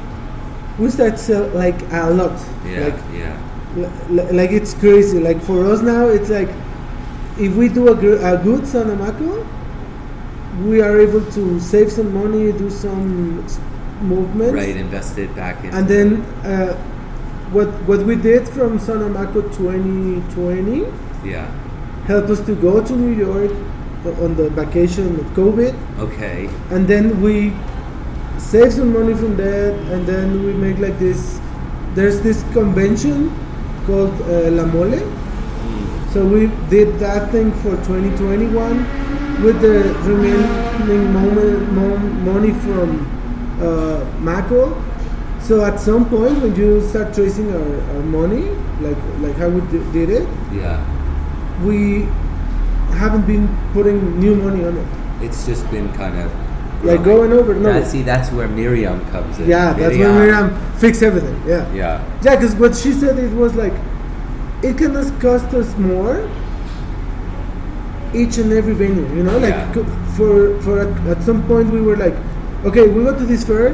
[0.79, 2.37] we start sell like a lot.
[2.65, 3.37] yeah Like, yeah
[4.09, 5.19] li- like it's crazy.
[5.19, 6.49] Like for us now, it's like
[7.39, 9.45] if we do a, gr- a good Zonamaco,
[10.65, 13.59] we are able to save some money, do some s-
[14.01, 14.75] movements, right.
[15.17, 15.73] it back in.
[15.73, 16.73] and then uh,
[17.51, 20.85] what what we did from Zonamaco 2020
[21.27, 21.45] yeah.
[22.05, 23.51] helped us to go to New York
[24.19, 26.49] on the vacation of COVID, Okay.
[26.71, 27.53] and then we
[28.39, 31.39] save some money from that, and then we make like this.
[31.93, 33.29] There's this convention
[33.85, 34.99] called uh, La Mole.
[36.13, 43.07] So we did that thing for 2021 with the remaining moment, mom, money from
[43.61, 44.75] uh, Maco.
[45.39, 48.43] So at some point, when you start tracing our, our money,
[48.81, 50.77] like like how we di- did it, Yeah.
[51.63, 52.03] we
[52.99, 54.87] haven't been putting new money on it.
[55.21, 56.29] It's just been kind of
[56.83, 57.73] Like going over, no.
[57.73, 59.47] That- see, that's where Miriam comes in.
[59.47, 61.41] Yeah, that's where Miriam fix everything.
[61.47, 61.71] Yeah.
[61.73, 62.03] Yeah.
[62.21, 63.73] Yeah, because what she said it was like,
[64.63, 66.29] it can cost us more
[68.13, 69.07] each and every venue.
[69.15, 69.83] You know, like Yeah.
[70.17, 72.15] for for at, at some point we were like,
[72.65, 73.67] okay, we go to this fair,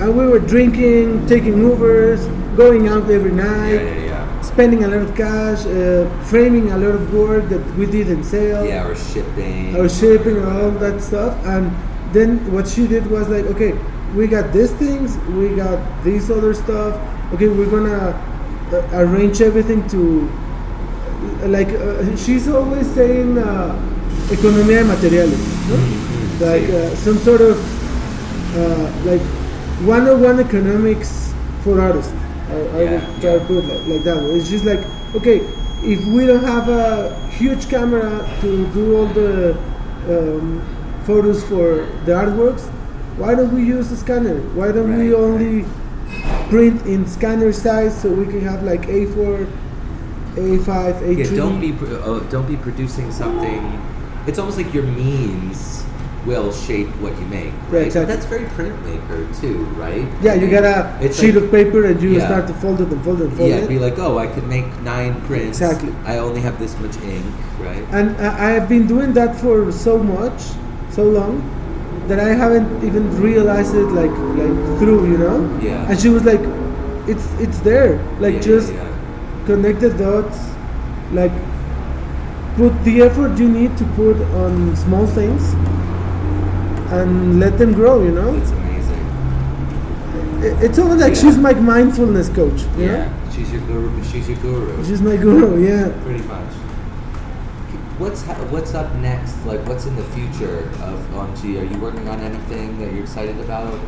[0.00, 2.20] and we were drinking, taking Ubers,
[2.56, 4.40] going out every night, yeah, yeah.
[4.40, 8.64] spending a lot of cash, uh, framing a lot of work that we didn't sell
[8.64, 9.76] Yeah, or shipping.
[9.76, 11.70] our shipping and all that stuff and
[12.12, 13.72] then what she did was like okay
[14.14, 16.94] we got these things we got this other stuff
[17.34, 18.14] okay we're gonna
[18.72, 20.28] uh, arrange everything to
[21.46, 23.74] like uh, she's always saying uh,
[24.30, 25.38] economía de materiales
[25.68, 25.76] no?
[25.76, 26.40] Mhm.
[26.40, 27.56] like uh, some sort of
[28.56, 29.20] uh, like
[29.86, 31.32] 101 economics
[31.62, 32.12] for artists
[32.50, 33.38] I, I Yeah, would try yeah.
[33.38, 34.80] to put it like, like that it's just like
[35.14, 35.40] okay
[35.82, 39.56] if we don't have a huge camera to do all the
[40.08, 40.62] um,
[41.04, 42.62] photos for the artworks
[43.18, 45.64] why don't we use a scanner why don't we Right, only
[46.48, 49.46] print in scanner size so we can have like a4
[50.36, 51.74] a5 a3 Yeah, don't be
[52.04, 53.62] oh, don't be producing something.
[54.26, 55.84] It's almost like your means
[56.26, 57.86] will shape what you make, Yeah, right?
[57.86, 58.14] exactly.
[58.14, 60.08] That's very printmaker too, right?
[60.22, 62.26] yeah you get a It's sheet like- of paper and you Yeah.
[62.26, 64.16] start to fold it and fold it and fold yeah, it Yeah, be like, oh,
[64.18, 65.60] I could make nine prints.
[65.60, 65.92] Exactly.
[66.06, 67.26] I only have this much ink,
[67.60, 67.84] right?
[67.92, 70.40] And I I have been doing that for so much,
[70.90, 71.42] so long,
[72.08, 74.10] that I haven't even realized it like
[74.40, 75.38] like through, you know.
[75.62, 75.88] Yeah.
[75.90, 76.40] And she was like,
[77.08, 77.98] "It's it's there.
[78.20, 79.46] Like Yeah, just yeah, yeah.
[79.46, 80.38] connect the dots.
[81.12, 81.32] Like
[82.56, 85.54] put the effort you need to put on small things,
[86.92, 88.02] and let them grow.
[88.02, 88.34] You know.
[88.34, 89.04] It's amazing.
[90.44, 92.66] It- It's almost like she's my mindfulness coach.
[92.76, 93.08] Yeah, know?
[93.34, 94.04] she's your guru.
[94.04, 94.84] She's your guru.
[94.84, 95.48] She's my guru.
[95.64, 95.88] Yeah.
[96.04, 96.52] pretty much.
[97.98, 99.46] What's ha- what's up next?
[99.46, 101.60] Like, what's in the future of OMG?
[101.60, 103.78] Are you working on anything that you're excited about?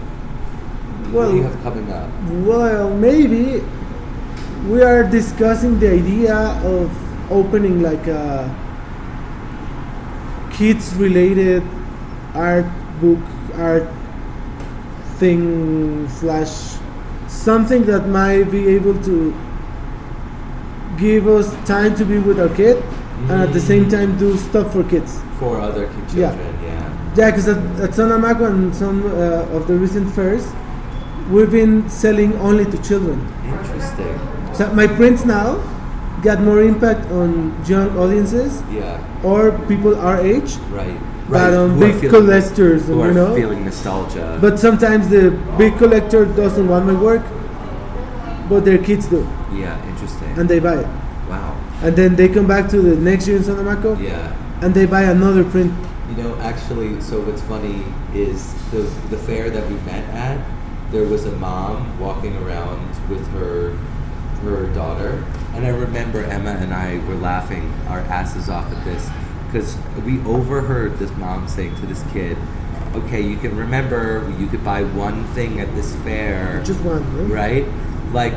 [1.11, 2.11] what do you have coming up?
[2.47, 3.63] Well, maybe
[4.69, 6.91] we are discussing the idea of
[7.31, 8.51] opening like a
[10.53, 11.63] kids related
[12.35, 12.67] art
[13.01, 13.19] book
[13.55, 13.89] art
[15.19, 16.79] thing slash
[17.29, 19.35] something that might be able to
[20.99, 22.83] give us time to be with our kid
[23.29, 26.31] and at the same time do stuff for kids For other ki- Yeah.
[26.31, 27.17] children, yeah.
[27.17, 30.45] yeah, because at, at Zonamaco and some uh, of the recent fairs,
[31.31, 33.19] we've been selling only to children.
[33.47, 34.15] Interesting.
[34.55, 35.59] So my prints now
[36.23, 39.01] got more impact on young audiences Yeah.
[39.23, 40.97] or people our age, Right.
[41.29, 41.55] But, Right.
[41.55, 43.35] um, Who are big collectors, Who you are know?
[43.35, 44.39] feeling nostalgia.
[44.41, 47.23] but sometimes the big collector doesn't want my work,
[48.49, 50.29] but their kids do, yeah, interesting.
[50.39, 50.87] and they buy it.
[51.83, 54.33] And then they come back to the next year in Zonamaco, Yeah.
[54.63, 55.73] and they buy another print.
[56.11, 57.83] You know, actually, so what's funny
[58.15, 60.39] is the the fair that we met at.
[60.93, 62.81] There was a mom walking around
[63.11, 63.73] with her
[64.45, 65.25] her daughter,
[65.55, 69.09] and I remember Emma and I were laughing our asses off at this
[69.51, 72.37] because we overheard this mom saying to this kid,
[72.95, 77.03] "Okay, you can remember you could buy one thing at this fair, Just one.
[77.29, 77.35] no?
[77.35, 77.65] right?
[78.13, 78.35] Like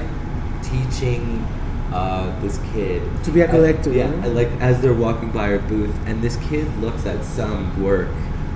[0.64, 1.46] teaching
[1.92, 5.96] uh, this kid To be a collector, yeah, like as they're walking by our booth,
[6.06, 8.10] and this kid looks at some work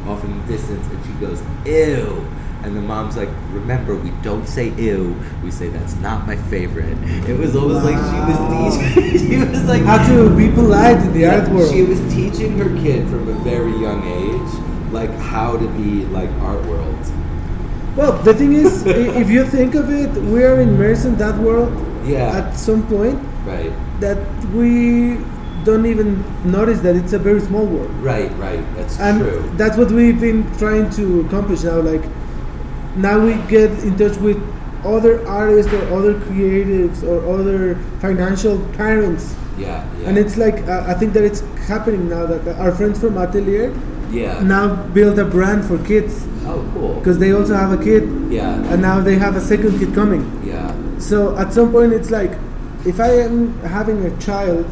[0.08, 2.26] off in the distance, and she goes, "Ew."
[2.64, 5.18] And the mom's like, remember, we don't say ew.
[5.44, 6.98] We say that's not my favorite.
[7.28, 7.92] It was almost Wow.
[7.92, 8.78] like she was
[9.18, 9.30] teaching.
[9.44, 11.70] she was like, How to be polite in the yeah, art world.
[11.74, 16.30] She was teaching her kid from a very young age, like how to be like
[16.40, 16.96] art world.
[17.96, 18.86] Well, the thing is,
[19.22, 21.72] if you think of it, we are immersed in that world
[22.06, 22.36] Yeah.
[22.38, 24.18] at some point Right, that
[24.54, 25.18] we
[25.64, 27.92] don't even notice that it's a very small world.
[28.02, 28.64] right, right.
[28.76, 29.44] That's And true.
[29.56, 31.80] that's what we've been trying to accomplish now.
[31.80, 32.04] Like,
[32.96, 34.38] now we get in touch with
[34.84, 39.36] other artists or other creatives or other financial parents.
[39.58, 40.10] Yeah, yeah.
[40.10, 43.72] And it's like, uh, I think that it's happening now that our friends from Atelier
[44.14, 44.42] yeah.
[44.44, 46.94] now build a brand for kids Oh, cool.
[47.00, 50.24] because they also have a kid Yeah, and now they have a second kid coming.
[50.46, 52.32] yeah, So at some point, it's like,
[52.86, 54.66] if I am having a child,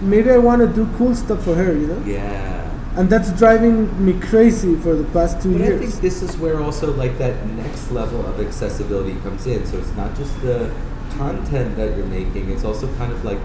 [0.00, 2.02] maybe I want to do cool stuff for her, you know?
[2.06, 2.54] yeah.
[2.96, 5.80] And that's driving me crazy for the past two But I years.
[5.80, 9.66] think this is where also like that next level of accessibility comes in.
[9.66, 10.72] So it's not just the
[11.18, 13.36] content that you're making; it's also kind of like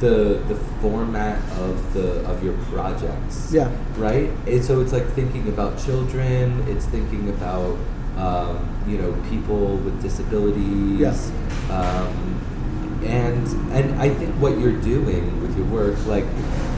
[0.00, 3.52] the the format of the of your projects.
[3.52, 3.70] Yeah.
[3.96, 4.30] Right.
[4.46, 6.64] And so it's like thinking about children.
[6.68, 7.76] It's thinking about
[8.16, 11.00] um, you know people with disabilities.
[11.00, 11.14] Yeah.
[11.70, 12.46] Um,
[13.04, 16.24] and and I think what you're doing with your work, like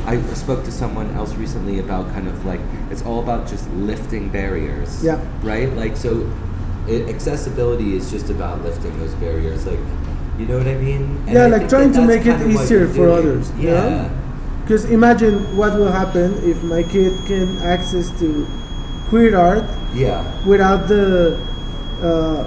[0.05, 4.29] I spoke to someone else recently about kind of like it's all about just lifting
[4.29, 5.03] barriers.
[5.05, 5.25] Yeah.
[5.43, 5.73] Right.
[5.73, 6.31] Like so,
[6.89, 9.67] i accessibility is just about lifting those barriers.
[9.67, 9.79] Like,
[10.43, 11.03] you know what I mean?
[11.27, 13.51] And Yeah, I like trying that to make it kind of what easier for others,
[13.59, 14.09] Yeah.
[14.63, 18.47] Because imagine what will happen if my kid can access to
[19.09, 19.65] queer art
[19.95, 20.23] Yeah.
[20.47, 21.39] without the
[22.03, 22.45] uh,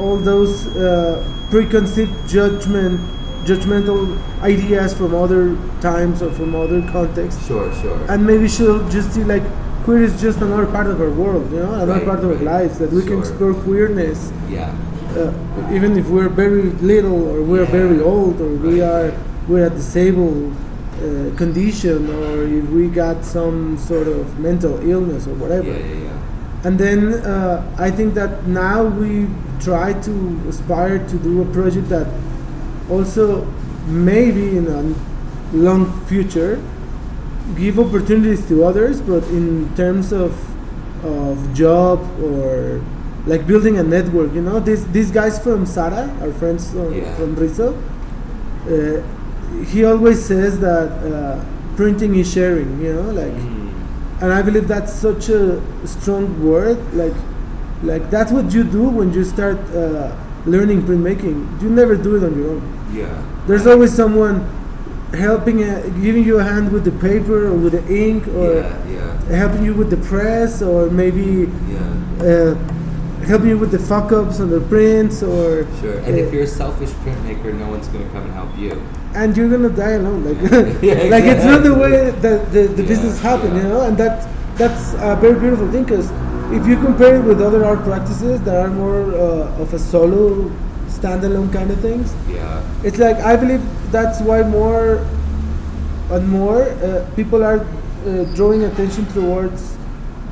[0.00, 3.00] all those uh, preconceived judgment,
[3.44, 7.46] judgmental ideas from other times or from other contexts.
[7.46, 7.72] Sure.
[7.80, 7.98] Sure.
[8.08, 9.42] and maybe she'll just see like
[9.84, 12.38] queer is just another part of our world, you know, another Right, part of right.
[12.38, 14.70] our lives that we can explore queerness, yeah.
[15.18, 19.12] Uh, even if we're very little or we're very old or we are
[19.48, 20.54] we're a disabled
[20.98, 25.70] uh, condition or if we got some sort of mental illness or whatever.
[25.70, 25.78] Yeah.
[25.78, 26.02] Yeah.
[26.02, 26.64] Yeah.
[26.64, 29.28] And then uh, I think that now we
[29.60, 32.06] try to aspire to do a project that
[32.90, 33.44] also
[33.86, 36.62] maybe in a long future
[37.56, 40.32] give opportunities to others, but in terms of
[41.04, 42.82] of job or
[43.28, 47.14] like building a network, you know, these these guys from Sara, our friends from, Yeah.
[47.16, 49.02] from Rizzo, uh,
[49.72, 51.44] he always says that uh,
[51.76, 54.22] printing is sharing, you know, like Mm.
[54.22, 55.60] and I believe that's such a
[55.94, 56.78] strong word.
[57.02, 57.14] Like,
[57.90, 60.10] like that's what you do when you start uh,
[60.54, 61.36] learning printmaking.
[61.62, 62.62] You never do it on your own.
[63.00, 63.06] Yeah.
[63.46, 64.36] There's always someone
[65.14, 68.72] helping, uh, giving you a hand with the paper or with the ink, or yeah.
[68.96, 69.36] Yeah.
[69.42, 72.54] helping you with the press, or maybe Yeah.
[73.26, 75.98] Helping you with the fuck ups on the prints, or Sure.
[75.98, 78.80] And uh, if you're a selfish printmaker, no one's gonna come and help you.
[79.14, 80.24] and you're gonna die alone.
[80.24, 80.38] Like,
[80.82, 83.62] Yeah, like it's not the way that the, the Yeah, business happen, yeah.
[83.62, 84.26] you know, and that's
[84.56, 86.10] that's a very beautiful thing because
[86.52, 90.50] if you compare it with other art practices that are more uh, of a solo,
[90.88, 92.62] standalone kind of things, Yeah.
[92.82, 93.62] it's like I believe
[93.92, 95.06] that's why more
[96.10, 99.76] and more uh, people are uh, drawing attention towards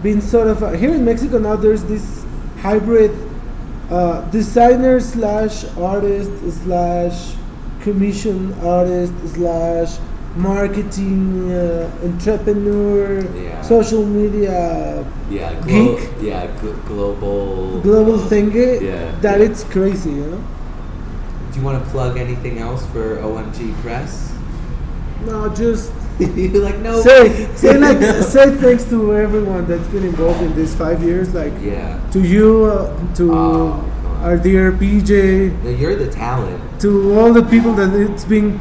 [0.02, 1.56] being sort of here in Mexico now.
[1.56, 2.24] There's this
[2.62, 3.12] hybrid
[3.90, 6.30] uh, designer slash artist
[6.64, 7.34] slash
[7.80, 9.98] commission artist slash
[10.36, 13.62] marketing uh, entrepreneur, Yeah.
[13.62, 15.54] social media Yeah.
[15.62, 16.08] Glo- Geek?
[16.20, 16.46] Yeah.
[16.60, 17.80] Gl- global.
[17.80, 18.80] global thingy.
[18.82, 19.46] Yeah, that yeah.
[19.46, 20.42] it's crazy, you know.
[21.52, 24.32] Do you want to plug anything else for OMG Press?
[25.24, 27.00] No, just You're like no.
[27.02, 31.52] say say like say thanks to everyone that's been involved in these five years like
[31.60, 32.00] Yeah.
[32.12, 33.84] to you uh, to Oh,
[34.22, 36.60] our dear pj No, you're the talent.
[36.80, 38.58] to all the people that it's been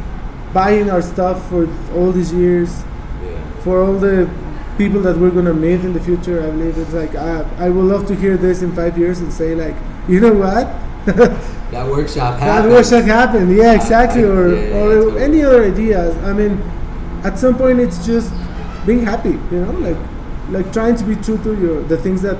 [0.54, 2.84] buying our stuff for all these years
[3.24, 3.40] Yeah.
[3.64, 4.30] for all the
[4.78, 7.86] people that we're gonna meet in the future i believe it's like i, I would
[7.86, 9.76] love to hear this in five years and say like
[10.10, 10.68] you know what
[11.76, 12.74] That workshop that happened.
[12.74, 16.54] was what happened yeah exactly I- or, yeah, or any other ideas i mean
[17.28, 18.32] at some point it's just
[18.86, 19.98] being happy you know like
[20.56, 22.38] like trying to be true to your the things that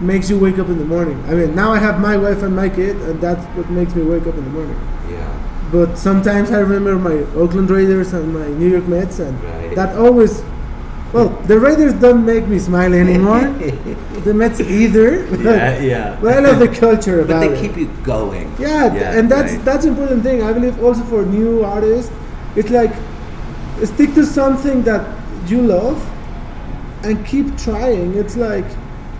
[0.00, 2.54] makes you wake up in the morning i mean now i have my wife and
[2.62, 4.78] my kid and that's what makes me wake up in the morning
[5.10, 5.28] Yeah.
[5.70, 9.74] but sometimes i remember my oakland raiders and my new york mets and Right.
[9.76, 10.42] that always
[11.14, 13.40] Well, the Raiders don't make me smile anymore.
[14.24, 15.24] the Mets either.
[15.36, 16.18] yeah, yeah.
[16.22, 17.60] But I love the culture But about they it.
[17.62, 18.52] keep you going.
[18.58, 19.64] Yeah, and that's right.
[19.64, 20.42] that's important thing.
[20.42, 22.10] I believe also for new artists,
[22.56, 22.92] it's like
[23.84, 25.02] stick to something that
[25.46, 26.02] you love
[27.04, 28.14] and keep trying.
[28.14, 28.66] It's like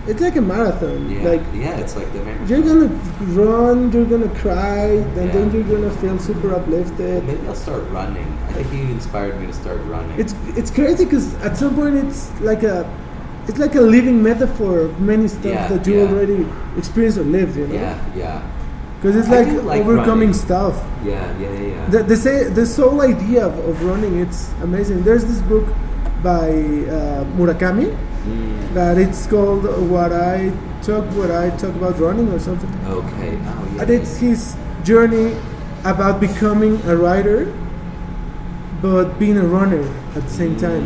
[0.07, 1.09] it's like a marathon.
[1.09, 1.29] yeah.
[1.29, 2.47] Like yeah, it's like the marathon.
[2.47, 2.87] you're gonna
[3.41, 4.87] run, you're gonna cry,
[5.19, 7.23] and then you're gonna feel super Well, uplifted.
[7.25, 8.27] maybe I'll start running.
[8.49, 10.17] I think you inspired me to start running.
[10.19, 12.85] It's it's crazy because at some point it's like a
[13.47, 16.07] it's like a living metaphor of many stuff Yeah, that you yeah.
[16.09, 16.45] already
[16.77, 17.55] experienced or lived.
[17.57, 18.41] You know, yeah, yeah,
[18.97, 20.33] because it's like, like overcoming running.
[20.33, 20.75] stuff.
[21.03, 21.59] yeah, yeah, yeah.
[21.67, 21.89] yeah.
[21.89, 25.03] The, the, say, this whole idea of, of running, it's amazing.
[25.03, 25.65] There's this book
[26.25, 27.87] by uh, Murakami
[28.25, 30.49] Mm, that it's called What I
[30.81, 32.71] Talk What I Talk About Running or something.
[32.89, 33.37] okay.
[33.37, 33.81] Oh, yeah.
[33.83, 35.37] And it's his journey
[35.83, 37.53] about becoming a writer,
[38.81, 39.83] but being a runner
[40.15, 40.85] at the same time.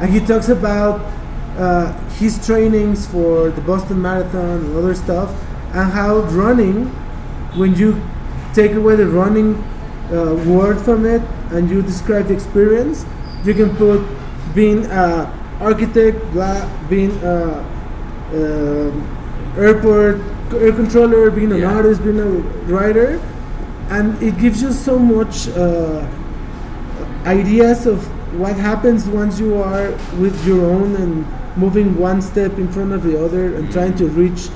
[0.00, 1.00] And he talks about
[1.58, 5.34] uh, his trainings for the Boston Marathon and other stuff,
[5.74, 6.86] and how running,
[7.58, 8.00] when you
[8.54, 9.56] take away the running
[10.14, 13.04] uh, word from it and you describe the experience,
[13.44, 13.98] you can put
[14.58, 15.06] being a
[15.60, 16.18] architect,
[16.88, 17.36] being a
[18.38, 18.90] uh,
[19.66, 20.20] airport
[20.56, 21.76] air controller, being an Yeah.
[21.76, 22.30] artist, being a
[22.72, 23.20] writer,
[23.90, 26.06] and it gives you so much uh,
[27.26, 28.06] ideas of
[28.38, 29.90] what happens once you are
[30.22, 31.26] with your own and
[31.56, 34.48] moving one step in front of the other and trying to reach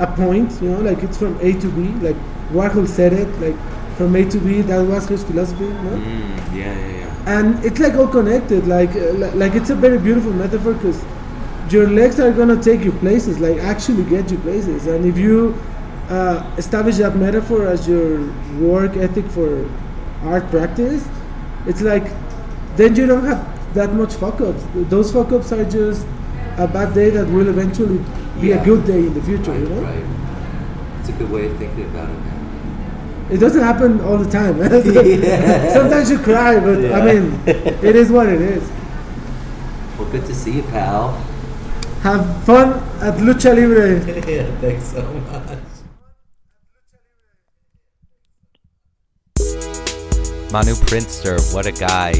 [0.00, 0.60] a point.
[0.62, 1.88] You know, like it's from A to B.
[2.06, 2.16] Like
[2.52, 3.56] Warhol said it, like
[3.96, 4.62] from A to B.
[4.62, 5.64] That was his philosophy.
[5.64, 5.98] Know?
[5.98, 7.15] Mm, yeah, yeah, yeah.
[7.26, 9.12] And it's like all connected like uh,
[9.42, 11.04] like it's a very beautiful metaphor because
[11.70, 15.54] your legs are gonna take you places like actually get you places and if you
[16.08, 18.20] uh, establish that metaphor as your
[18.60, 19.68] work ethic for
[20.22, 21.06] art practice
[21.66, 22.04] it's like
[22.76, 24.62] then you don't have that much fuck ups
[24.94, 26.06] those fuck ups are just
[26.58, 27.98] a bad day that will eventually
[28.40, 28.62] be Yeah.
[28.62, 30.04] a good day in the future Right, you know right.
[31.00, 32.45] It's a good way of thinking about it, man.
[33.30, 35.72] It doesn't happen all the time Yeah.
[35.72, 36.98] sometimes you cry but Yeah.
[36.98, 38.62] i mean it is what it is
[39.98, 41.12] Well, good to see you, pal.
[42.02, 43.96] Have fun at Lucha Libre.
[44.30, 45.58] yeah, thanks so much.
[50.52, 52.12] Manu Printster, what a guy.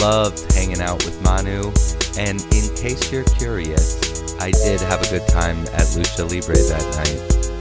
[0.00, 1.72] Loved hanging out with Manu.
[2.18, 6.84] And in case you're curious, I did have a good time at Lucha Libre that
[7.00, 7.55] night.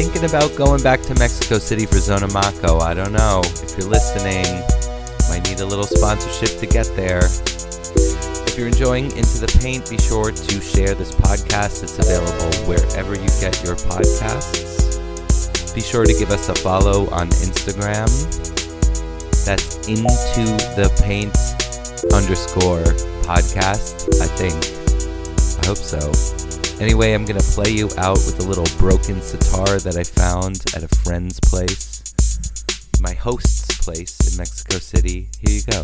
[0.00, 2.78] Thinking about going back to Mexico City for Zona Maco.
[2.78, 3.42] I don't know.
[3.44, 4.46] If you're listening,
[5.28, 7.26] might need a little sponsorship to get there.
[7.26, 11.82] If you're enjoying Into the Paint, be sure to share this podcast.
[11.82, 15.74] It's available wherever you get your podcasts.
[15.74, 18.08] Be sure to give us a follow on Instagram.
[19.44, 20.46] That's Into
[20.80, 21.36] the Paint
[22.14, 22.84] underscore
[23.28, 24.56] podcast, I think.
[25.62, 26.49] I hope so.
[26.80, 30.82] Anyway, I'm gonna play you out with a little broken sitar that I found at
[30.82, 32.02] a friend's place,
[33.02, 35.28] my host's place in Mexico City.
[35.40, 35.82] Here you go.